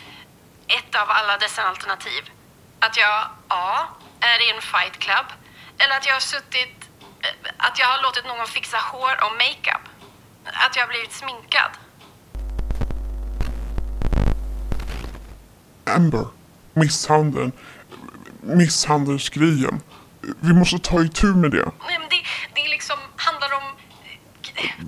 ett 0.67 0.95
av 0.95 1.09
alla 1.09 1.37
dessa 1.37 1.61
alternativ, 1.63 2.23
att 2.79 2.97
jag 2.97 3.27
A. 3.47 3.87
är 4.19 4.47
i 4.47 4.51
en 4.55 4.61
fight 4.61 4.99
club 4.99 5.25
eller 5.77 5.97
att 5.97 6.05
jag 6.05 6.13
har 6.13 6.19
suttit, 6.19 6.89
eh, 7.21 7.51
att 7.57 7.79
jag 7.79 7.87
har 7.87 8.03
låtit 8.03 8.25
någon 8.25 8.47
fixa 8.47 8.77
hår 8.77 9.23
och 9.25 9.31
makeup. 9.31 9.85
Att 10.45 10.75
jag 10.75 10.83
har 10.83 10.87
blivit 10.87 11.13
sminkad. 11.13 11.71
Amber, 15.85 16.27
misshandeln, 16.73 17.51
misshandelsgrejen. 18.43 19.81
Vi 20.39 20.53
måste 20.53 20.79
ta 20.79 21.01
itu 21.01 21.27
med 21.35 21.51
det. 21.51 21.65
Nej, 21.87 21.99
men 21.99 22.09
det, 22.09 22.21
det 22.55 22.69
liksom 22.69 22.97
handlar 23.15 23.53
om... 23.53 23.63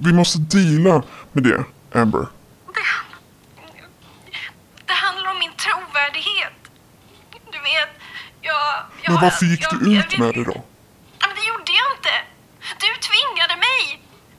Vi 0.06 0.14
måste 0.14 0.40
deala 0.40 1.04
med 1.34 1.44
det, 1.44 1.64
Amber. 2.02 2.20
Det, 2.76 4.38
det 4.86 4.94
handlar 4.94 5.32
om 5.32 5.40
min 5.40 5.52
trovärdighet. 5.66 6.54
Du 7.52 7.60
vet, 7.60 7.90
jag... 8.42 8.56
jag 9.04 9.12
Men 9.14 9.22
varför 9.22 9.46
gick 9.46 9.64
jag, 9.64 9.80
du 9.80 9.94
jag 9.94 10.06
ut 10.06 10.14
vet- 10.14 10.20
med 10.20 10.34
det 10.34 10.44
då? 10.44 10.64
Men 11.22 11.30
det 11.38 11.44
gjorde 11.52 11.72
jag 11.82 11.88
inte. 11.98 12.14
Du 12.84 12.90
tvingade 13.10 13.56
mig. 13.68 13.82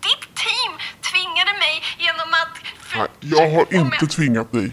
Ditt 0.07 0.25
team 0.45 0.73
tvingade 1.11 1.53
mig 1.65 1.75
genom 1.99 2.29
att... 2.43 2.55
för- 2.89 2.99
Nej, 2.99 3.09
jag 3.21 3.51
har 3.55 3.75
inte 3.75 4.07
tvingat 4.07 4.53
dig. 4.53 4.73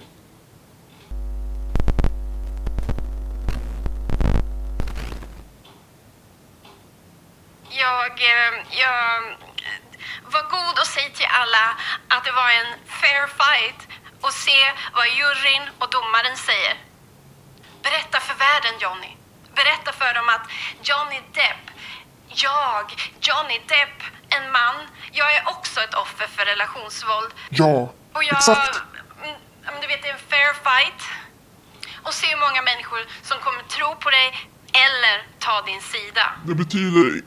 Jag, 7.88 8.12
eh, 8.34 8.54
jag 8.84 9.22
var 10.34 10.44
god 10.56 10.76
och 10.82 10.88
säg 10.96 11.10
till 11.14 11.32
alla 11.42 11.66
att 12.08 12.24
det 12.24 12.32
var 12.32 12.50
en 12.50 12.72
fair 13.02 13.28
fight 13.40 13.80
och 14.22 14.34
se 14.34 14.60
vad 14.94 15.08
juryn 15.08 15.70
och 15.80 15.90
domaren 15.90 16.38
säger. 16.38 16.76
Berätta 17.84 18.20
för 18.20 18.36
världen, 18.48 18.74
Johnny. 18.80 19.12
Berätta 19.56 19.92
för 19.92 20.14
dem 20.14 20.30
att 20.36 20.46
Johnny 20.90 21.20
Depp, 21.40 21.64
jag, 22.28 22.86
Johnny 23.22 23.58
Depp, 23.68 23.98
en 24.30 24.52
man, 24.52 24.76
jag 25.12 25.36
är 25.36 25.44
också 25.48 25.80
ett 25.82 25.94
offer 25.94 26.28
för 26.28 26.46
relationsvåld. 26.46 27.32
Ja, 27.50 27.94
Och 28.14 28.24
jag, 28.24 28.38
exakt. 28.38 28.82
Mm, 29.24 29.82
du 29.82 29.88
vet, 29.88 30.02
det 30.02 30.08
är 30.10 30.14
en 30.14 30.28
fair 30.34 30.54
fight. 30.66 31.02
Och 32.04 32.14
se 32.14 32.28
hur 32.28 32.38
många 32.38 32.62
människor 32.62 33.06
som 33.22 33.40
kommer 33.40 33.64
tro 33.64 33.96
på 33.96 34.10
dig 34.10 34.28
eller 34.74 35.16
ta 35.40 35.62
din 35.62 35.82
sida. 35.82 36.32
Det 36.46 36.56
betyder 36.56 37.22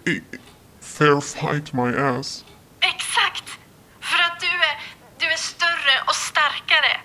fair 0.86 1.20
fight 1.20 1.72
my 1.72 1.90
ass. 1.96 2.44
Exakt! 2.80 3.58
För 4.00 4.18
att 4.26 4.40
du 4.40 4.46
är, 4.46 4.74
du 5.18 5.26
är 5.26 5.36
större 5.36 5.94
och 6.06 6.14
starkare. 6.14 7.00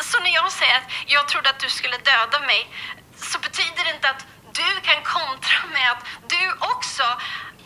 Så 0.00 0.20
när 0.20 0.34
jag 0.34 0.52
säger 0.52 0.76
att 0.76 0.90
jag 1.06 1.28
trodde 1.28 1.50
att 1.50 1.60
du 1.60 1.70
skulle 1.70 1.96
döda 1.96 2.40
mig 2.40 2.70
så 3.16 3.38
betyder 3.38 3.84
det 3.84 3.90
inte 3.94 4.10
att 4.10 4.26
du 4.52 4.80
kan 4.82 5.02
kontra 5.02 5.60
med 5.72 5.90
att 5.92 6.04
du 6.28 6.44
också, 6.74 7.02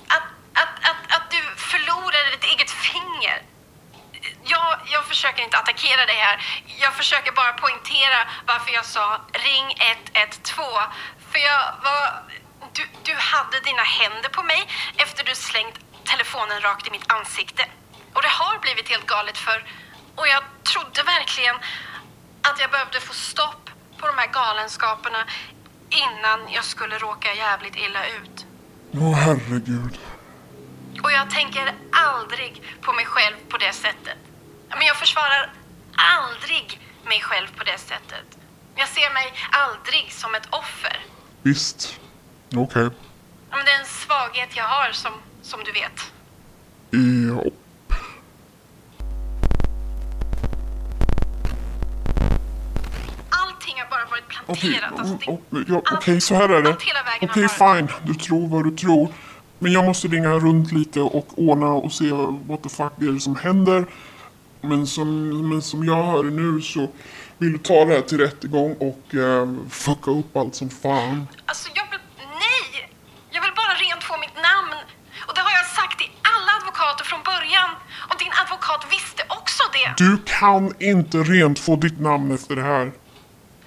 att, 0.08 0.26
att, 0.60 0.74
att, 0.90 1.02
att 1.16 1.30
du 1.30 1.42
förlorade 1.56 2.30
ditt 2.30 2.44
eget 2.44 2.70
finger. 2.70 3.42
Jag, 4.44 4.80
jag 4.86 5.04
försöker 5.06 5.42
inte 5.42 5.58
attackera 5.58 6.06
dig 6.06 6.16
här. 6.16 6.62
Jag 6.80 6.94
försöker 6.94 7.32
bara 7.32 7.52
poängtera 7.52 8.18
varför 8.46 8.72
jag 8.72 8.84
sa 8.84 9.20
ring 9.32 9.76
112. 10.14 10.66
För 11.30 11.38
jag 11.38 11.62
var... 11.82 12.22
Du, 12.72 12.84
du 13.02 13.14
hade 13.14 13.60
dina 13.60 13.82
händer 13.82 14.28
på 14.28 14.42
mig 14.42 14.68
efter 14.96 15.24
du 15.24 15.34
slängt 15.34 15.78
telefonen 16.04 16.60
rakt 16.60 16.88
i 16.88 16.90
mitt 16.90 17.12
ansikte. 17.12 17.64
Och 18.14 18.22
det 18.22 18.28
har 18.28 18.58
blivit 18.58 18.88
helt 18.88 19.06
galet 19.06 19.38
för 19.38 19.64
Och 20.14 20.28
jag 20.28 20.42
trodde 20.62 21.02
verkligen 21.02 21.56
att 22.42 22.60
jag 22.60 22.70
behövde 22.70 23.00
få 23.00 23.14
stopp 23.14 23.70
på 23.98 24.06
de 24.06 24.18
här 24.18 24.26
galenskaperna 24.26 25.26
innan 25.90 26.52
jag 26.52 26.64
skulle 26.64 26.98
råka 26.98 27.34
jävligt 27.34 27.76
illa 27.76 28.06
ut. 28.06 28.46
Åh 28.94 29.14
herregud. 29.14 29.98
Och 31.02 31.12
jag 31.12 31.30
tänker 31.30 31.74
aldrig 31.92 32.62
på 32.80 32.92
mig 32.92 33.06
själv 33.06 33.36
på 33.48 33.58
det 33.58 33.72
sättet. 33.72 34.18
Men 34.68 34.86
jag 34.86 34.96
försvarar 34.96 35.52
aldrig 35.96 36.80
mig 37.04 37.20
själv 37.20 37.48
på 37.56 37.64
det 37.64 37.78
sättet. 37.78 38.38
Jag 38.76 38.88
ser 38.88 39.14
mig 39.14 39.32
aldrig 39.50 40.12
som 40.12 40.34
ett 40.34 40.48
offer. 40.50 41.04
Visst. 41.42 42.00
Okej. 42.56 42.82
Ja, 42.82 43.56
Men 43.56 43.64
det 43.64 43.70
är 43.70 43.80
en 43.80 43.86
svaghet 43.86 44.48
jag 44.56 44.64
har 44.64 44.92
som, 44.92 45.12
som 45.42 45.60
du 45.64 45.72
vet. 45.72 46.12
Ja. 46.90 47.50
Allting 53.30 53.74
har 53.80 53.90
bara 53.90 54.04
varit 54.10 54.24
Okej, 54.46 54.70
planterat. 54.70 54.98
Alltså, 55.00 55.14
det- 55.16 55.32
o- 55.32 55.42
o- 55.50 55.64
ja, 55.68 55.82
okej, 55.96 56.20
så 56.20 56.34
här 56.34 56.48
är 56.48 56.62
det. 56.62 56.70
Okej, 57.22 57.42
har 57.42 57.74
fine. 57.76 57.88
Du 58.04 58.14
tror 58.14 58.48
vad 58.48 58.64
du 58.64 58.76
tror. 58.76 59.08
Men 59.58 59.72
jag 59.72 59.84
måste 59.84 60.08
ringa 60.08 60.28
runt 60.28 60.72
lite 60.72 61.00
och 61.00 61.28
ordna 61.36 61.66
och 61.66 61.92
se 61.92 62.10
what 62.48 62.62
the 62.62 62.68
fuck 62.68 62.92
det 62.96 63.06
är 63.06 63.18
som 63.18 63.36
händer. 63.36 63.86
Men 64.60 64.86
som, 64.86 65.08
men 65.48 65.62
som 65.62 65.84
jag 65.84 66.02
hör 66.04 66.22
nu 66.24 66.60
så 66.62 66.88
vill 67.38 67.52
du 67.52 67.58
ta 67.58 67.84
det 67.84 67.94
här 67.94 68.00
till 68.00 68.18
rättegång 68.18 68.76
och 68.88 69.14
eh, 69.14 69.48
fucka 69.70 70.10
upp 70.10 70.36
allt 70.36 70.54
som 70.54 70.70
fan. 70.70 71.28
Alltså 71.46 71.68
jag 71.74 71.84
vill... 71.90 72.00
Nej! 72.18 72.90
Jag 73.30 73.42
vill 73.42 73.52
bara 73.56 73.74
rent 73.84 74.02
få 74.04 74.16
mitt 74.18 74.34
namn. 74.34 74.72
Och 75.28 75.34
det 75.34 75.40
har 75.40 75.50
Du 79.96 80.18
kan 80.26 80.74
inte 80.82 81.16
rent 81.18 81.58
få 81.58 81.76
ditt 81.76 82.00
namn 82.00 82.34
efter 82.34 82.56
det 82.56 82.62
här. 82.62 82.92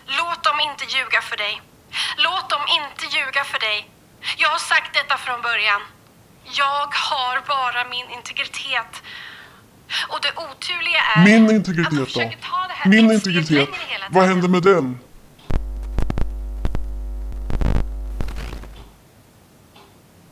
Låt 0.06 0.44
dem 0.44 0.60
inte 0.70 0.84
ljuga 0.98 1.22
för 1.22 1.38
dig. 1.38 1.62
Låt 2.18 2.50
dem 2.50 2.62
inte 2.80 3.18
ljuga 3.18 3.44
för 3.44 3.60
dig. 3.60 3.90
Jag 4.38 4.50
har 4.50 4.58
sagt 4.58 4.94
detta 4.94 5.18
från 5.18 5.42
början. 5.42 5.82
Jag 6.44 6.88
har 7.10 7.36
bara 7.48 7.90
min 7.90 8.10
integritet. 8.18 8.92
Och 10.08 10.20
det 10.22 10.32
oturliga 10.46 11.02
är 11.16 11.24
Min 11.24 11.52
integritet 11.52 11.92
då? 12.00 12.06
försöker 12.06 12.38
ta 12.52 12.68
det 12.68 12.74
här 12.74 12.90
Min 12.90 13.12
integritet, 13.12 13.70
vad 14.10 14.26
händer 14.28 14.48
med 14.48 14.64
den? 14.64 15.00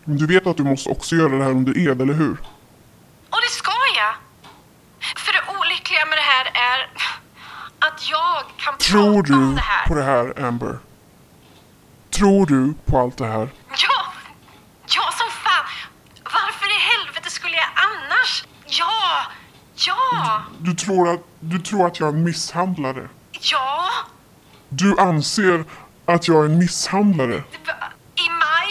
Men 0.06 0.18
Du 0.18 0.26
vet 0.28 0.48
att 0.48 0.58
du 0.58 0.64
måste 0.64 0.90
också 0.90 1.16
göra 1.16 1.34
det 1.38 1.44
här 1.44 1.52
under 1.52 1.78
ed, 1.88 2.02
eller 2.02 2.14
hur? 2.14 2.38
Och 3.34 3.40
det 3.46 3.52
ska 3.62 3.72
jag. 4.02 4.14
För 5.24 5.32
det 5.34 5.44
olyckliga 5.60 6.06
med 6.06 6.18
det 6.18 6.28
här 6.34 6.42
är 6.54 6.90
att 7.80 8.10
jag 8.10 8.44
kan 8.58 8.78
Tror 8.78 9.24
prata 9.24 9.34
om 9.34 9.50
du 9.50 9.56
det 9.56 9.62
här. 9.62 9.88
på 9.88 9.96
det 9.96 10.04
här, 10.04 10.46
Amber? 10.46 10.78
Tror 12.10 12.46
du 12.46 12.74
på 12.86 13.00
allt 13.00 13.18
det 13.18 13.26
här? 13.28 13.50
Ja, 13.70 14.14
ja 14.88 15.12
som 15.12 15.28
fan. 15.32 15.66
Varför 16.24 16.66
i 16.66 16.80
helvete 16.80 17.30
skulle 17.30 17.56
jag 17.56 17.70
annars? 17.76 18.44
Ja, 18.66 19.22
ja, 19.76 20.42
Du 20.60 20.74
tror 20.74 21.14
att, 21.14 21.20
du 21.40 21.60
tror 21.60 21.88
att 21.88 22.00
jag 22.00 22.10
är 22.10 22.14
en 22.14 22.24
misshandlare? 22.24 23.08
ja. 23.42 23.90
Du 24.70 25.00
anser 25.00 25.66
att 26.06 26.28
jag 26.28 26.42
är 26.42 26.46
en 26.46 26.58
misshandlare? 26.58 27.36
I 28.16 28.30
maj, 28.30 28.70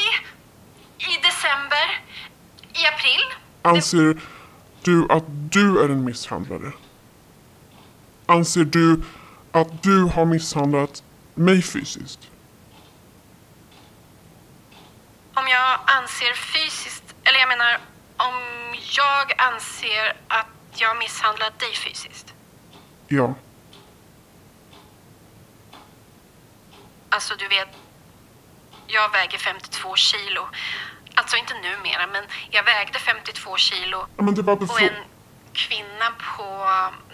i 0.99 1.17
december, 1.23 2.01
i 2.73 2.87
april. 2.87 3.21
Anser 3.63 4.21
du 4.83 5.07
att 5.11 5.25
du 5.27 5.81
är 5.81 5.89
en 5.89 6.05
misshandlare? 6.05 6.73
Anser 8.33 8.65
du 8.65 9.03
att 9.53 9.83
du 9.83 10.03
har 10.05 10.25
misshandlat 10.25 11.03
mig 11.35 11.63
fysiskt? 11.63 12.21
Om 15.35 15.49
jag 15.49 15.79
anser 15.87 16.33
fysiskt, 16.35 17.15
eller 17.25 17.39
jag 17.39 17.49
menar 17.49 17.79
om 18.17 18.35
jag 18.97 19.33
anser 19.41 20.17
att 20.29 20.47
jag 20.77 20.99
misshandlat 20.99 21.59
dig 21.59 21.73
fysiskt. 21.75 22.35
Ja. 23.09 23.35
Alltså 27.09 27.35
du 27.39 27.49
vet, 27.49 27.69
jag 28.87 29.13
väger 29.13 29.39
52 29.39 29.97
kilo. 29.97 30.49
Alltså 31.15 31.37
inte 31.37 31.55
numera, 31.55 32.07
men 32.07 32.25
jag 32.51 32.63
vägde 32.65 32.99
52 32.99 33.57
kilo. 33.57 34.07
Men 34.17 34.35
det 34.35 34.43
var 34.43 34.53
Och 34.53 34.61
befro- 34.63 34.83
en 34.89 34.95
kvinna 35.55 36.07
på 36.37 36.45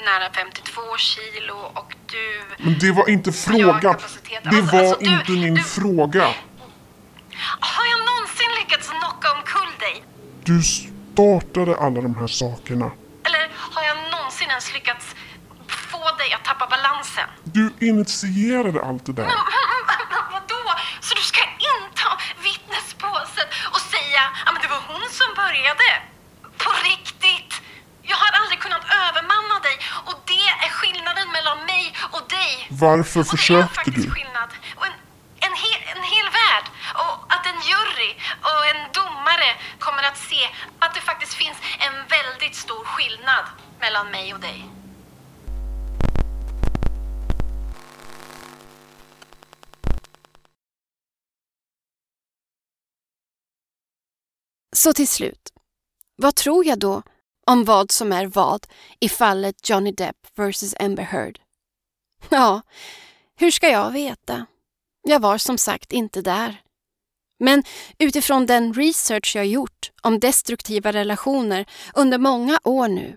nära 0.04 0.32
52 0.34 0.80
kilo 0.96 1.54
och 1.74 1.94
du... 2.06 2.42
Men 2.58 2.78
det 2.78 2.92
var 2.92 3.08
inte 3.10 3.32
frågan. 3.32 3.80
Det 3.80 4.48
Alltså, 4.48 4.76
var 4.76 4.82
alltså, 4.82 4.98
du- 5.00 5.10
inte 5.12 5.32
min 5.32 5.54
du- 5.54 5.62
fråga. 5.62 6.34
Har 7.60 7.86
jag 7.86 7.98
någonsin 8.06 8.48
lyckats 8.60 8.88
knocka 8.88 9.32
omkull 9.32 9.72
dig? 9.78 10.04
Du 10.44 10.62
startade 10.62 11.76
alla 11.76 12.00
de 12.00 12.16
här 12.16 12.26
sakerna. 12.26 12.90
Eller 13.26 13.50
har 13.58 13.82
jag 13.82 13.96
någonsin 14.10 14.48
ens 14.50 14.74
lyckats 14.74 15.14
få 15.68 16.16
dig 16.18 16.32
att 16.32 16.44
tappa 16.44 16.66
balansen? 16.66 17.28
Du 17.44 17.72
initierade 17.80 18.82
allt 18.84 19.06
det 19.06 19.12
där. 19.12 19.24
Vadå? 20.32 20.74
Så 21.00 21.14
du 21.14 21.22
ska 21.22 21.40
inta 21.72 22.08
vittnespåset 22.42 23.48
och 23.74 23.80
säga 23.80 24.22
att 24.46 24.62
det 24.62 24.68
var 24.68 24.82
hon 24.88 25.02
som 25.10 25.26
började? 25.36 25.88
På 26.58 26.70
riktigt? 26.84 27.17
Jag 28.12 28.16
har 28.22 28.30
aldrig 28.40 28.58
kunnat 28.64 28.84
övermanna 29.06 29.56
dig 29.68 29.76
och 30.08 30.16
det 30.32 30.46
är 30.64 30.70
skillnaden 30.78 31.28
mellan 31.36 31.58
mig 31.72 31.84
och 32.14 32.22
dig. 32.36 32.52
Varför 32.70 33.20
Och 33.20 33.26
det 33.26 33.30
är 33.30 33.36
försökte 33.36 33.74
faktiskt 33.74 34.06
du? 34.06 34.10
skillnad. 34.16 34.50
Och 34.78 34.86
en, 34.86 34.96
en, 35.46 35.54
hel, 35.64 35.80
en 35.96 36.04
hel 36.14 36.28
värld. 36.40 36.66
Och 37.04 37.14
att 37.34 37.44
en 37.50 37.60
jury 37.70 38.10
och 38.50 38.62
en 38.72 38.80
domare 39.00 39.50
kommer 39.78 40.02
att 40.02 40.18
se 40.30 40.42
att 40.78 40.94
det 40.94 41.00
faktiskt 41.00 41.34
finns 41.34 41.58
en 41.86 41.94
väldigt 42.16 42.56
stor 42.64 42.84
skillnad 42.84 43.44
mellan 43.80 44.10
mig 44.10 44.34
och 44.34 44.40
dig. 44.40 44.60
Så 54.76 54.92
till 54.92 55.08
slut, 55.08 55.52
vad 56.16 56.34
tror 56.34 56.64
jag 56.64 56.78
då 56.78 57.02
om 57.48 57.64
vad 57.64 57.90
som 57.90 58.12
är 58.12 58.26
vad 58.26 58.66
i 59.00 59.08
fallet 59.08 59.68
Johnny 59.68 59.92
Depp 59.92 60.16
vs 60.36 60.74
Amber 60.80 61.02
Heard? 61.02 61.38
Ja, 62.28 62.62
hur 63.36 63.50
ska 63.50 63.68
jag 63.68 63.90
veta? 63.90 64.46
Jag 65.02 65.20
var 65.20 65.38
som 65.38 65.58
sagt 65.58 65.92
inte 65.92 66.22
där. 66.22 66.60
Men 67.40 67.62
utifrån 67.98 68.46
den 68.46 68.74
research 68.74 69.36
jag 69.36 69.46
gjort 69.46 69.90
om 70.02 70.18
destruktiva 70.18 70.92
relationer 70.92 71.66
under 71.94 72.18
många 72.18 72.60
år 72.64 72.88
nu 72.88 73.16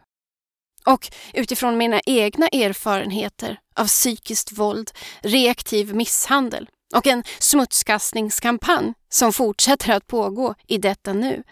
och 0.85 1.11
utifrån 1.33 1.77
mina 1.77 2.01
egna 2.05 2.47
erfarenheter 2.47 3.59
av 3.75 3.87
psykiskt 3.87 4.51
våld, 4.51 4.91
reaktiv 5.21 5.95
misshandel 5.95 6.69
och 6.95 7.07
en 7.07 7.23
smutskastningskampanj 7.39 8.93
som 9.09 9.33
fortsätter 9.33 9.93
att 9.93 10.07
pågå 10.07 10.55
i 10.67 10.77
detta 10.77 11.13
nu 11.13 11.43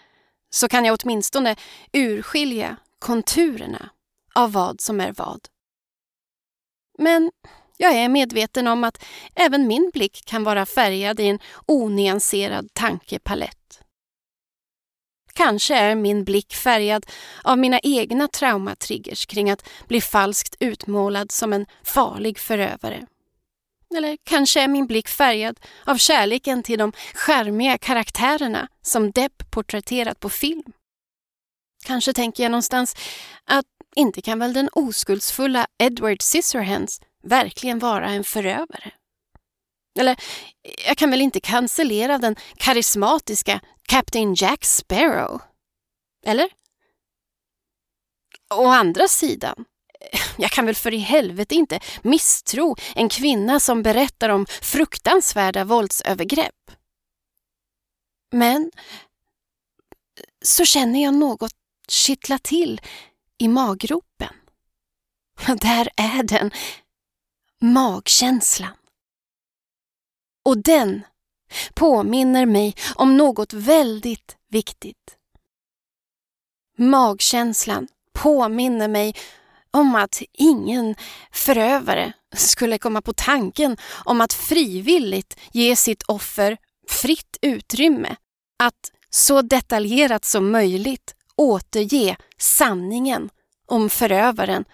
så 0.50 0.68
kan 0.68 0.84
jag 0.84 0.98
åtminstone 1.02 1.56
urskilja 1.92 2.76
konturerna 2.98 3.90
av 4.34 4.52
vad 4.52 4.80
som 4.80 5.00
är 5.00 5.12
vad. 5.12 5.40
Men 6.98 7.30
jag 7.76 7.94
är 7.94 8.08
medveten 8.08 8.66
om 8.66 8.84
att 8.84 9.04
även 9.34 9.66
min 9.66 9.90
blick 9.92 10.24
kan 10.26 10.44
vara 10.44 10.66
färgad 10.66 11.20
i 11.20 11.26
en 11.26 11.38
onyanserad 11.66 12.68
tankepalett. 12.74 13.80
Kanske 15.32 15.76
är 15.76 15.94
min 15.94 16.24
blick 16.24 16.54
färgad 16.54 17.06
av 17.44 17.58
mina 17.58 17.80
egna 17.82 18.28
traumatriggers 18.28 19.26
kring 19.26 19.50
att 19.50 19.68
bli 19.88 20.00
falskt 20.00 20.56
utmålad 20.60 21.32
som 21.32 21.52
en 21.52 21.66
farlig 21.84 22.38
förövare. 22.38 23.06
Eller 23.96 24.18
kanske 24.24 24.60
är 24.60 24.68
min 24.68 24.86
blick 24.86 25.08
färgad 25.08 25.60
av 25.84 25.96
kärleken 25.96 26.62
till 26.62 26.78
de 26.78 26.92
skärmiga 27.14 27.78
karaktärerna 27.78 28.68
som 28.82 29.10
Depp 29.10 29.50
porträtterat 29.50 30.20
på 30.20 30.28
film. 30.28 30.72
Kanske 31.84 32.12
tänker 32.12 32.42
jag 32.42 32.50
någonstans 32.50 32.96
att 33.44 33.66
inte 33.96 34.22
kan 34.22 34.38
väl 34.38 34.52
den 34.52 34.68
oskuldsfulla 34.72 35.66
Edward 35.78 36.22
Scissorhands 36.22 37.00
verkligen 37.22 37.78
vara 37.78 38.10
en 38.10 38.24
förövare? 38.24 38.92
Eller 39.98 40.16
jag 40.86 40.96
kan 40.96 41.10
väl 41.10 41.20
inte 41.20 41.40
cancellera 41.40 42.18
den 42.18 42.36
karismatiska 42.56 43.60
Captain 43.82 44.34
Jack 44.34 44.64
Sparrow? 44.64 45.42
Eller? 46.26 46.48
Å 48.54 48.66
andra 48.66 49.08
sidan, 49.08 49.64
jag 50.36 50.50
kan 50.50 50.66
väl 50.66 50.74
för 50.74 50.94
i 50.94 50.98
helvete 50.98 51.54
inte 51.54 51.80
misstro 52.02 52.76
en 52.94 53.08
kvinna 53.08 53.60
som 53.60 53.82
berättar 53.82 54.28
om 54.28 54.46
fruktansvärda 54.46 55.64
våldsövergrepp. 55.64 56.70
Men 58.32 58.70
så 60.42 60.64
känner 60.64 61.02
jag 61.02 61.14
något 61.14 61.52
kittla 61.88 62.38
till 62.38 62.80
i 63.38 63.48
maggropen. 63.48 64.34
Där 65.60 65.88
är 65.96 66.22
den, 66.22 66.50
magkänslan. 67.60 68.76
Och 70.44 70.58
den 70.58 71.02
påminner 71.74 72.46
mig 72.46 72.74
om 72.94 73.16
något 73.16 73.52
väldigt 73.52 74.36
viktigt. 74.48 75.16
Magkänslan 76.76 77.88
påminner 78.12 78.88
mig 78.88 79.14
om 79.72 79.94
att 79.94 80.22
ingen 80.32 80.94
förövare 81.32 82.12
skulle 82.36 82.78
komma 82.78 83.02
på 83.02 83.12
tanken 83.12 83.76
om 84.04 84.20
att 84.20 84.32
frivilligt 84.32 85.36
ge 85.52 85.76
sitt 85.76 86.02
offer 86.02 86.56
fritt 86.88 87.36
utrymme 87.42 88.16
att 88.58 88.92
så 89.10 89.42
detaljerat 89.42 90.24
som 90.24 90.50
möjligt 90.50 91.14
återge 91.36 92.16
sanningen 92.38 93.30
om 93.66 93.90
förövaren 93.90 94.64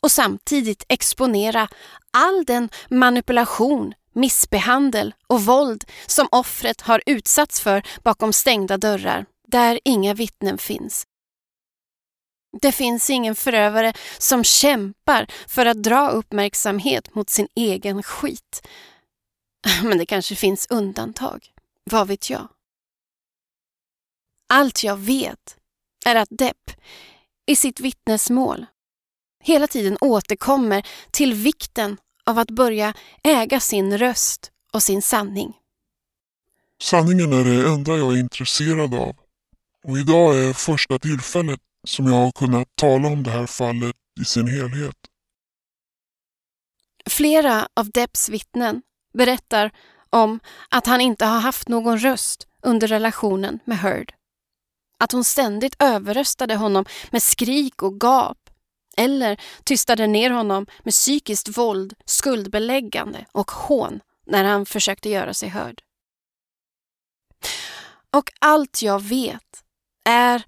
och 0.00 0.10
samtidigt 0.10 0.84
exponera 0.88 1.68
all 2.10 2.44
den 2.44 2.68
manipulation, 2.88 3.94
missbehandel 4.14 5.14
och 5.26 5.42
våld 5.44 5.84
som 6.06 6.28
offret 6.30 6.80
har 6.80 7.02
utsatts 7.06 7.60
för 7.60 7.82
bakom 8.04 8.32
stängda 8.32 8.78
dörrar, 8.78 9.26
där 9.48 9.80
inga 9.84 10.14
vittnen 10.14 10.58
finns. 10.58 11.06
Det 12.60 12.72
finns 12.72 13.10
ingen 13.10 13.34
förövare 13.34 13.92
som 14.18 14.44
kämpar 14.44 15.26
för 15.46 15.66
att 15.66 15.82
dra 15.82 16.08
uppmärksamhet 16.08 17.14
mot 17.14 17.30
sin 17.30 17.48
egen 17.54 18.02
skit. 18.02 18.68
Men 19.82 19.98
det 19.98 20.06
kanske 20.06 20.34
finns 20.34 20.66
undantag. 20.70 21.46
Vad 21.84 22.08
vet 22.08 22.30
jag? 22.30 22.48
Allt 24.48 24.84
jag 24.84 24.96
vet 24.96 25.56
är 26.04 26.14
att 26.14 26.28
Depp 26.30 26.70
i 27.46 27.56
sitt 27.56 27.80
vittnesmål 27.80 28.66
hela 29.42 29.66
tiden 29.66 29.96
återkommer 30.00 30.86
till 31.10 31.34
vikten 31.34 31.96
av 32.24 32.38
att 32.38 32.50
börja 32.50 32.94
äga 33.22 33.60
sin 33.60 33.98
röst 33.98 34.50
och 34.72 34.82
sin 34.82 35.02
sanning. 35.02 35.52
Sanningen 36.82 37.32
är 37.32 37.44
det 37.44 37.68
enda 37.68 37.96
jag 37.96 38.12
är 38.12 38.18
intresserad 38.18 38.94
av. 38.94 39.16
Och 39.84 39.98
idag 39.98 40.36
är 40.38 40.52
första 40.52 40.98
tillfället 40.98 41.60
som 41.88 42.06
jag 42.06 42.14
har 42.14 42.32
kunnat 42.32 42.68
tala 42.76 43.08
om 43.08 43.22
det 43.22 43.30
här 43.30 43.46
fallet 43.46 43.96
i 44.20 44.24
sin 44.24 44.48
helhet. 44.48 44.96
Flera 47.10 47.68
av 47.74 47.90
Depps 47.90 48.28
vittnen 48.28 48.82
berättar 49.14 49.70
om 50.10 50.40
att 50.68 50.86
han 50.86 51.00
inte 51.00 51.24
har 51.24 51.40
haft 51.40 51.68
någon 51.68 51.98
röst 51.98 52.46
under 52.62 52.86
relationen 52.88 53.58
med 53.64 53.78
Heard. 53.78 54.12
Att 54.98 55.12
hon 55.12 55.24
ständigt 55.24 55.76
överröstade 55.78 56.56
honom 56.56 56.84
med 57.10 57.22
skrik 57.22 57.82
och 57.82 58.00
gap 58.00 58.38
eller 58.96 59.40
tystade 59.64 60.06
ner 60.06 60.30
honom 60.30 60.66
med 60.82 60.92
psykiskt 60.92 61.58
våld, 61.58 61.94
skuldbeläggande 62.04 63.26
och 63.32 63.50
hån 63.50 64.00
när 64.26 64.44
han 64.44 64.66
försökte 64.66 65.08
göra 65.08 65.34
sig 65.34 65.48
hörd. 65.48 65.82
Och 68.10 68.30
allt 68.40 68.82
jag 68.82 69.02
vet 69.02 69.64
är 70.04 70.42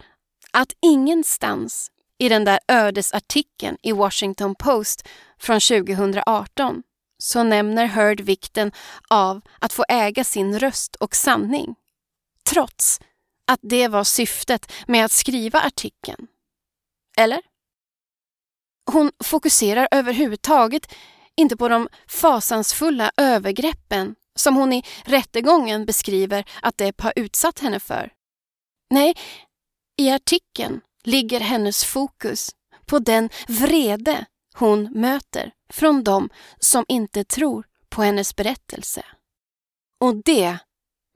att 0.55 0.73
ingenstans 0.83 1.91
i 2.19 2.29
den 2.29 2.45
där 2.45 2.59
ödesartikeln 2.69 3.77
i 3.83 3.93
Washington 3.93 4.55
Post 4.55 5.09
från 5.39 5.61
2018 5.61 6.83
så 7.19 7.43
nämner 7.43 7.87
Heard 7.87 8.21
vikten 8.21 8.73
av 9.09 9.41
att 9.59 9.73
få 9.73 9.85
äga 9.89 10.25
sin 10.25 10.59
röst 10.59 10.97
och 10.97 11.17
sanning. 11.17 11.75
Trots 12.45 13.01
att 13.47 13.61
det 13.63 13.89
var 13.89 14.05
syftet 14.05 14.73
med 14.87 15.05
att 15.05 15.13
skriva 15.13 15.61
artikeln. 15.61 16.27
Eller? 17.17 17.41
Hon 18.93 19.13
fokuserar 19.25 19.89
överhuvudtaget 19.91 20.95
inte 21.37 21.57
på 21.57 21.69
de 21.69 21.89
fasansfulla 22.09 23.11
övergreppen 23.17 24.15
som 24.37 24.57
hon 24.57 24.73
i 24.73 24.85
rättegången 25.05 25.87
beskriver 25.87 26.45
att 26.63 26.79
Depp 26.79 27.01
har 27.01 27.13
utsatt 27.17 27.59
henne 27.59 27.81
för. 27.81 28.13
Nej, 28.91 29.15
i 29.97 30.11
artikeln 30.11 30.81
ligger 31.05 31.41
hennes 31.41 31.85
fokus 31.85 32.51
på 32.87 32.99
den 32.99 33.29
vrede 33.49 34.25
hon 34.55 34.89
möter 34.93 35.53
från 35.71 36.05
dem 36.05 36.29
som 36.59 36.85
inte 36.89 37.25
tror 37.25 37.67
på 37.89 38.03
hennes 38.03 38.37
berättelse. 38.37 39.03
Och 40.01 40.23
det 40.25 40.59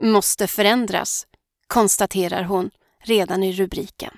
måste 0.03 0.47
förändras, 0.47 1.27
konstaterar 1.67 2.43
hon 2.43 2.71
redan 3.05 3.43
i 3.43 3.53
rubriken. 3.53 4.15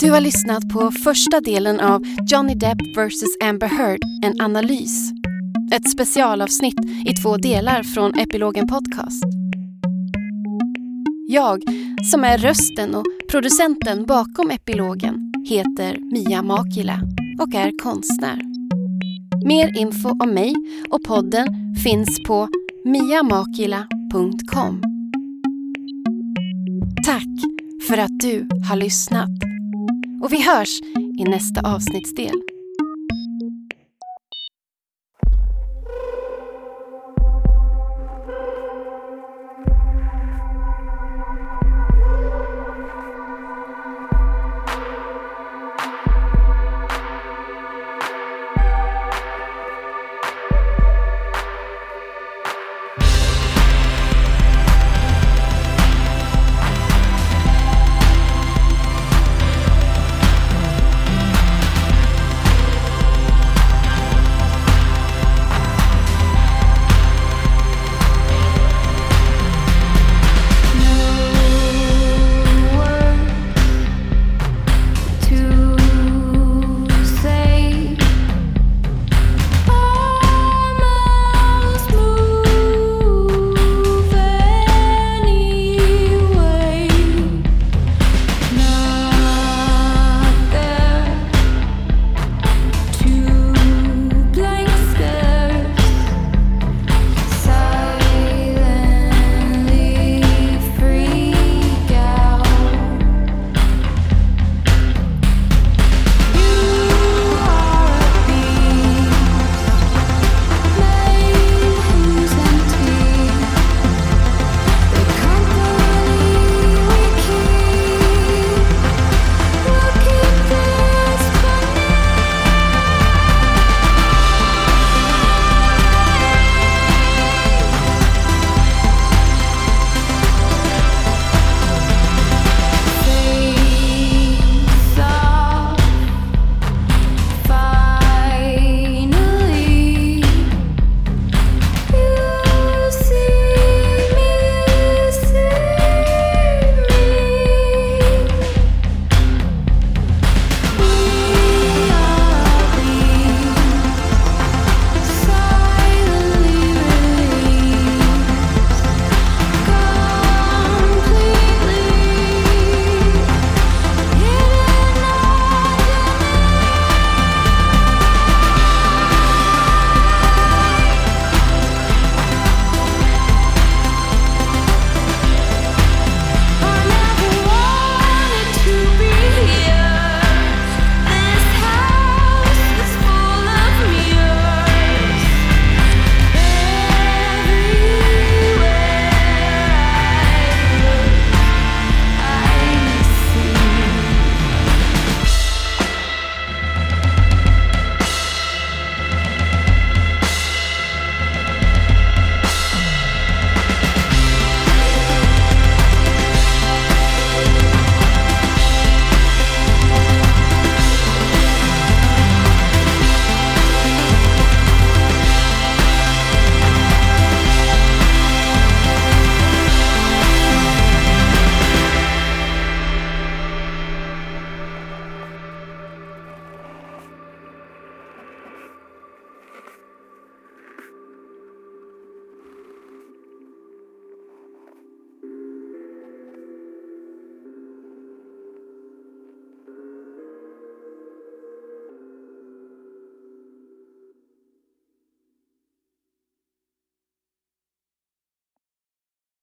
Du 0.00 0.10
har 0.10 0.20
lyssnat 0.20 0.68
på 0.72 0.90
första 0.90 1.40
delen 1.40 1.80
av 1.80 2.02
Johnny 2.30 2.54
Depp 2.54 2.78
vs 2.96 3.42
Amber 3.44 3.68
Heard, 3.68 4.00
en 4.24 4.40
analys. 4.40 5.10
Ett 5.72 5.90
specialavsnitt 5.90 6.78
i 7.06 7.14
två 7.14 7.36
delar 7.36 7.82
från 7.82 8.18
Epilogen 8.18 8.68
Podcast. 8.68 9.47
Jag, 11.30 11.62
som 12.10 12.24
är 12.24 12.38
rösten 12.38 12.94
och 12.94 13.04
producenten 13.30 14.06
bakom 14.06 14.50
Epilogen, 14.50 15.32
heter 15.46 15.98
Mia 16.12 16.42
Makila 16.42 17.00
och 17.40 17.54
är 17.54 17.78
konstnär. 17.82 18.42
Mer 19.46 19.78
info 19.78 20.08
om 20.08 20.34
mig 20.34 20.54
och 20.90 21.02
podden 21.02 21.74
finns 21.82 22.22
på 22.26 22.48
miamakila.com. 22.84 24.82
Tack 27.04 27.44
för 27.88 27.98
att 27.98 28.20
du 28.20 28.48
har 28.68 28.76
lyssnat. 28.76 29.30
Och 30.22 30.32
vi 30.32 30.42
hörs 30.42 30.80
i 31.18 31.24
nästa 31.24 31.74
avsnittsdel. 31.74 32.47